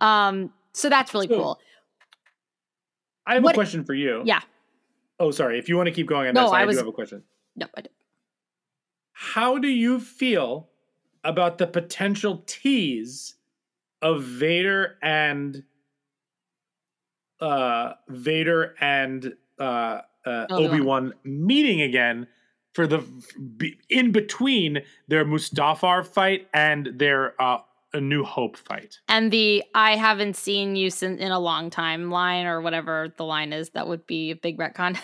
Um, 0.00 0.52
so 0.72 0.88
that's 0.88 1.14
really 1.14 1.28
So- 1.28 1.36
cool. 1.36 1.60
I 3.26 3.34
have 3.34 3.44
What- 3.44 3.54
a 3.54 3.54
question 3.54 3.84
for 3.84 3.94
you. 3.94 4.22
Yeah. 4.26 4.40
Oh, 5.18 5.30
sorry. 5.30 5.58
If 5.58 5.68
you 5.68 5.76
want 5.76 5.86
to 5.86 5.92
keep 5.92 6.06
going 6.06 6.28
on 6.28 6.34
No, 6.34 6.42
this, 6.44 6.52
I, 6.52 6.62
I 6.62 6.64
was- 6.66 6.76
do 6.76 6.80
have 6.80 6.88
a 6.88 6.92
question. 6.92 7.22
No, 7.56 7.66
I, 7.76 7.80
do. 7.82 7.88
How 9.12 9.58
do 9.58 9.68
you 9.68 9.98
feel 10.00 10.68
about 11.22 11.56
the 11.58 11.66
potential 11.66 12.42
tease 12.46 13.36
of 14.02 14.22
Vader 14.22 14.98
and 15.02 15.62
uh 17.40 17.92
Vader 18.08 18.74
and 18.80 19.34
uh, 19.58 20.00
uh 20.26 20.46
Obi-Wan. 20.50 20.64
Obi-Wan 20.74 21.14
meeting 21.24 21.80
again 21.80 22.26
for 22.74 22.86
the 22.86 23.02
in 23.88 24.12
between 24.12 24.82
their 25.08 25.24
Mustafar 25.24 26.06
fight 26.06 26.48
and 26.52 26.90
their 26.96 27.40
uh 27.40 27.58
a 27.92 28.00
New 28.00 28.24
Hope 28.24 28.56
fight. 28.56 28.98
and 29.08 29.30
the 29.30 29.62
I 29.72 29.94
haven't 29.94 30.34
seen 30.34 30.74
you 30.74 30.90
sin- 30.90 31.20
in 31.20 31.30
a 31.30 31.38
long 31.38 31.70
time 31.70 32.10
line 32.10 32.44
or 32.44 32.60
whatever 32.60 33.14
the 33.16 33.24
line 33.24 33.52
is. 33.52 33.70
That 33.70 33.86
would 33.86 34.04
be 34.06 34.32
a 34.32 34.36
big 34.36 34.58
retcon. 34.58 34.98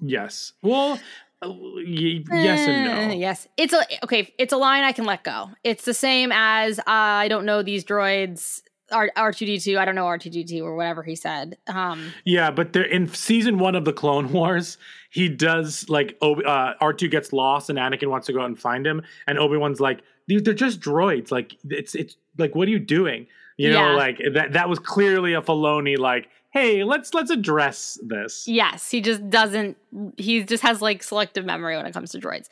Yes. 0.00 0.52
Well, 0.62 0.98
uh, 1.42 1.52
yes 1.78 2.66
and 2.66 2.88
Eh, 2.88 3.06
no. 3.08 3.14
Yes, 3.14 3.46
it's 3.56 3.72
a 3.72 3.84
okay. 4.04 4.32
It's 4.38 4.52
a 4.52 4.56
line 4.56 4.84
I 4.84 4.92
can 4.92 5.04
let 5.04 5.22
go. 5.22 5.50
It's 5.64 5.84
the 5.84 5.94
same 5.94 6.32
as 6.32 6.78
uh, 6.80 6.82
I 6.86 7.28
don't 7.28 7.44
know 7.44 7.62
these 7.62 7.84
droids. 7.84 8.62
R 8.90 9.32
two 9.32 9.46
D 9.46 9.58
two. 9.58 9.78
I 9.78 9.84
don't 9.84 9.94
know 9.94 10.06
R 10.06 10.18
two 10.18 10.28
D 10.30 10.44
two 10.44 10.64
or 10.64 10.76
whatever 10.76 11.02
he 11.02 11.14
said. 11.16 11.56
Um, 11.66 12.12
Yeah, 12.24 12.50
but 12.50 12.72
they're 12.72 12.82
in 12.84 13.06
season 13.08 13.58
one 13.58 13.74
of 13.74 13.84
the 13.84 13.92
Clone 13.92 14.32
Wars. 14.32 14.76
He 15.12 15.28
does 15.28 15.88
like 15.88 16.16
Obi- 16.22 16.44
uh, 16.44 16.74
R2 16.80 17.10
gets 17.10 17.32
lost 17.32 17.68
and 17.70 17.78
Anakin 17.78 18.08
wants 18.08 18.26
to 18.28 18.32
go 18.32 18.40
out 18.40 18.46
and 18.46 18.58
find 18.58 18.86
him, 18.86 19.02
and 19.26 19.38
Obi 19.38 19.56
Wan's 19.58 19.78
like, 19.80 20.00
"These 20.26 20.42
they're 20.42 20.54
just 20.54 20.80
droids. 20.80 21.30
Like 21.30 21.56
it's 21.68 21.94
it's 21.94 22.16
like 22.38 22.54
what 22.54 22.66
are 22.66 22.70
you 22.70 22.78
doing? 22.78 23.26
You 23.58 23.70
know, 23.70 23.90
Yeah. 23.90 23.96
like 23.96 24.18
that 24.34 24.52
that 24.54 24.68
was 24.70 24.78
clearly 24.78 25.34
a 25.34 25.42
Filoni 25.42 25.98
like, 25.98 26.28
hey, 26.50 26.82
let's 26.82 27.12
let's 27.12 27.30
address 27.30 27.98
this. 28.02 28.48
yes, 28.48 28.90
he 28.90 29.00
just 29.02 29.28
doesn't. 29.28 29.76
He 30.16 30.42
just 30.44 30.62
has 30.62 30.80
like 30.80 31.02
selective 31.02 31.44
memory 31.44 31.76
when 31.76 31.84
it 31.84 31.92
comes 31.92 32.10
to 32.12 32.18
droids. 32.18 32.48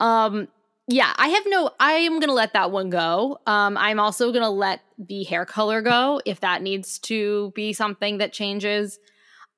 Um, 0.00 0.48
yeah, 0.86 1.12
I 1.18 1.28
have 1.28 1.44
no. 1.48 1.70
I 1.78 1.92
am 1.92 2.18
gonna 2.20 2.32
let 2.32 2.54
that 2.54 2.70
one 2.70 2.88
go. 2.88 3.38
Um, 3.46 3.76
I'm 3.76 4.00
also 4.00 4.32
gonna 4.32 4.48
let 4.50 4.80
the 4.98 5.24
hair 5.24 5.44
color 5.44 5.82
go 5.82 6.22
if 6.24 6.40
that 6.40 6.62
needs 6.62 6.98
to 7.00 7.52
be 7.54 7.74
something 7.74 8.16
that 8.18 8.32
changes. 8.32 8.98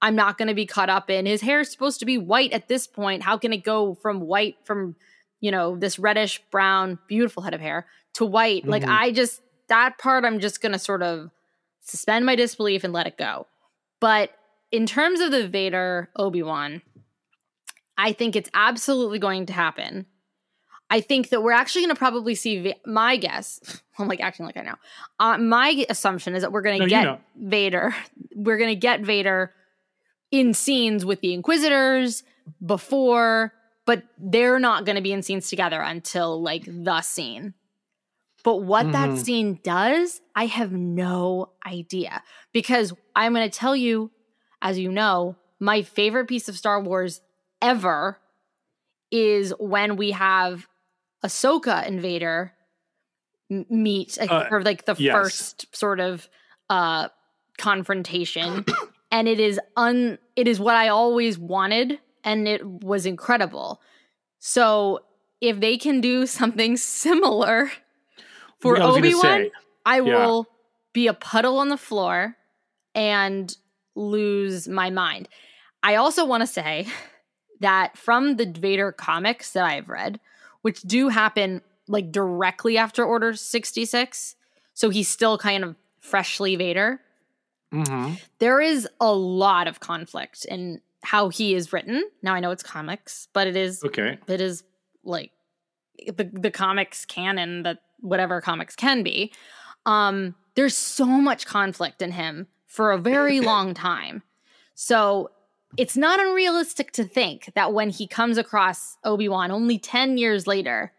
I'm 0.02 0.16
not 0.16 0.38
going 0.38 0.48
to 0.48 0.54
be 0.54 0.66
caught 0.66 0.88
up 0.88 1.10
in 1.10 1.26
his 1.26 1.40
hair 1.42 1.60
is 1.60 1.70
supposed 1.70 2.00
to 2.00 2.06
be 2.06 2.16
white 2.18 2.52
at 2.52 2.68
this 2.68 2.86
point. 2.86 3.22
How 3.22 3.36
can 3.36 3.52
it 3.52 3.62
go 3.64 3.94
from 3.94 4.20
white 4.20 4.56
from 4.64 4.96
you 5.40 5.50
know 5.50 5.76
this 5.76 5.98
reddish 5.98 6.40
brown 6.50 6.98
beautiful 7.08 7.42
head 7.42 7.54
of 7.54 7.60
hair 7.60 7.86
to 8.14 8.24
white? 8.24 8.66
Like 8.66 8.82
Mhm. 8.82 8.88
I 8.98 9.12
just 9.12 9.42
that 9.68 9.98
part 9.98 10.24
I'm 10.24 10.40
just 10.40 10.60
going 10.62 10.72
to 10.72 10.78
sort 10.78 11.02
of 11.02 11.30
suspend 11.80 12.24
my 12.26 12.34
disbelief 12.34 12.82
and 12.84 12.92
let 12.92 13.06
it 13.06 13.16
go. 13.18 13.46
But 14.00 14.30
in 14.72 14.86
terms 14.86 15.20
of 15.20 15.30
the 15.30 15.46
Vader 15.48 16.08
Obi-Wan, 16.16 16.82
I 17.98 18.12
think 18.12 18.34
it's 18.36 18.50
absolutely 18.54 19.18
going 19.18 19.46
to 19.46 19.52
happen. 19.52 20.06
I 20.88 21.00
think 21.00 21.28
that 21.28 21.42
we're 21.42 21.52
actually 21.52 21.82
going 21.82 21.94
to 21.94 21.98
probably 21.98 22.34
see 22.34 22.60
Va- 22.62 22.74
my 22.86 23.16
guess. 23.16 23.60
I'm 23.98 24.08
like 24.08 24.20
acting 24.20 24.46
like 24.46 24.56
I 24.56 24.62
know. 24.62 24.74
Uh, 25.20 25.38
my 25.38 25.84
assumption 25.88 26.34
is 26.34 26.42
that 26.42 26.50
we're 26.52 26.62
going 26.62 26.78
No, 26.78 26.86
to 26.86 26.90
you 26.90 26.96
get 26.96 27.04
know. 27.04 27.20
Vader. 27.36 27.94
We're 28.34 28.56
going 28.58 28.70
to 28.70 28.76
get 28.76 29.00
Vader 29.02 29.52
in 30.30 30.54
scenes 30.54 31.04
with 31.04 31.20
the 31.20 31.32
Inquisitors 31.34 32.22
before, 32.64 33.52
but 33.86 34.04
they're 34.18 34.58
not 34.58 34.84
going 34.84 34.96
to 34.96 35.02
be 35.02 35.12
in 35.12 35.22
scenes 35.22 35.48
together 35.48 35.80
until 35.80 36.40
like 36.42 36.64
the 36.66 37.00
scene. 37.02 37.54
But 38.42 38.62
what 38.62 38.92
that 38.92 39.10
Mhm. 39.10 39.18
scene 39.24 39.60
does, 39.62 40.20
I 40.34 40.46
have 40.46 40.72
no 40.72 41.52
idea. 41.66 42.22
Because 42.52 42.94
I'm 43.14 43.34
going 43.34 43.48
to 43.48 43.58
tell 43.58 43.76
you, 43.76 44.10
as 44.62 44.78
you 44.78 44.90
know, 44.90 45.36
my 45.58 45.82
favorite 45.82 46.26
piece 46.26 46.48
of 46.48 46.56
Star 46.56 46.80
Wars 46.80 47.20
ever 47.60 48.18
is 49.10 49.52
when 49.58 49.96
we 49.96 50.12
have 50.12 50.68
Ahsoka 51.24 51.86
and 51.86 52.00
Vader 52.00 52.54
meet 53.50 54.16
like, 54.18 54.30
Uh, 54.30 54.48
for 54.48 54.62
like 54.62 54.86
the 54.86 54.94
yes. 54.98 55.12
first 55.12 55.76
sort 55.76 56.00
of 56.00 56.28
uh 56.70 57.08
confrontation 57.58 58.64
and 59.10 59.28
it 59.28 59.40
is 59.40 59.60
un 59.76 60.18
it 60.36 60.48
is 60.48 60.60
what 60.60 60.76
I 60.76 60.88
always 60.88 61.38
wanted 61.38 61.98
and 62.24 62.46
it 62.46 62.64
was 62.64 63.06
incredible. 63.06 63.80
So 64.38 65.00
if 65.40 65.60
they 65.60 65.76
can 65.76 66.00
do 66.00 66.26
something 66.26 66.76
similar 66.76 67.70
for 68.58 68.78
I 68.78 68.82
Obi-Wan, 68.82 69.50
I 69.86 69.96
yeah. 69.96 70.02
will 70.02 70.46
be 70.92 71.06
a 71.06 71.14
puddle 71.14 71.58
on 71.58 71.68
the 71.68 71.76
floor 71.76 72.36
and 72.94 73.56
lose 73.94 74.68
my 74.68 74.90
mind. 74.90 75.28
I 75.82 75.96
also 75.96 76.24
want 76.24 76.42
to 76.42 76.46
say 76.46 76.86
that 77.60 77.96
from 77.96 78.36
the 78.36 78.46
Vader 78.46 78.92
comics 78.92 79.52
that 79.52 79.64
I've 79.64 79.88
read, 79.88 80.20
which 80.62 80.82
do 80.82 81.08
happen 81.08 81.62
like 81.88 82.12
directly 82.12 82.76
after 82.76 83.04
Order 83.04 83.34
66, 83.34 84.36
so 84.74 84.90
he's 84.90 85.08
still 85.08 85.38
kind 85.38 85.64
of 85.64 85.76
freshly 86.00 86.56
Vader, 86.56 87.00
Mhm. 87.72 88.20
there 88.38 88.60
is 88.60 88.88
a 89.00 89.12
lot 89.12 89.68
of 89.68 89.80
conflict 89.80 90.44
in 90.44 90.80
how 91.02 91.28
he 91.28 91.54
is 91.54 91.72
written. 91.72 92.04
Now 92.22 92.34
I 92.34 92.40
know 92.40 92.50
it's 92.50 92.62
comics, 92.62 93.28
but 93.32 93.46
it 93.46 93.56
is 93.56 93.82
okay. 93.84 94.18
it 94.26 94.40
is 94.40 94.64
like 95.04 95.30
the 96.06 96.24
the 96.32 96.50
comics 96.50 97.04
canon 97.04 97.62
that 97.62 97.78
whatever 98.00 98.40
comics 98.40 98.74
can 98.76 99.02
be. 99.02 99.32
Um, 99.86 100.34
there's 100.56 100.76
so 100.76 101.06
much 101.06 101.46
conflict 101.46 102.02
in 102.02 102.12
him 102.12 102.48
for 102.66 102.92
a 102.92 102.98
very 102.98 103.40
long 103.52 103.72
time. 103.74 104.22
So 104.74 105.30
it's 105.76 105.96
not 105.96 106.18
unrealistic 106.20 106.90
to 106.92 107.04
think 107.04 107.52
that 107.54 107.72
when 107.72 107.90
he 107.90 108.06
comes 108.06 108.36
across 108.38 108.96
Obi-Wan 109.04 109.50
only 109.52 109.78
10 109.78 110.18
years 110.18 110.46
later, 110.46 110.92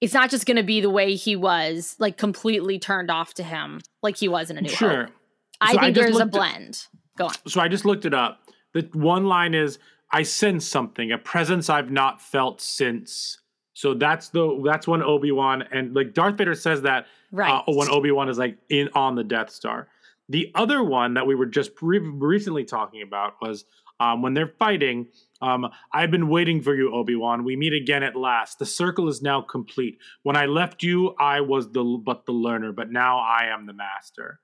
it's 0.00 0.14
not 0.14 0.30
just 0.30 0.46
going 0.46 0.56
to 0.56 0.62
be 0.62 0.80
the 0.80 0.90
way 0.90 1.14
he 1.14 1.34
was, 1.34 1.96
like 1.98 2.16
completely 2.16 2.78
turned 2.78 3.10
off 3.10 3.34
to 3.34 3.42
him, 3.42 3.80
like 4.02 4.16
he 4.16 4.28
was 4.28 4.48
in 4.50 4.56
A 4.58 4.60
New 4.62 4.68
Sure. 4.68 5.04
Hope. 5.06 5.14
I 5.60 5.72
So 5.74 5.80
think 5.80 5.96
just 5.96 6.06
there's 6.08 6.20
a 6.20 6.26
blend. 6.26 6.86
Go 7.16 7.26
on. 7.26 7.34
So 7.46 7.60
I 7.60 7.68
just 7.68 7.84
looked 7.84 8.04
it 8.04 8.14
up. 8.14 8.40
The 8.72 8.88
one 8.92 9.26
line 9.26 9.54
is 9.54 9.78
I 10.12 10.22
sense 10.22 10.66
something, 10.66 11.12
a 11.12 11.18
presence 11.18 11.68
I've 11.68 11.90
not 11.90 12.20
felt 12.20 12.60
since. 12.60 13.38
So 13.74 13.94
that's 13.94 14.28
the 14.28 14.60
that's 14.64 14.86
when 14.86 15.02
Obi-Wan 15.02 15.62
and 15.72 15.94
like 15.94 16.14
Darth 16.14 16.36
Vader 16.36 16.54
says 16.54 16.82
that 16.82 17.06
Right. 17.32 17.50
uh, 17.50 17.62
when 17.72 17.88
Obi-Wan 17.88 18.28
is 18.28 18.38
like 18.38 18.58
in 18.68 18.88
on 18.94 19.14
the 19.14 19.24
Death 19.24 19.50
Star. 19.50 19.88
The 20.28 20.50
other 20.54 20.82
one 20.82 21.14
that 21.14 21.26
we 21.26 21.34
were 21.34 21.46
just 21.46 21.70
re- 21.80 21.98
recently 21.98 22.64
talking 22.64 23.02
about 23.02 23.34
was 23.40 23.64
um, 24.00 24.22
when 24.22 24.34
they're 24.34 24.54
fighting. 24.58 25.08
Um, 25.42 25.68
I've 25.92 26.10
been 26.10 26.28
waiting 26.28 26.60
for 26.60 26.74
you, 26.74 26.92
Obi-Wan. 26.94 27.44
We 27.44 27.56
meet 27.56 27.72
again 27.72 28.02
at 28.02 28.14
last. 28.16 28.58
The 28.58 28.66
circle 28.66 29.08
is 29.08 29.22
now 29.22 29.40
complete. 29.40 29.98
When 30.22 30.36
I 30.36 30.46
left 30.46 30.82
you, 30.82 31.14
I 31.18 31.40
was 31.40 31.70
the 31.72 31.82
but 32.04 32.26
the 32.26 32.32
learner, 32.32 32.72
but 32.72 32.90
now 32.90 33.18
I 33.18 33.46
am 33.52 33.66
the 33.66 33.72
master. 33.72 34.40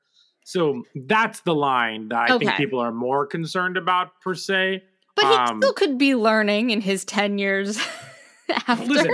So 0.46 0.84
that's 0.94 1.40
the 1.40 1.56
line 1.56 2.10
that 2.10 2.30
I 2.30 2.38
think 2.38 2.52
people 2.54 2.78
are 2.78 2.92
more 2.92 3.26
concerned 3.26 3.76
about 3.76 4.20
per 4.20 4.32
se. 4.32 4.84
But 5.16 5.24
he 5.24 5.34
Um, 5.34 5.60
still 5.60 5.72
could 5.72 5.98
be 5.98 6.14
learning 6.14 6.70
in 6.70 6.82
his 6.82 7.04
10 7.04 7.38
years 7.38 7.80
after. 8.68 8.84
Listen, 8.84 9.12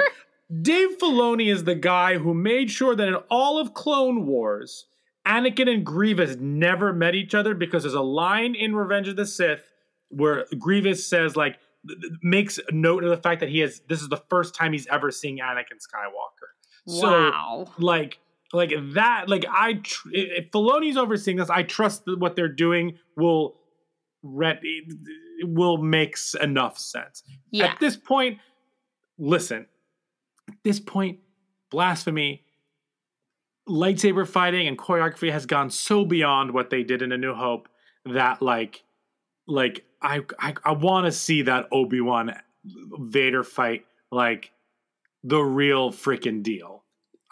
Dave 0.61 0.99
Filoni 0.99 1.51
is 1.51 1.65
the 1.65 1.75
guy 1.75 2.19
who 2.19 2.35
made 2.35 2.71
sure 2.71 2.95
that 2.95 3.09
in 3.09 3.15
all 3.31 3.59
of 3.59 3.73
Clone 3.73 4.27
Wars, 4.27 4.85
Anakin 5.27 5.73
and 5.73 5.87
Grievous 5.87 6.37
never 6.39 6.93
met 6.93 7.15
each 7.15 7.35
other 7.35 7.55
because 7.55 7.85
there's 7.85 7.95
a 7.95 8.03
line 8.03 8.55
in 8.55 8.77
Revenge 8.77 9.09
of 9.09 9.17
the 9.17 9.25
Sith 9.25 9.73
where 10.11 10.45
Grievous 10.59 11.09
says 11.09 11.35
like 11.35 11.59
makes 12.23 12.61
note 12.71 13.05
of 13.05 13.11
the 13.11 13.17
fact 13.17 13.41
that 13.41 13.49
he 13.49 13.61
has 13.61 13.81
this 13.89 14.03
is 14.03 14.11
the 14.11 14.23
first 14.29 14.55
time 14.55 14.75
he's 14.75 14.87
ever 14.89 15.11
seeing 15.11 15.39
Anakin 15.39 15.81
Skywalker. 15.81 16.51
So 17.01 17.11
wow. 17.11 17.73
like 17.79 18.19
like 18.53 18.73
that 18.95 19.29
like 19.29 19.45
I 19.51 19.75
tr- 19.83 20.09
if 20.13 20.51
Filoni's 20.51 20.97
overseeing 20.97 21.39
this, 21.39 21.51
I 21.51 21.63
trust 21.63 22.05
that 22.05 22.19
what 22.19 22.37
they're 22.37 22.49
doing 22.49 22.99
will 23.17 23.57
re- 24.23 24.87
will 25.43 25.79
makes 25.79 26.35
enough 26.35 26.79
sense. 26.79 27.23
Yeah. 27.51 27.67
At 27.67 27.81
this 27.81 27.97
point, 27.97 28.39
listen. 29.19 29.67
At 30.49 30.57
this 30.65 30.81
point, 30.81 31.21
blasphemy, 31.71 32.45
lightsaber 33.69 34.27
fighting, 34.27 34.67
and 34.69 34.79
choreography 34.79 35.33
has 35.33 35.47
gone 35.47 35.71
so 35.71 36.05
beyond 36.05 36.53
what 36.53 36.71
they 36.71 36.83
did 36.83 37.01
in 37.01 37.13
A 37.13 37.19
New 37.19 37.35
Hope 37.35 37.69
that 38.05 38.43
like, 38.43 38.83
like 39.47 39.85
I 40.03 40.21
I, 40.39 40.55
I 40.65 40.73
want 40.73 41.07
to 41.07 41.13
see 41.13 41.43
that 41.43 41.69
Obi 41.73 42.01
Wan 42.01 42.35
Vader 42.65 43.45
fight 43.45 43.87
like 44.11 44.51
the 45.25 45.41
real 45.41 45.91
freaking 45.91 46.43
deal. 46.43 46.82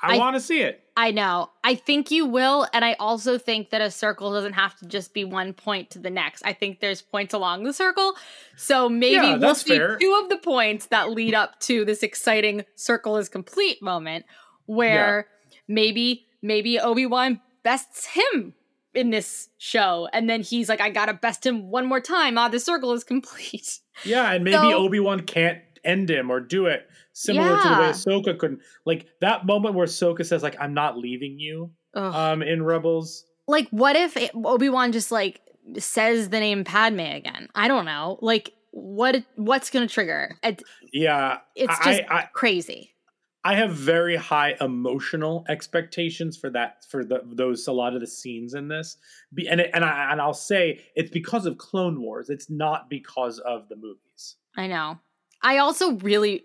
I, 0.02 0.14
I- 0.14 0.18
want 0.18 0.36
to 0.36 0.40
see 0.40 0.60
it. 0.60 0.82
I 0.96 1.12
know. 1.12 1.48
I 1.64 1.76
think 1.76 2.10
you 2.10 2.26
will. 2.26 2.66
And 2.74 2.84
I 2.84 2.92
also 3.00 3.38
think 3.38 3.70
that 3.70 3.80
a 3.80 3.90
circle 3.90 4.32
doesn't 4.32 4.52
have 4.52 4.76
to 4.80 4.86
just 4.86 5.14
be 5.14 5.24
one 5.24 5.54
point 5.54 5.88
to 5.92 5.98
the 5.98 6.10
next. 6.10 6.42
I 6.44 6.52
think 6.52 6.80
there's 6.80 7.00
points 7.00 7.32
along 7.32 7.62
the 7.62 7.72
circle. 7.72 8.14
So 8.56 8.86
maybe 8.90 9.14
Yeah, 9.14 9.36
we'll 9.36 9.54
see 9.54 9.78
fair. 9.78 9.96
two 9.96 10.20
of 10.22 10.28
the 10.28 10.36
points 10.36 10.86
that 10.86 11.10
lead 11.10 11.32
up 11.32 11.58
to 11.60 11.86
this 11.86 12.02
exciting 12.02 12.64
circle 12.74 13.16
is 13.16 13.30
complete 13.30 13.80
moment 13.80 14.26
where 14.66 15.28
maybe, 15.68 16.26
maybe 16.42 16.78
Obi-Wan 16.78 17.40
bests 17.62 18.06
him 18.06 18.52
in 18.92 19.08
this 19.10 19.48
show. 19.56 20.06
And 20.12 20.28
then 20.28 20.42
he's 20.42 20.68
like, 20.68 20.82
I 20.82 20.90
gotta 20.90 21.14
best 21.14 21.46
him 21.46 21.70
one 21.70 21.86
more 21.86 22.00
time. 22.00 22.36
Ah, 22.36 22.48
the 22.48 22.60
circle 22.60 22.92
is 22.92 23.04
complete. 23.04 23.78
Yeah, 24.04 24.30
and 24.32 24.44
maybe 24.44 24.56
So- 24.56 24.74
Obi 24.74 25.00
Wan 25.00 25.20
can't 25.20 25.60
end 25.82 26.10
him 26.10 26.28
or 26.30 26.40
do 26.40 26.66
it 26.66 26.89
similar 27.12 27.56
to 27.62 27.68
the 27.68 27.74
way 27.74 27.86
Yeah. 27.86 27.92
Ahsoka 27.92 28.38
couldn't. 28.38 28.60
Like 28.84 29.06
that 29.20 29.46
moment 29.46 29.74
where 29.74 29.86
Ahsoka 29.86 30.24
says, 30.24 30.42
"Like 30.42 30.56
I'm 30.60 30.74
not 30.74 30.96
leaving 30.98 31.38
you," 31.38 31.70
Ugh. 31.94 32.14
um, 32.14 32.42
in 32.42 32.62
Rebels. 32.62 33.24
like 33.48 33.68
what 33.70 33.96
if 33.96 34.16
obi-wan 34.34 34.92
just 34.92 35.10
like 35.10 35.40
says 35.78 36.28
the 36.28 36.38
name 36.38 36.62
padme 36.64 37.00
again 37.00 37.48
i 37.54 37.66
don't 37.68 37.84
know 37.84 38.16
like 38.22 38.52
what 38.70 39.24
what's 39.34 39.70
gonna 39.70 39.88
trigger 39.88 40.36
it, 40.42 40.62
Yeah, 40.92 41.38
it's 41.56 41.74
I- 41.80 41.84
just 41.84 42.10
I- 42.10 42.28
crazy 42.32 42.94
I 43.42 43.54
have 43.54 43.70
very 43.72 44.16
high 44.16 44.54
emotional 44.60 45.46
expectations 45.48 46.36
for 46.36 46.50
that 46.50 46.84
for 46.90 47.04
the 47.04 47.22
those 47.24 47.66
a 47.68 47.72
lot 47.72 47.94
of 47.94 48.00
the 48.02 48.06
scenes 48.06 48.52
in 48.52 48.68
this. 48.68 48.98
Be, 49.32 49.48
and 49.48 49.62
it, 49.62 49.70
and 49.72 49.82
I 49.82 50.12
and 50.12 50.20
I'll 50.20 50.34
say 50.34 50.80
it's 50.94 51.10
because 51.10 51.46
of 51.46 51.56
Clone 51.56 52.02
Wars. 52.02 52.28
It's 52.28 52.50
not 52.50 52.90
because 52.90 53.38
of 53.38 53.68
the 53.70 53.76
movies. 53.76 54.36
i 54.58 54.66
know 54.66 54.98
i 55.42 55.56
also 55.56 55.92
really 56.00 56.44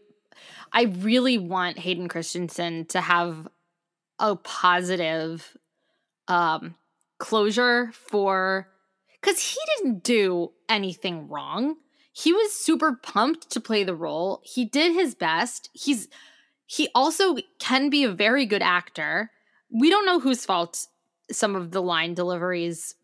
i 0.71 0.83
really 0.83 1.37
want 1.37 1.79
hayden 1.79 2.07
christensen 2.07 2.85
to 2.85 3.01
have 3.01 3.47
a 4.19 4.35
positive 4.35 5.57
um 6.27 6.75
closure 7.17 7.91
for 7.93 8.67
because 9.25 9.41
he 9.41 9.57
didn't 9.77 10.03
do 10.03 10.51
anything 10.69 11.27
wrong. 11.27 11.75
He 12.13 12.31
was 12.31 12.53
super 12.53 12.93
pumped 13.01 13.49
to 13.51 13.59
play 13.59 13.83
the 13.83 13.95
role. 13.95 14.41
He 14.43 14.65
did 14.65 14.93
his 14.93 15.15
best. 15.15 15.69
He's 15.73 16.07
he 16.67 16.89
also 16.95 17.35
can 17.59 17.89
be 17.89 18.03
a 18.03 18.11
very 18.11 18.45
good 18.45 18.61
actor. 18.61 19.31
We 19.71 19.89
don't 19.89 20.05
know 20.05 20.19
whose 20.19 20.45
fault 20.45 20.87
some 21.31 21.55
of 21.55 21.71
the 21.71 21.81
line 21.81 22.13
deliveries 22.13 22.95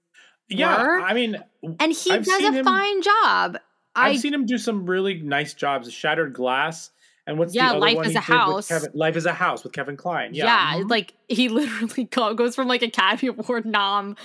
Yeah, 0.47 0.81
Were? 0.81 1.01
I 1.01 1.13
mean, 1.13 1.37
and 1.79 1.91
he 1.91 2.11
I've 2.11 2.25
does 2.25 2.43
a 2.43 2.51
him- 2.51 2.65
fine 2.65 3.01
job. 3.01 3.57
I've 3.93 4.13
i 4.13 4.15
seen 4.15 4.33
him 4.33 4.45
do 4.45 4.57
some 4.57 4.85
really 4.85 5.21
nice 5.21 5.53
jobs. 5.53 5.91
Shattered 5.91 6.33
Glass 6.33 6.91
and 7.27 7.37
what's 7.37 7.53
Yeah, 7.53 7.71
Life 7.73 8.05
is 8.05 8.15
a 8.15 8.19
House. 8.19 8.67
Kevin, 8.67 8.89
Life 8.93 9.15
is 9.15 9.25
a 9.25 9.33
House 9.33 9.63
with 9.63 9.73
Kevin 9.73 9.97
Kline. 9.97 10.33
yeah, 10.33 10.45
Yeah, 10.45 10.81
it's 10.81 10.89
like 10.89 11.13
he 11.27 11.49
literally 11.49 12.05
goes 12.05 12.55
from 12.55 12.67
like 12.67 12.81
academy 12.81 13.29
award 13.29 13.65
nom 13.65 14.15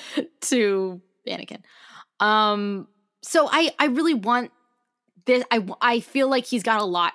to 0.42 1.01
anakin 1.26 1.61
um 2.20 2.86
so 3.22 3.49
i 3.51 3.72
i 3.78 3.86
really 3.86 4.14
want 4.14 4.51
this 5.26 5.44
i 5.51 5.64
i 5.80 6.01
feel 6.01 6.28
like 6.28 6.47
he's 6.47 6.62
got 6.62 6.80
a 6.80 6.84
lot 6.84 7.12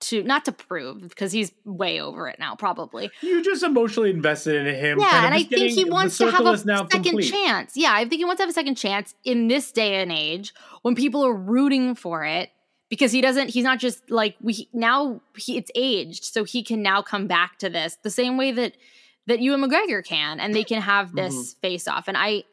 to 0.00 0.22
not 0.22 0.44
to 0.44 0.52
prove 0.52 1.00
because 1.00 1.32
he's 1.32 1.52
way 1.64 2.00
over 2.00 2.28
it 2.28 2.38
now 2.38 2.54
probably 2.54 3.10
you're 3.22 3.40
just 3.40 3.62
emotionally 3.62 4.10
invested 4.10 4.66
in 4.66 4.74
him. 4.74 5.00
yeah 5.00 5.24
and 5.24 5.34
i 5.34 5.42
think 5.42 5.72
he 5.72 5.84
wants 5.84 6.18
to 6.18 6.30
have 6.30 6.44
a 6.44 6.58
second 6.58 6.90
complete. 6.90 7.30
chance 7.30 7.72
yeah 7.74 7.92
i 7.94 8.00
think 8.00 8.18
he 8.20 8.24
wants 8.24 8.38
to 8.38 8.42
have 8.42 8.50
a 8.50 8.54
second 8.54 8.74
chance 8.74 9.14
in 9.24 9.48
this 9.48 9.72
day 9.72 10.02
and 10.02 10.12
age 10.12 10.52
when 10.82 10.94
people 10.94 11.24
are 11.24 11.34
rooting 11.34 11.94
for 11.94 12.22
it 12.24 12.50
because 12.94 13.12
he 13.12 13.20
doesn't 13.20 13.48
he's 13.50 13.64
not 13.64 13.78
just 13.78 14.08
like 14.10 14.36
we 14.40 14.68
now 14.72 15.20
he 15.36 15.56
it's 15.56 15.70
aged 15.74 16.24
so 16.24 16.44
he 16.44 16.62
can 16.62 16.80
now 16.82 17.02
come 17.02 17.26
back 17.26 17.58
to 17.58 17.68
this 17.68 17.96
the 18.02 18.10
same 18.10 18.36
way 18.36 18.52
that 18.52 18.72
that 19.26 19.40
Ewan 19.40 19.62
McGregor 19.62 20.04
can 20.04 20.38
and 20.40 20.54
they 20.54 20.64
can 20.64 20.80
have 20.82 21.14
this 21.14 21.34
Mm-hmm. 21.34 21.60
face 21.60 21.88
off. 21.88 22.08
And 22.08 22.16
i 22.16 22.44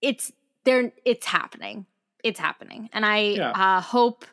it's 0.00 0.32
there 0.64 0.92
it's 1.04 1.26
happening. 1.26 1.86
It's 2.24 2.38
happening. 2.40 2.88
And 2.92 3.04
i 3.06 3.18
Yeah. 3.20 3.50
uh 3.50 3.80
hope 3.80 4.24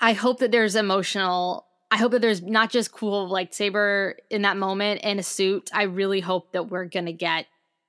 i 0.00 0.12
hope 0.12 0.38
that 0.40 0.50
there's 0.52 0.76
emotional 0.76 1.66
i 1.90 1.96
hope 1.96 2.12
that 2.12 2.20
there's 2.20 2.42
not 2.42 2.70
just 2.70 2.92
cool 2.92 3.28
lightsaber 3.30 4.14
in 4.30 4.42
that 4.42 4.56
moment 4.56 5.00
in 5.02 5.18
a 5.18 5.22
suit. 5.22 5.70
I 5.72 5.84
really 5.84 6.20
hope 6.20 6.52
that 6.52 6.64
we're 6.70 6.84
gonna 6.86 7.12
get 7.12 7.46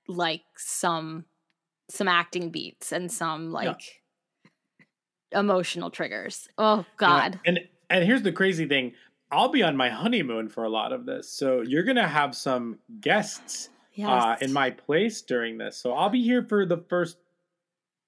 like 0.07 0.43
some 0.57 1.25
some 1.89 2.07
acting 2.07 2.49
beats 2.51 2.91
and 2.91 3.11
some 3.11 3.51
like 3.51 3.81
emotional 5.33 5.89
triggers 5.89 6.47
oh 6.57 6.77
Yeah, 6.79 6.83
god 6.97 7.39
And 7.45 7.59
and 7.89 8.03
here's 8.05 8.21
the 8.23 8.31
crazy 8.31 8.67
thing. 8.67 8.93
I'll 9.31 9.49
be 9.49 9.61
on 9.63 9.75
my 9.77 9.89
honeymoon 9.89 10.47
for 10.49 10.63
a 10.63 10.69
lot 10.69 10.91
of 10.91 11.05
this. 11.05 11.29
So 11.29 11.61
you're 11.61 11.83
gonna 11.83 12.07
have 12.07 12.35
some 12.35 12.79
guests 13.01 13.69
yes. 13.93 14.09
uh, 14.09 14.35
in 14.41 14.51
my 14.53 14.69
place 14.71 15.21
during 15.21 15.57
this. 15.57 15.77
So 15.77 15.93
I'll 15.93 16.09
be 16.09 16.23
here 16.23 16.43
for 16.43 16.65
the 16.65 16.77
first 16.89 17.17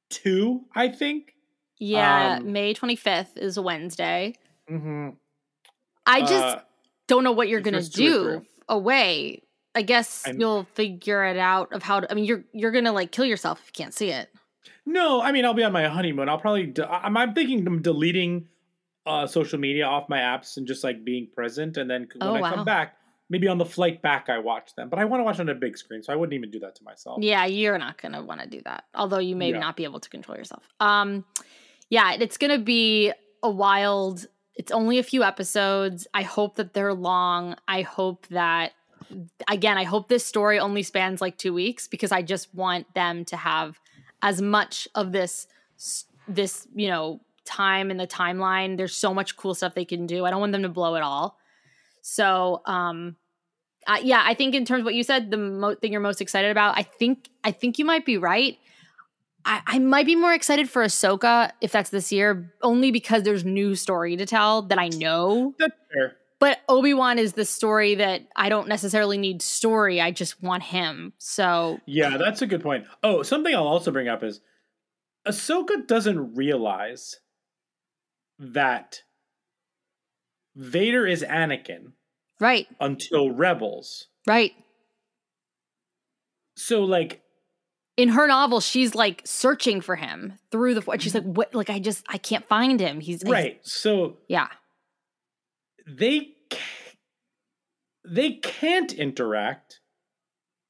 two, 0.10 0.62
I 0.76 0.90
think. 0.90 1.34
yeah 1.80 2.38
um, 2.40 2.52
may 2.52 2.74
25th 2.74 3.38
is 3.38 3.58
a 3.58 3.62
wednesday 3.62 4.36
Mm-hmm. 4.70 5.10
i 6.06 6.20
just 6.22 6.34
uh, 6.34 6.60
don't 7.08 7.24
know 7.24 7.32
what 7.34 7.50
you're 7.50 7.60
gonna 7.62 7.78
first 7.80 7.96
two 7.96 8.26
or 8.28 8.38
do 8.40 8.46
away 8.70 9.42
i 9.76 9.82
guess 9.82 10.26
I'm- 10.28 10.40
you'll 10.40 10.64
figure 10.66 11.24
it 11.26 11.38
out 11.38 11.74
of 11.74 11.82
how 11.84 12.00
to 12.02 12.12
i 12.12 12.14
mean 12.14 12.26
you're 12.26 12.44
you're 12.54 12.72
gonna 12.72 12.94
like 12.94 13.12
kill 13.12 13.26
yourself 13.26 13.60
if 13.60 13.68
you 13.68 13.72
can't 13.74 13.94
see 13.94 14.10
it 14.12 14.30
No, 14.86 15.22
I 15.22 15.32
mean 15.32 15.46
I'll 15.46 15.54
be 15.54 15.64
on 15.64 15.72
my 15.72 15.88
honeymoon. 15.88 16.28
I'll 16.30 16.40
probably 16.40 16.68
de- 16.68 16.90
I'm, 16.90 17.16
I'm 17.18 17.34
thinking 17.34 17.66
I'm 17.68 17.82
deleting 17.82 18.48
uh, 19.06 19.28
social 19.28 19.60
media 19.60 19.86
off 19.86 20.10
my 20.10 20.20
apps 20.20 20.58
and 20.58 20.68
just 20.68 20.84
like 20.84 21.04
being 21.04 21.28
present. 21.36 21.78
And 21.78 21.90
then 21.90 22.08
when 22.18 22.30
Oh, 22.30 22.36
I 22.36 22.42
wow. 22.42 22.54
come 22.56 22.66
back, 22.66 22.96
maybe 23.30 23.48
on 23.48 23.58
the 23.58 23.66
flight 23.66 24.02
back 24.02 24.28
I 24.30 24.40
watch 24.40 24.76
them. 24.76 24.90
But 24.90 25.00
I 25.00 25.06
want 25.06 25.22
to 25.22 25.24
watch 25.24 25.40
on 25.40 25.50
a 25.50 25.56
big 25.56 25.78
screen, 25.78 26.04
so 26.04 26.12
I 26.12 26.16
wouldn't 26.16 26.34
even 26.34 26.52
do 26.52 26.60
that 26.60 26.76
to 26.76 26.84
myself. 26.84 27.20
Yeah, 27.22 27.46
you're 27.46 27.78
not 27.78 28.02
gonna 28.02 28.24
want 28.24 28.42
to 28.42 28.48
do 28.48 28.62
that. 28.66 28.86
Although 28.96 29.20
you 29.20 29.36
may 29.36 29.52
Yeah. 29.52 29.60
not 29.60 29.76
be 29.78 29.84
able 29.84 30.00
to 30.00 30.10
control 30.10 30.38
yourself. 30.38 30.64
Um, 30.80 31.26
yeah, 31.90 32.14
it's 32.14 32.38
gonna 32.38 32.60
be 32.60 33.12
a 33.44 33.50
wild. 33.50 34.26
It's 34.56 34.72
only 34.72 35.00
a 35.00 35.04
few 35.04 35.24
episodes. 35.24 36.08
I 36.14 36.24
hope 36.24 36.56
that 36.58 36.74
they're 36.74 36.94
long. 36.94 37.56
I 37.68 37.82
hope 37.84 38.28
that 38.28 38.74
again, 39.48 39.78
I 39.78 39.84
hope 39.84 40.08
this 40.10 40.26
story 40.26 40.60
only 40.60 40.84
spans 40.84 41.22
like 41.22 41.38
two 41.38 41.54
weeks 41.54 41.88
because 41.88 42.12
I 42.12 42.22
just 42.22 42.54
want 42.54 42.94
them 42.94 43.26
to 43.26 43.36
have 43.38 43.80
as 44.22 44.42
much 44.42 44.88
of 44.96 45.12
this 45.12 45.48
this 46.28 46.68
you 46.76 46.88
know 46.88 47.22
time 47.46 47.92
in 47.92 47.98
the 47.98 48.08
timeline. 48.08 48.78
There's 48.78 48.96
so 48.96 49.14
much 49.14 49.36
cool 49.36 49.56
stuff 49.56 49.74
they 49.74 49.86
can 49.86 50.06
do. 50.06 50.26
I 50.26 50.30
don't 50.30 50.40
want 50.40 50.52
them 50.52 50.64
to 50.64 50.70
blow 50.70 50.96
it 50.96 51.02
all. 51.02 51.38
So 52.02 52.62
um 52.66 53.16
uh, 53.88 53.98
yeah, 54.02 54.22
I 54.24 54.36
think 54.36 54.54
in 54.54 54.64
terms 54.64 54.82
of 54.82 54.86
what 54.86 54.94
you 54.94 55.04
said, 55.04 55.32
the 55.32 55.38
mo- 55.38 55.74
thing 55.74 55.92
you're 55.92 56.02
most 56.02 56.22
excited 56.22 56.52
about, 56.52 56.78
I 56.78 56.84
think 56.84 57.30
I 57.44 57.52
think 57.52 57.80
you 57.80 57.86
might 57.86 58.06
be 58.06 58.18
right. 58.18 58.58
I, 59.44 59.62
I 59.66 59.80
might 59.80 60.06
be 60.06 60.16
more 60.16 60.34
excited 60.34 60.70
for 60.70 60.84
Ahsoka 60.84 61.52
if 61.62 61.72
that's 61.72 61.90
this 61.90 62.12
year, 62.12 62.54
only 62.62 62.92
because 62.92 63.24
there's 63.24 63.44
new 63.44 63.76
story 63.76 64.16
to 64.18 64.26
tell 64.26 64.62
that 64.64 64.78
I 64.78 64.90
know. 64.90 65.56
That's 65.58 65.74
fair. 65.92 66.16
But 66.42 66.58
Obi 66.68 66.96
Wan 66.96 67.20
is 67.20 67.34
the 67.34 67.46
story 67.46 67.94
that 67.96 68.24
I 68.36 68.50
don't 68.50 68.68
necessarily 68.68 69.20
need 69.20 69.44
story. 69.44 70.02
I 70.02 70.10
just 70.10 70.42
want 70.42 70.64
him. 70.64 71.14
So 71.20 71.80
Yeah, 71.86 72.18
that's 72.18 72.42
a 72.42 72.48
good 72.48 72.64
point. 72.64 72.88
Oh, 73.04 73.22
something 73.22 73.54
I'll 73.54 73.68
also 73.68 73.92
bring 73.92 74.08
up 74.08 74.24
is 74.24 74.42
Ahsoka 75.26 75.88
doesn't 75.88 76.34
realize 76.36 77.20
that 78.40 79.04
Vader 80.56 81.06
is 81.06 81.22
Anakin 81.22 81.92
right, 82.40 82.68
until 82.80 83.30
Rebels. 83.30 84.08
right. 84.28 84.54
So 86.58 86.84
like 86.84 87.22
In 87.98 88.10
her 88.10 88.26
novel, 88.26 88.62
she's 88.62 88.96
like 88.96 89.22
searching 89.26 89.80
for 89.80 89.96
him 89.96 90.40
through 90.52 90.74
the. 90.74 90.98
She's 90.98 91.14
mm-hmm. 91.14 91.28
like, 91.28 91.38
what? 91.38 91.56
Like 91.56 91.70
I 91.70 91.78
just 91.78 92.04
I 92.10 92.18
can't 92.18 92.48
find 92.48 92.80
him. 92.80 93.00
He's 93.00 93.22
he's- 93.22 93.32
right. 93.32 93.60
So 93.62 94.18
yeah, 94.28 94.48
they 95.88 96.34
they 98.06 98.32
can't 98.32 98.92
interact 98.94 99.80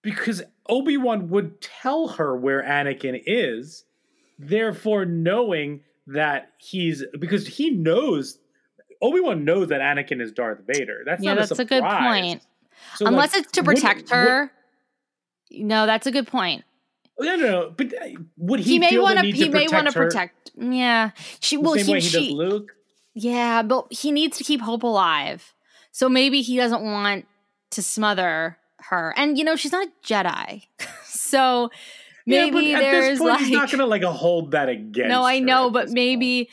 because 0.01 0.43
Obi-Wan 0.67 1.29
would 1.29 1.61
tell 1.61 2.07
her 2.09 2.35
where 2.35 2.61
Anakin 2.63 3.21
is, 3.25 3.85
therefore 4.39 5.05
knowing 5.05 5.81
that 6.07 6.49
he's 6.57 7.03
because 7.19 7.47
he 7.47 7.69
knows 7.69 8.39
Obi-Wan 9.01 9.45
knows 9.45 9.69
that 9.69 9.81
Anakin 9.81 10.21
is 10.21 10.31
Darth 10.31 10.61
Vader. 10.67 11.03
That's 11.05 11.23
yeah. 11.23 11.35
That's 11.35 11.51
a, 11.51 11.61
a 11.61 11.65
good 11.65 11.83
point. 11.83 12.41
So, 12.95 13.05
Unless 13.07 13.33
like, 13.33 13.43
it's 13.43 13.51
to 13.53 13.63
protect 13.63 14.01
would- 14.03 14.09
her. 14.11 14.51
no, 15.51 15.85
that's 15.85 16.07
a 16.07 16.11
good 16.11 16.27
point. 16.27 16.63
no, 17.19 17.35
no, 17.35 17.47
no. 17.47 17.73
But 17.75 17.93
uh, 17.93 18.07
would 18.37 18.59
he, 18.59 18.73
he 18.73 18.79
may 18.79 18.97
want 18.97 19.19
to 19.19 19.31
he 19.31 19.49
may 19.49 19.67
want 19.67 19.87
protect 19.87 19.93
to 19.93 19.99
protect 19.99 20.51
yeah 20.57 21.11
she 21.39 21.57
well 21.57 21.73
he, 21.73 21.99
she 22.01 22.31
Luke? 22.31 22.71
Yeah 23.13 23.61
but 23.61 23.87
he 23.91 24.11
needs 24.11 24.37
to 24.37 24.43
keep 24.43 24.61
hope 24.61 24.83
alive 24.83 25.53
so 25.91 26.07
maybe 26.07 26.41
he 26.41 26.55
doesn't 26.57 26.83
want 26.83 27.25
to 27.69 27.81
smother 27.81 28.57
her 28.77 29.13
and 29.17 29.37
you 29.37 29.43
know 29.43 29.55
she's 29.55 29.71
not 29.71 29.87
a 29.87 29.91
jedi 30.05 30.63
so 31.05 31.69
maybe 32.25 32.67
yeah, 32.67 32.79
there's 32.79 33.07
this 33.07 33.19
point, 33.19 33.31
like 33.31 33.41
he's 33.41 33.51
not 33.51 33.69
gonna 33.71 33.85
like 33.85 34.03
hold 34.03 34.51
that 34.51 34.69
against. 34.69 35.09
no 35.09 35.23
i 35.23 35.39
know 35.39 35.69
but 35.69 35.89
maybe 35.89 36.49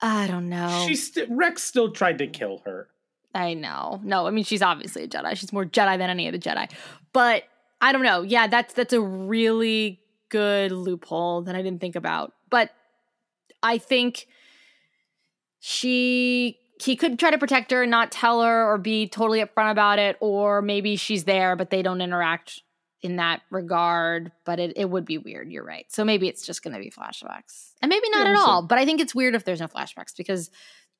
i 0.00 0.26
don't 0.26 0.48
know 0.48 0.68
point. 0.68 0.88
She 0.88 0.96
st- 0.96 1.28
Rex 1.30 1.62
still 1.62 1.90
tried 1.90 2.18
to 2.18 2.26
kill 2.26 2.62
her. 2.64 2.88
I 3.34 3.54
know. 3.54 4.00
No, 4.04 4.26
I 4.26 4.30
mean 4.30 4.44
she's 4.44 4.62
obviously 4.62 5.02
a 5.02 5.08
Jedi. 5.08 5.36
She's 5.36 5.52
more 5.52 5.64
Jedi 5.64 5.98
than 5.98 6.08
any 6.08 6.28
of 6.28 6.32
the 6.32 6.38
Jedi. 6.38 6.70
But 7.12 7.44
I 7.80 7.92
don't 7.92 8.02
know. 8.02 8.22
Yeah, 8.22 8.46
that's 8.46 8.74
that's 8.74 8.92
a 8.92 9.00
really 9.00 10.00
good 10.28 10.72
loophole 10.72 11.42
that 11.42 11.54
I 11.54 11.62
didn't 11.62 11.80
think 11.80 11.96
about. 11.96 12.32
But 12.48 12.70
I 13.62 13.78
think 13.78 14.26
she 15.66 16.58
he 16.78 16.94
could 16.94 17.18
try 17.18 17.30
to 17.30 17.38
protect 17.38 17.70
her 17.70 17.82
and 17.82 17.90
not 17.90 18.12
tell 18.12 18.42
her 18.42 18.70
or 18.70 18.76
be 18.76 19.08
totally 19.08 19.40
upfront 19.42 19.70
about 19.70 19.98
it, 19.98 20.18
or 20.20 20.60
maybe 20.60 20.96
she's 20.96 21.24
there 21.24 21.56
but 21.56 21.70
they 21.70 21.80
don't 21.80 22.02
interact 22.02 22.60
in 23.00 23.16
that 23.16 23.40
regard. 23.50 24.30
But 24.44 24.60
it, 24.60 24.74
it 24.76 24.90
would 24.90 25.06
be 25.06 25.16
weird. 25.16 25.50
You're 25.50 25.64
right. 25.64 25.86
So 25.88 26.04
maybe 26.04 26.28
it's 26.28 26.44
just 26.44 26.62
going 26.62 26.74
to 26.74 26.80
be 26.80 26.90
flashbacks, 26.90 27.70
and 27.80 27.88
maybe 27.88 28.10
not 28.10 28.26
Yeah, 28.26 28.32
at 28.32 28.38
all. 28.38 28.60
But 28.62 28.76
I 28.76 28.84
think 28.84 29.00
it's 29.00 29.14
weird 29.14 29.34
if 29.34 29.46
there's 29.46 29.60
no 29.60 29.68
flashbacks 29.68 30.14
because 30.14 30.50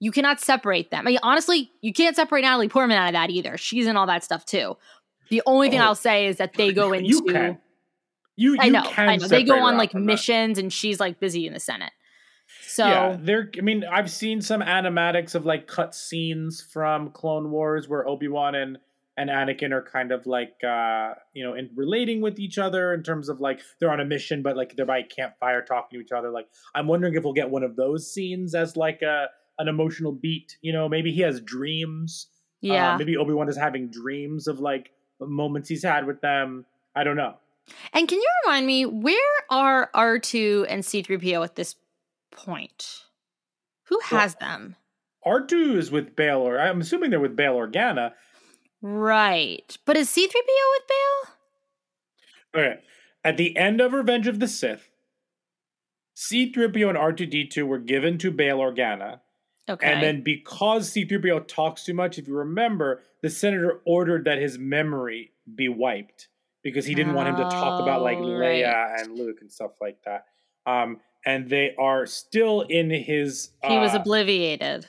you 0.00 0.10
cannot 0.10 0.40
separate 0.40 0.90
them. 0.90 1.06
I 1.06 1.10
mean, 1.10 1.18
honestly, 1.22 1.70
you 1.82 1.92
can't 1.92 2.16
separate 2.16 2.40
Natalie 2.42 2.68
Portman 2.70 2.96
out 2.96 3.08
of 3.08 3.12
that 3.12 3.28
either. 3.28 3.58
She's 3.58 3.86
in 3.86 3.98
all 3.98 4.06
that 4.06 4.24
stuff 4.24 4.46
too. 4.46 4.78
The 5.28 5.42
only 5.44 5.68
thing 5.68 5.80
Oh. 5.80 5.84
I'll 5.84 5.94
say 5.94 6.26
is 6.26 6.38
that 6.38 6.54
they 6.54 6.72
go 6.72 6.92
into. 6.94 7.08
You 7.10 7.22
can. 7.24 7.58
You, 8.36 8.56
I 8.58 8.68
know, 8.70 8.82
can 8.82 9.08
I 9.10 9.16
know. 9.16 9.28
They 9.28 9.44
go 9.44 9.58
on 9.60 9.76
like 9.76 9.90
from 9.92 10.00
that. 10.06 10.06
missions, 10.06 10.56
and 10.56 10.72
she's 10.72 10.98
like 10.98 11.20
busy 11.20 11.46
in 11.46 11.52
the 11.52 11.60
Senate. 11.60 11.92
So 12.74 12.86
yeah, 12.86 13.16
there. 13.20 13.50
I 13.56 13.60
mean, 13.60 13.84
I've 13.84 14.10
seen 14.10 14.42
some 14.42 14.60
animatics 14.60 15.36
of 15.36 15.46
like 15.46 15.68
cut 15.68 15.94
scenes 15.94 16.60
from 16.60 17.10
Clone 17.10 17.52
Wars 17.52 17.88
where 17.88 18.06
Obi 18.08 18.26
Wan 18.26 18.56
and 18.56 18.78
and 19.16 19.30
Anakin 19.30 19.70
are 19.70 19.80
kind 19.80 20.10
of 20.10 20.26
like 20.26 20.54
uh 20.66 21.12
you 21.34 21.44
know 21.44 21.54
in 21.54 21.70
relating 21.76 22.20
with 22.20 22.40
each 22.40 22.58
other 22.58 22.92
in 22.92 23.04
terms 23.04 23.28
of 23.28 23.38
like 23.40 23.60
they're 23.78 23.92
on 23.92 24.00
a 24.00 24.04
mission, 24.04 24.42
but 24.42 24.56
like 24.56 24.74
they're 24.74 24.86
by 24.86 24.98
a 24.98 25.04
campfire 25.04 25.62
talking 25.62 26.00
to 26.00 26.04
each 26.04 26.10
other. 26.10 26.30
Like 26.30 26.48
I'm 26.74 26.88
wondering 26.88 27.14
if 27.14 27.22
we'll 27.22 27.32
get 27.32 27.48
one 27.48 27.62
of 27.62 27.76
those 27.76 28.12
scenes 28.12 28.56
as 28.56 28.76
like 28.76 29.02
a 29.02 29.26
an 29.60 29.68
emotional 29.68 30.10
beat. 30.10 30.58
You 30.60 30.72
know, 30.72 30.88
maybe 30.88 31.12
he 31.12 31.20
has 31.20 31.40
dreams. 31.40 32.26
Uh, 32.64 32.74
yeah, 32.74 32.96
maybe 32.96 33.16
Obi 33.16 33.34
Wan 33.34 33.48
is 33.48 33.56
having 33.56 33.88
dreams 33.88 34.48
of 34.48 34.58
like 34.58 34.90
moments 35.20 35.68
he's 35.68 35.84
had 35.84 36.06
with 36.08 36.20
them. 36.22 36.64
I 36.96 37.04
don't 37.04 37.16
know. 37.16 37.36
and 37.92 38.08
can 38.08 38.18
you 38.18 38.30
remind 38.44 38.66
me 38.66 38.84
where 38.84 39.16
are 39.48 39.90
R 39.94 40.18
two 40.18 40.66
and 40.68 40.84
C 40.84 41.02
three 41.02 41.18
PO 41.18 41.40
at 41.44 41.54
this 41.54 41.76
point? 42.34 43.04
Who 43.84 43.98
Well- 44.10 44.20
has 44.20 44.34
them? 44.36 44.76
R2 45.26 45.76
is 45.78 45.90
with 45.90 46.14
Bail 46.14 46.40
or 46.40 46.58
I'm 46.60 46.80
assuming 46.82 47.08
they're 47.10 47.18
with 47.20 47.34
Bail 47.36 47.54
Organa. 47.56 48.12
Right, 48.82 49.78
but 49.86 49.96
is 49.96 50.10
C 50.10 50.26
three 50.26 50.42
PO 50.42 50.70
with 50.72 50.82
Bail? 50.88 52.62
Okay. 52.62 52.82
At 53.24 53.38
the 53.38 53.56
end 53.56 53.80
of 53.80 53.94
Revenge 53.94 54.26
of 54.28 54.38
the 54.38 54.46
Sith, 54.48 54.90
C3PO 56.16 56.88
and 56.90 56.98
R2D2 56.98 57.66
were 57.66 57.78
given 57.78 58.18
to 58.18 58.30
Bail 58.30 58.58
Organa. 58.58 59.20
Okay, 59.68 59.90
And 59.90 60.02
then 60.02 60.22
because 60.22 60.92
C3PO 60.92 61.48
talks 61.48 61.84
too 61.84 61.94
much, 61.94 62.18
if 62.18 62.28
you 62.28 62.36
remember, 62.36 63.02
the 63.22 63.30
senator 63.30 63.80
ordered 63.86 64.26
that 64.26 64.38
his 64.38 64.58
memory 64.58 65.32
be 65.54 65.68
wiped 65.70 66.28
because 66.62 66.84
he 66.84 66.94
didn't 66.94 67.14
want 67.14 67.30
him 67.30 67.36
to 67.36 67.42
talk 67.44 67.80
about 67.80 68.02
like 68.02 68.18
Oh, 68.18 68.22
Leia 68.24 68.72
right. 68.74 69.00
and 69.00 69.16
Luke 69.18 69.38
and 69.40 69.50
stuff 69.50 69.80
like 69.80 70.02
that. 70.04 70.26
Um, 70.66 71.00
and 71.24 71.48
they 71.48 71.74
are 71.78 72.06
still 72.06 72.62
in 72.62 72.90
his. 72.90 73.50
he 73.66 73.78
was 73.78 73.94
uh, 73.94 74.00
obliviated. 74.00 74.86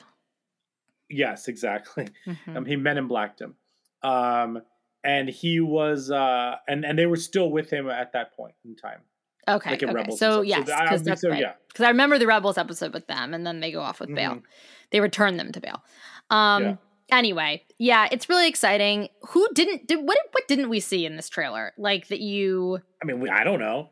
Yes, 1.08 1.48
exactly. 1.48 2.08
Mhm. 2.26 2.56
Um, 2.56 2.64
he 2.64 2.76
men 2.76 2.98
in 2.98 3.08
blacked 3.08 3.40
him. 3.40 3.54
Um, 4.02 4.62
and 5.04 5.28
he 5.28 5.60
was, 5.60 6.10
uh, 6.10 6.56
and 6.68 6.84
and 6.84 6.98
they 6.98 7.06
were 7.06 7.16
still 7.16 7.50
with 7.50 7.70
him 7.70 7.88
at 7.88 8.12
that 8.12 8.34
point 8.34 8.54
in 8.64 8.74
time. 8.74 9.00
Okay, 9.48 9.70
like 9.70 9.82
okay. 9.82 9.92
Rebels 9.92 10.18
So. 10.18 10.36
So 10.36 10.40
yes, 10.42 10.66
because 10.66 10.88
think 10.88 11.04
that's 11.04 11.20
so, 11.20 11.30
right. 11.30 11.40
yeah. 11.40 11.52
Because 11.68 11.84
I 11.84 11.88
remember 11.88 12.18
the 12.18 12.26
Rebels 12.26 12.58
episode 12.58 12.92
with 12.92 13.06
them, 13.06 13.32
and 13.32 13.46
then 13.46 13.60
they 13.60 13.70
go 13.70 13.80
off 13.80 14.00
with 14.00 14.12
Bail. 14.14 14.36
Mhm. 14.36 14.42
They 14.90 15.00
return 15.00 15.36
them 15.36 15.52
to 15.52 15.60
Bail. 15.60 15.82
Um. 16.30 16.62
Yeah. 16.62 16.76
Anyway, 17.08 17.62
yeah, 17.78 18.08
it's 18.10 18.28
really 18.28 18.48
exciting. 18.48 19.08
Who 19.28 19.46
didn't? 19.54 19.86
Did 19.86 20.04
what? 20.04 20.18
What 20.32 20.48
didn't 20.48 20.68
we 20.68 20.80
see 20.80 21.06
in 21.06 21.14
this 21.14 21.28
trailer? 21.28 21.72
Like 21.78 22.08
that 22.08 22.18
you? 22.18 22.80
I 23.00 23.06
mean, 23.06 23.20
we, 23.20 23.28
I 23.30 23.44
don't 23.44 23.60
know. 23.60 23.90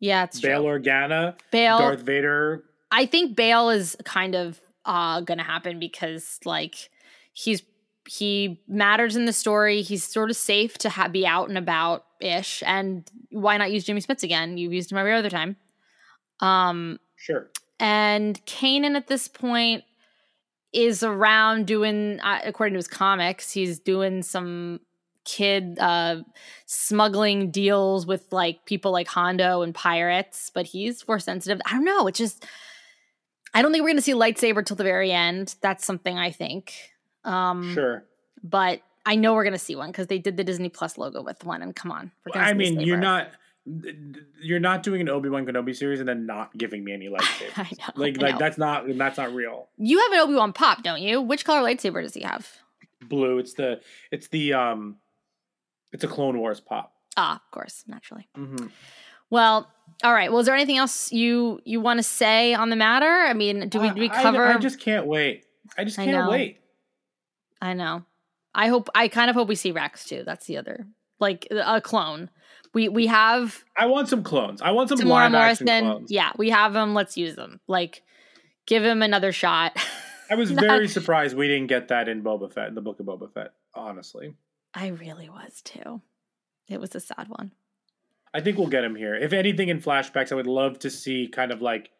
Yeah, 0.00 0.24
it's 0.24 0.40
Bail 0.40 0.62
true. 0.62 0.78
Organa, 0.80 1.36
Bail. 1.50 1.78
Darth 1.78 2.00
Vader. 2.00 2.64
I 2.90 3.06
think 3.06 3.36
Bail 3.36 3.70
is 3.70 3.96
kind 4.04 4.34
of 4.34 4.60
uh 4.84 5.20
gonna 5.22 5.42
happen 5.42 5.78
because 5.80 6.38
like 6.44 6.90
he's 7.32 7.62
he 8.08 8.62
matters 8.68 9.16
in 9.16 9.24
the 9.24 9.32
story. 9.32 9.82
He's 9.82 10.04
sort 10.04 10.30
of 10.30 10.36
safe 10.36 10.78
to 10.78 10.88
ha- 10.90 11.08
be 11.08 11.26
out 11.26 11.48
and 11.48 11.58
about 11.58 12.04
ish. 12.20 12.62
And 12.64 13.08
why 13.30 13.56
not 13.56 13.72
use 13.72 13.82
Jimmy 13.84 14.00
Smits 14.00 14.22
again? 14.22 14.58
You've 14.58 14.72
used 14.72 14.92
him 14.92 14.98
every 14.98 15.12
other 15.12 15.30
time. 15.30 15.56
Um, 16.40 17.00
Sure. 17.16 17.50
and 17.80 18.40
Kanan 18.46 18.94
at 18.94 19.08
this 19.08 19.26
point 19.26 19.82
is 20.72 21.02
around 21.02 21.66
doing, 21.66 22.20
uh, 22.20 22.40
according 22.44 22.74
to 22.74 22.78
his 22.78 22.86
comics, 22.88 23.50
he's 23.50 23.80
doing 23.80 24.22
some 24.22 24.78
kid 25.26 25.78
uh 25.78 26.22
smuggling 26.64 27.50
deals 27.50 28.06
with 28.06 28.32
like 28.32 28.64
people 28.64 28.92
like 28.92 29.08
Hondo 29.08 29.60
and 29.62 29.74
pirates, 29.74 30.50
but 30.54 30.64
he's 30.66 31.02
force 31.02 31.24
sensitive. 31.24 31.60
I 31.66 31.72
don't 31.72 31.84
know. 31.84 32.06
It's 32.06 32.18
just 32.18 32.46
I 33.52 33.60
don't 33.60 33.72
think 33.72 33.82
we're 33.84 33.90
gonna 33.90 34.00
see 34.00 34.12
lightsaber 34.14 34.64
till 34.64 34.76
the 34.76 34.84
very 34.84 35.12
end. 35.12 35.54
That's 35.60 35.84
something 35.84 36.16
I 36.16 36.30
think. 36.30 36.74
Um 37.24 37.74
Sure. 37.74 38.04
but 38.42 38.80
I 39.04 39.16
know 39.16 39.34
we're 39.34 39.44
gonna 39.44 39.58
see 39.58 39.76
one 39.76 39.90
because 39.90 40.06
they 40.06 40.18
did 40.18 40.36
the 40.36 40.44
Disney 40.44 40.68
Plus 40.68 40.96
logo 40.98 41.22
with 41.22 41.44
one, 41.44 41.62
and 41.62 41.74
come 41.76 41.92
on. 41.92 42.10
I 42.34 42.54
mean, 42.54 42.80
you're 42.80 42.96
not. 42.96 43.28
You're 44.40 44.60
not 44.60 44.84
doing 44.84 45.00
an 45.00 45.08
Obi 45.08 45.28
Wan 45.28 45.44
Kenobi 45.44 45.74
series 45.74 45.98
and 45.98 46.08
then 46.08 46.24
not 46.24 46.56
giving 46.56 46.84
me 46.84 46.92
any 46.92 47.08
lightsabers. 47.14 47.56
I 47.56 47.62
know. 47.62 47.92
like, 47.96 48.18
I 48.18 48.22
like 48.22 48.32
know. 48.34 48.38
that's 48.38 48.58
not 48.58 48.84
that's 48.96 49.16
not 49.18 49.32
real. 49.34 49.68
You 49.76 49.98
have 50.00 50.12
an 50.12 50.18
Obi 50.20 50.34
Wan 50.34 50.52
pop, 50.52 50.82
don't 50.84 51.02
you? 51.02 51.20
Which 51.20 51.44
color 51.44 51.60
lightsaber 51.68 52.00
does 52.02 52.14
he 52.14 52.22
have? 52.22 52.48
Blue. 53.08 53.38
It's 53.38 53.54
the 53.54 53.80
it's 54.12 54.28
the 54.28 54.52
um, 54.54 54.96
it's 55.96 56.04
a 56.04 56.08
Clone 56.08 56.38
Wars 56.38 56.60
pop. 56.60 56.92
Ah, 57.16 57.36
of 57.36 57.50
course, 57.50 57.84
naturally. 57.86 58.28
Mm-hmm. 58.36 58.66
Well, 59.30 59.68
all 60.04 60.12
right. 60.12 60.30
Well, 60.30 60.40
is 60.40 60.46
there 60.46 60.54
anything 60.54 60.76
else 60.76 61.10
you 61.10 61.60
you 61.64 61.80
want 61.80 61.98
to 61.98 62.02
say 62.02 62.54
on 62.54 62.68
the 62.70 62.76
matter? 62.76 63.08
I 63.08 63.32
mean, 63.32 63.68
do 63.68 63.80
we 63.80 63.90
do 63.90 64.00
we 64.00 64.08
cover? 64.08 64.44
I, 64.44 64.54
I 64.54 64.58
just 64.58 64.78
can't 64.78 65.06
wait. 65.06 65.44
I 65.76 65.84
just 65.84 65.96
can't 65.96 66.10
know. 66.10 66.30
wait. 66.30 66.60
I 67.60 67.72
know. 67.72 68.04
I 68.54 68.68
hope. 68.68 68.88
I 68.94 69.08
kind 69.08 69.30
of 69.30 69.36
hope 69.36 69.48
we 69.48 69.54
see 69.54 69.72
Rex 69.72 70.04
too. 70.04 70.22
That's 70.24 70.46
the 70.46 70.58
other, 70.58 70.86
like 71.18 71.48
a 71.50 71.80
clone. 71.80 72.30
We 72.74 72.88
we 72.88 73.06
have 73.06 73.64
I 73.76 73.86
want 73.86 74.08
some 74.08 74.22
clones. 74.22 74.60
I 74.60 74.72
want 74.72 74.90
some 74.90 74.98
Temuera 74.98 75.08
live 75.08 75.34
action 75.34 75.64
Morrison. 75.66 75.84
clones. 75.84 76.10
Yeah, 76.12 76.32
we 76.36 76.50
have 76.50 76.74
them. 76.74 76.94
Let's 76.94 77.16
use 77.16 77.34
them. 77.34 77.60
Like, 77.66 78.02
give 78.66 78.84
him 78.84 79.02
another 79.02 79.32
shot. 79.32 79.76
I 80.30 80.34
was 80.34 80.50
Not- 80.52 80.62
very 80.62 80.88
surprised 80.88 81.36
we 81.36 81.48
didn't 81.48 81.68
get 81.68 81.88
that 81.88 82.08
in 82.08 82.22
Boba 82.22 82.52
Fett, 82.52 82.68
in 82.68 82.74
the 82.74 82.82
book 82.82 83.00
of 83.00 83.06
Boba 83.06 83.32
Fett. 83.32 83.52
Honestly, 83.74 84.34
I 84.76 84.88
really 84.88 85.28
was 85.28 85.62
too. 85.62 86.02
It 86.68 86.78
was 86.80 86.94
a 86.94 87.00
sad 87.00 87.28
one. 87.28 87.52
I 88.34 88.40
think 88.42 88.58
we'll 88.58 88.66
get 88.68 88.84
him 88.84 88.94
here. 88.94 89.14
If 89.14 89.32
anything, 89.32 89.68
in 89.70 89.80
flashbacks, 89.80 90.30
I 90.30 90.34
would 90.34 90.46
love 90.46 90.78
to 90.80 90.90
see 90.90 91.26
kind 91.26 91.50
of 91.50 91.62
like 91.62 91.90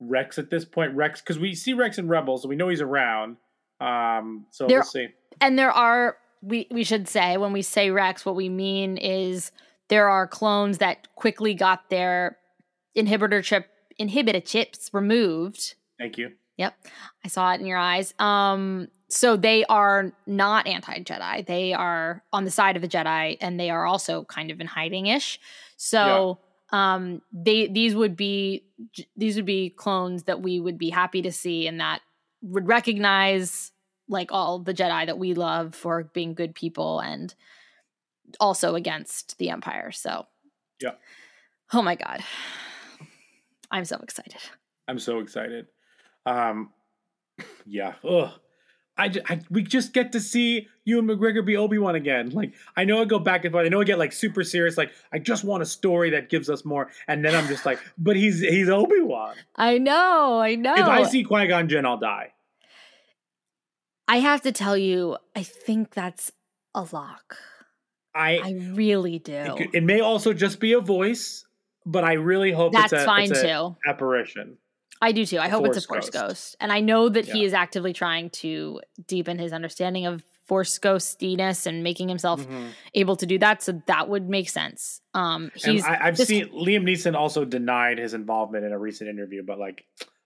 Rex 0.00 0.38
at 0.38 0.50
this 0.50 0.64
point. 0.64 0.94
Rex, 0.94 1.20
because 1.20 1.38
we 1.38 1.54
see 1.54 1.72
Rex 1.72 1.98
in 1.98 2.08
Rebels, 2.08 2.42
so 2.42 2.48
we 2.48 2.56
know 2.56 2.68
he's 2.68 2.80
around. 2.80 3.36
Um, 3.80 4.46
so 4.50 4.66
There- 4.66 4.78
we'll 4.78 4.84
see. 4.84 5.08
and 5.40 5.58
there 5.58 5.72
are 5.72 6.16
we 6.42 6.68
we 6.70 6.84
should 6.84 7.08
say 7.08 7.36
when 7.38 7.52
we 7.52 7.62
say 7.62 7.90
Rex, 7.90 8.24
what 8.24 8.36
we 8.36 8.48
mean 8.48 8.96
is 8.98 9.50
there 9.88 10.08
are 10.08 10.28
clones 10.28 10.78
that 10.78 11.12
quickly 11.16 11.54
got 11.54 11.88
their 11.90 12.38
inhibitor 12.96 13.42
chip 13.42 13.66
inhibitor 13.98 14.44
chips 14.44 14.90
removed. 14.92 15.74
Thank 15.98 16.18
you. 16.18 16.32
Yep, 16.56 16.76
I 17.24 17.28
saw 17.28 17.52
it 17.52 17.60
in 17.60 17.66
your 17.66 17.78
eyes. 17.78 18.14
Um, 18.20 18.88
so 19.14 19.36
they 19.36 19.64
are 19.66 20.12
not 20.26 20.66
anti 20.66 20.98
Jedi. 20.98 21.46
They 21.46 21.72
are 21.72 22.24
on 22.32 22.44
the 22.44 22.50
side 22.50 22.74
of 22.74 22.82
the 22.82 22.88
Jedi, 22.88 23.36
and 23.40 23.60
they 23.60 23.70
are 23.70 23.86
also 23.86 24.24
kind 24.24 24.50
of 24.50 24.60
in 24.60 24.66
hiding 24.66 25.06
ish. 25.06 25.40
So. 25.76 26.40
Um, 26.72 27.22
they 27.30 27.68
these 27.68 27.94
would 27.94 28.16
be 28.16 28.64
these 29.16 29.36
would 29.36 29.44
be 29.44 29.70
clones 29.70 30.24
that 30.24 30.40
we 30.40 30.58
would 30.58 30.76
be 30.76 30.90
happy 30.90 31.22
to 31.22 31.30
see 31.30 31.68
and 31.68 31.78
that 31.78 32.00
would 32.42 32.66
recognize 32.66 33.70
like 34.08 34.32
all 34.32 34.58
the 34.58 34.74
Jedi 34.74 35.06
that 35.06 35.18
we 35.18 35.34
love 35.34 35.76
for 35.76 36.04
being 36.14 36.34
good 36.34 36.52
people 36.52 36.98
and 36.98 37.32
also 38.40 38.74
against 38.74 39.38
the 39.38 39.50
Empire. 39.50 39.92
So, 39.92 40.26
Yeah. 40.80 40.92
Oh 41.72 41.82
my 41.82 41.94
god, 41.94 42.24
I'm 43.70 43.84
so 43.84 43.98
excited. 43.98 44.40
I'm 44.88 44.98
so 44.98 45.20
excited. 45.20 45.66
Um, 46.26 46.70
yeah. 47.66 47.94
Ugh. 48.02 48.32
I, 48.96 49.12
I 49.28 49.40
we 49.50 49.62
just 49.62 49.92
get 49.92 50.12
to 50.12 50.20
see 50.20 50.68
Ewan 50.84 51.06
McGregor 51.06 51.44
be 51.44 51.56
Obi 51.56 51.78
Wan 51.78 51.96
again. 51.96 52.30
Like 52.30 52.54
I 52.76 52.84
know 52.84 53.00
I 53.02 53.04
go 53.06 53.18
back 53.18 53.44
and 53.44 53.52
forth. 53.52 53.66
I 53.66 53.68
know 53.68 53.80
I 53.80 53.84
get 53.84 53.98
like 53.98 54.12
super 54.12 54.44
serious. 54.44 54.78
Like 54.78 54.92
I 55.12 55.18
just 55.18 55.42
want 55.42 55.62
a 55.62 55.66
story 55.66 56.10
that 56.10 56.28
gives 56.28 56.48
us 56.48 56.64
more. 56.64 56.90
And 57.08 57.24
then 57.24 57.34
I'm 57.34 57.48
just 57.48 57.66
like, 57.66 57.80
but 57.98 58.14
he's 58.16 58.40
he's 58.40 58.68
Obi 58.68 59.00
Wan. 59.00 59.34
I 59.56 59.78
know, 59.78 60.38
I 60.40 60.54
know. 60.54 60.74
If 60.74 60.86
I 60.86 61.02
see 61.04 61.24
Qui 61.24 61.46
Gon 61.48 61.68
Jinn, 61.68 61.84
I'll 61.86 61.98
die. 61.98 62.32
I 64.06 64.18
have 64.18 64.42
to 64.42 64.52
tell 64.52 64.76
you, 64.76 65.16
I 65.34 65.42
think 65.42 65.94
that's 65.94 66.30
a 66.74 66.86
lock. 66.92 67.36
I. 68.14 68.38
I 68.38 68.52
really 68.74 69.18
do. 69.18 69.32
it, 69.32 69.56
could- 69.56 69.74
it 69.74 69.82
may 69.82 70.00
also 70.00 70.32
just 70.32 70.60
be 70.60 70.74
a 70.74 70.80
voice, 70.80 71.44
but 71.84 72.04
I 72.04 72.12
really 72.14 72.52
hope 72.52 72.72
That's 72.74 72.92
it's 72.92 73.02
a, 73.02 73.06
fine 73.06 73.30
it's 73.30 73.42
too. 73.42 73.76
apparition. 73.88 74.58
I 75.04 75.12
do 75.12 75.26
too. 75.26 75.38
I 75.38 75.48
hope 75.48 75.66
it's 75.66 75.76
a 75.76 75.82
Force 75.82 76.08
Ghost. 76.08 76.26
Ghost. 76.28 76.56
And 76.60 76.72
I 76.72 76.80
know 76.80 77.08
that 77.08 77.26
he 77.26 77.44
is 77.44 77.52
actively 77.52 77.92
trying 77.92 78.30
to 78.30 78.80
deepen 79.06 79.38
his 79.38 79.52
understanding 79.52 80.06
of 80.06 80.24
Force 80.46 80.78
Ghostiness 80.78 81.66
and 81.66 81.82
making 81.82 82.08
himself 82.08 82.40
Mhm. 82.46 82.68
able 82.94 83.16
to 83.16 83.26
do 83.26 83.38
that. 83.38 83.62
So 83.62 83.82
that 83.86 84.08
would 84.08 84.28
make 84.28 84.48
sense. 84.48 85.00
Um, 85.14 85.50
he's 85.54 85.84
I, 85.84 85.98
I've 86.06 86.16
this- 86.16 86.28
seen 86.28 86.48
Liam 86.48 86.84
Neeson 86.84 87.14
also 87.14 87.44
denied 87.44 87.98
his 87.98 88.14
involvement 88.14 88.64
in 88.64 88.72
a 88.72 88.78
recent 88.78 89.08
interview, 89.10 89.42
but 89.42 89.58
like, 89.58 89.84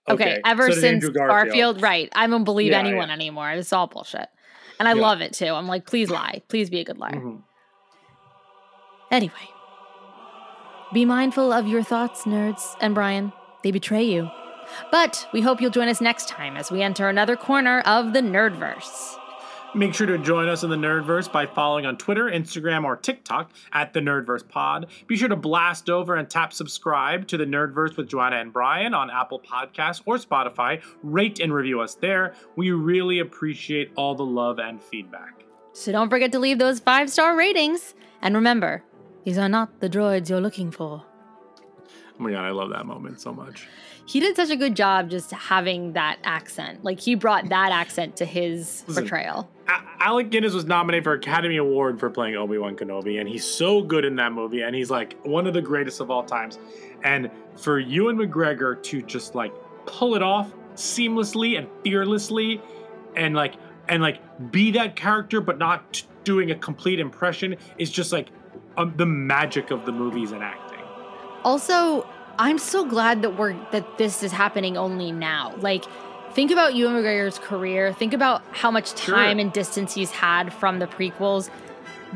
okay, 0.09 0.23
okay, 0.33 0.41
ever 0.45 0.71
so 0.71 0.79
since 0.79 1.07
Garfield. 1.09 1.81
right? 1.81 2.09
I 2.15 2.27
don't 2.27 2.43
believe 2.45 2.71
Yeah, 2.71 2.79
anyone 2.79 3.07
yeah. 3.09 3.13
anymore. 3.15 3.51
It's 3.51 3.71
all 3.73 3.87
bullshit, 3.87 4.27
and 4.79 4.87
I 4.87 4.93
Yeah. 4.93 5.01
love 5.01 5.21
it 5.21 5.33
too. 5.33 5.53
I'm 5.53 5.67
like, 5.67 5.85
please 5.85 6.09
lie, 6.09 6.41
please 6.47 6.69
be 6.69 6.79
a 6.79 6.83
good 6.85 6.97
liar. 6.97 7.11
Mhm. 7.15 7.43
Anyway, 9.11 9.49
be 10.93 11.05
mindful 11.05 11.51
of 11.51 11.67
your 11.67 11.83
thoughts, 11.83 12.23
nerds, 12.23 12.75
and 12.81 12.93
Bryan. 12.93 13.31
They 13.63 13.71
betray 13.71 14.03
you. 14.03 14.29
But 14.91 15.27
we 15.31 15.41
hope 15.41 15.61
you'll 15.61 15.71
join 15.71 15.87
us 15.87 16.01
next 16.01 16.27
time 16.27 16.57
as 16.57 16.71
we 16.71 16.81
enter 16.81 17.07
another 17.07 17.35
corner 17.35 17.81
of 17.81 18.13
the 18.13 18.21
Nerdverse. 18.21 19.17
Make 19.75 19.93
sure 19.93 20.07
to 20.07 20.17
join 20.17 20.49
us 20.49 20.63
in 20.63 20.71
the 20.71 20.75
Nerdverse 20.75 21.31
by 21.31 21.45
following 21.45 21.85
on 21.85 21.95
Twitter, 21.95 22.25
Instagram, 22.25 22.85
or 22.85 22.95
TikTok 22.95 23.51
at 23.71 23.93
the 23.93 23.99
Nerdverse 23.99 24.47
Pod. 24.47 24.87
Be 25.05 25.15
sure 25.15 25.29
to 25.29 25.35
blast 25.35 25.91
over 25.91 26.15
and 26.15 26.27
tap 26.27 26.53
subscribe 26.53 27.27
to 27.27 27.37
the 27.37 27.45
Nerdverse 27.45 27.95
with 27.95 28.09
Joanna 28.09 28.37
and 28.37 28.51
Bryan 28.51 28.95
on 28.95 29.11
Apple 29.11 29.39
Podcasts 29.39 30.01
or 30.07 30.17
Spotify. 30.17 30.81
Rate 31.03 31.39
and 31.39 31.53
review 31.53 31.81
us 31.81 31.93
there. 31.93 32.33
We 32.55 32.71
really 32.71 33.19
appreciate 33.19 33.91
all 33.95 34.15
the 34.15 34.25
love 34.25 34.57
and 34.57 34.81
feedback. 34.81 35.43
So 35.73 35.91
don't 35.91 36.09
forget 36.09 36.31
to 36.31 36.39
leave 36.39 36.57
those 36.57 36.79
five 36.79 37.11
star 37.11 37.35
ratings. 37.35 37.93
And 38.23 38.33
remember, 38.33 38.83
these 39.23 39.37
are 39.37 39.49
not 39.49 39.81
the 39.81 39.89
droids 39.89 40.29
you're 40.29 40.41
looking 40.41 40.71
for. 40.71 41.05
Oh 42.19 42.23
my 42.23 42.31
god, 42.31 42.43
I 42.43 42.49
love 42.49 42.69
that 42.71 42.85
moment 42.85 43.21
so 43.21 43.33
much. 43.33 43.67
He 44.05 44.19
did 44.19 44.35
such 44.35 44.49
a 44.49 44.57
good 44.57 44.75
job 44.75 45.09
just 45.09 45.31
having 45.31 45.93
that 45.93 46.17
accent. 46.23 46.83
Like 46.83 46.99
he 46.99 47.15
brought 47.15 47.47
that 47.49 47.71
accent 47.71 48.17
to 48.17 48.25
his 48.25 48.83
Listen, 48.87 49.03
portrayal. 49.03 49.49
A- 49.69 50.03
Alec 50.03 50.29
Guinness 50.29 50.53
was 50.53 50.65
nominated 50.65 51.05
for 51.05 51.13
Academy 51.13 51.57
Award 51.57 51.99
for 51.99 52.09
playing 52.09 52.35
Obi 52.35 52.57
Wan 52.57 52.75
Kenobi, 52.75 53.19
and 53.21 53.29
he's 53.29 53.45
so 53.45 53.81
good 53.81 54.03
in 54.03 54.17
that 54.17 54.33
movie, 54.33 54.61
and 54.61 54.75
he's 54.75 54.89
like 54.89 55.15
one 55.25 55.47
of 55.47 55.53
the 55.53 55.61
greatest 55.61 56.01
of 56.01 56.11
all 56.11 56.23
times. 56.23 56.59
And 57.03 57.29
for 57.55 57.79
Ewan 57.79 58.17
McGregor 58.17 58.81
to 58.83 59.01
just 59.01 59.33
like 59.35 59.53
pull 59.85 60.15
it 60.15 60.23
off 60.23 60.51
seamlessly 60.75 61.57
and 61.57 61.69
fearlessly, 61.83 62.61
and 63.15 63.33
like 63.33 63.55
and 63.87 64.01
like 64.03 64.19
be 64.51 64.71
that 64.71 64.97
character, 64.97 65.39
but 65.39 65.57
not 65.57 65.93
t- 65.93 66.05
doing 66.25 66.51
a 66.51 66.55
complete 66.55 66.99
impression, 66.99 67.55
is 67.77 67.89
just 67.89 68.11
like 68.11 68.27
um, 68.75 68.93
the 68.97 69.05
magic 69.05 69.71
of 69.71 69.85
the 69.85 69.91
movies 69.93 70.33
and 70.33 70.43
acting. 70.43 70.68
Also, 71.43 72.07
I'm 72.37 72.57
so 72.57 72.85
glad 72.85 73.21
that 73.21 73.37
we're 73.37 73.55
that 73.71 73.97
this 73.97 74.23
is 74.23 74.31
happening 74.31 74.77
only 74.77 75.11
now. 75.11 75.53
Like, 75.59 75.85
think 76.33 76.51
about 76.51 76.75
Ewan 76.75 76.93
McGregor's 76.95 77.39
career. 77.39 77.93
Think 77.93 78.13
about 78.13 78.41
how 78.51 78.71
much 78.71 78.97
Sure. 78.97 79.15
time 79.15 79.39
and 79.39 79.51
distance 79.51 79.93
he's 79.93 80.11
had 80.11 80.53
from 80.53 80.79
the 80.79 80.87
prequels. 80.87 81.49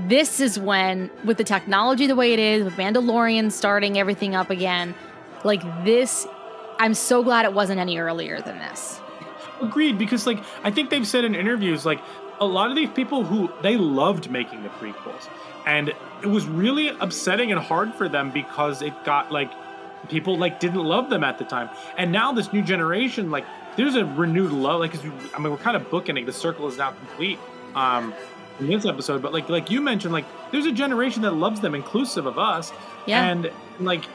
This 0.08 0.40
is 0.40 0.58
when, 0.60 1.12
with 1.24 1.38
the 1.38 1.44
technology 1.44 2.08
the 2.08 2.16
way 2.16 2.34
it 2.34 2.40
is, 2.40 2.64
with 2.64 2.74
Mandalorian 2.76 3.52
starting 3.52 4.00
everything 4.00 4.34
up 4.34 4.50
again, 4.50 4.96
like 5.44 5.62
this, 5.86 6.26
I'm 6.80 6.94
so 6.96 7.22
glad 7.24 7.46
it 7.46 7.54
wasn't 7.54 7.80
any 7.80 7.98
earlier 8.00 8.42
than 8.42 8.58
this. 8.58 9.00
Agreed, 9.62 9.98
because 9.98 10.26
like 10.26 10.40
I 10.64 10.72
think 10.72 10.90
they've 10.90 11.08
said 11.08 11.26
in 11.26 11.36
interviews, 11.36 11.86
like 11.86 12.00
a 12.40 12.46
lot 12.46 12.70
of 12.70 12.76
these 12.76 12.90
people 12.90 13.24
who 13.24 13.52
they 13.62 13.78
loved 13.78 14.30
making 14.32 14.64
the 14.64 14.70
prequels, 14.70 15.30
and 15.66 15.90
it 15.90 16.28
was 16.28 16.46
really 16.46 16.90
upsetting 16.90 17.52
and 17.52 17.60
hard 17.62 17.94
for 17.96 18.08
them 18.10 18.32
because 18.32 18.82
it 18.82 18.94
got 19.06 19.32
like 19.32 19.52
people 20.10 20.38
like 20.38 20.60
didn't 20.60 20.84
love 20.84 21.10
them 21.10 21.24
at 21.24 21.38
the 21.38 21.46
time, 21.46 21.70
and 21.98 22.12
now 22.12 22.32
this 22.34 22.52
new 22.54 22.62
generation, 22.62 23.32
like 23.32 23.46
there's 23.78 23.96
a 23.96 24.06
renewed 24.06 24.52
love. 24.52 24.80
Like 24.80 24.94
we- 25.04 25.12
I 25.36 25.40
mean, 25.40 25.52
we're 25.52 25.58
kind 25.58 25.76
of 25.78 25.90
bookending. 25.90 26.26
The 26.26 26.34
circle 26.34 26.68
is 26.68 26.78
now 26.78 26.92
complete. 26.92 27.40
Um, 27.76 28.14
in 28.60 28.68
this 28.68 28.86
episode, 28.86 29.22
but 29.24 29.34
like 29.34 29.50
like 29.50 29.72
you 29.72 29.82
mentioned, 29.82 30.14
like 30.14 30.26
there's 30.52 30.68
a 30.68 30.72
generation 30.72 31.24
that 31.24 31.32
loves 31.34 31.60
them, 31.60 31.74
inclusive 31.74 32.28
of 32.28 32.38
us, 32.38 32.72
Yeah. 33.08 33.24
and 33.26 33.52
like 33.80 34.06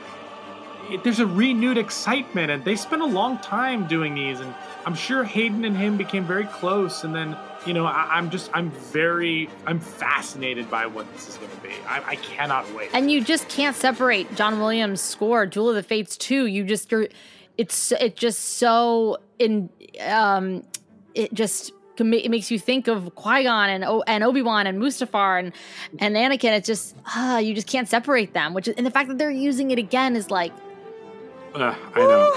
it, 0.91 1.03
there's 1.03 1.19
a 1.19 1.27
renewed 1.27 1.77
excitement 1.77 2.51
and 2.51 2.65
they 2.65 2.77
spent 2.77 3.03
a 3.03 3.07
long 3.07 3.37
time 3.39 3.87
doing 3.89 4.15
these 4.15 4.41
and 4.41 4.55
i'm 4.87 4.95
sure 4.95 5.23
hayden 5.25 5.65
and 5.67 5.77
him 5.77 5.97
became 5.99 6.25
very 6.25 6.45
close 6.47 7.05
and 7.05 7.15
then 7.15 7.37
you 7.69 7.75
know 7.75 7.85
I, 7.85 8.09
i'm 8.17 8.31
just 8.31 8.51
i'm 8.55 8.71
very 8.71 9.49
i'm 9.67 9.79
fascinated 9.79 10.71
by 10.71 10.87
what 10.87 11.13
this 11.13 11.29
is 11.29 11.37
going 11.37 11.51
to 11.51 11.57
be 11.59 11.71
I, 11.87 12.03
I 12.13 12.17
cannot 12.17 12.73
wait 12.75 12.91
and 12.93 13.11
you 13.11 13.23
just 13.23 13.49
can't 13.49 13.77
separate 13.77 14.35
John 14.35 14.59
Williams' 14.59 15.01
score, 15.01 15.47
Duel 15.47 15.71
of 15.71 15.75
the 15.75 15.83
Fates 15.83 16.17
2. 16.17 16.47
You 16.47 16.65
just 16.65 16.91
you're 16.91 17.09
it's 17.57 17.93
it 17.93 18.17
just 18.17 18.57
so 18.59 19.19
in 19.39 19.69
um 20.07 20.63
it 21.15 21.35
just, 21.35 21.73
it 21.97 22.31
makes 22.31 22.51
you 22.51 22.59
think 22.59 22.87
of 22.87 23.13
Qui-Gon 23.17 23.71
and 23.71 23.85
o- 23.85 24.05
and 24.07 24.23
Obi-Wan 24.23 24.67
and 24.67 24.81
Mustafar 24.81 25.41
and 25.41 25.53
and 25.99 26.15
Anakin. 26.15 26.57
It's 26.57 26.67
just 26.67 26.97
ah, 27.07 27.39
you 27.39 27.55
just 27.55 27.67
can't 27.67 27.89
separate 27.89 28.33
them, 28.33 28.55
which 28.55 28.69
is, 28.69 28.75
and 28.77 28.87
the 28.87 28.91
fact 28.91 29.09
that 29.09 29.19
they're 29.19 29.31
using 29.31 29.71
it 29.73 29.79
again 29.79 30.15
is 30.17 30.31
like 30.31 30.53
Ugh, 31.55 31.77
i 31.95 31.99
know 32.01 32.33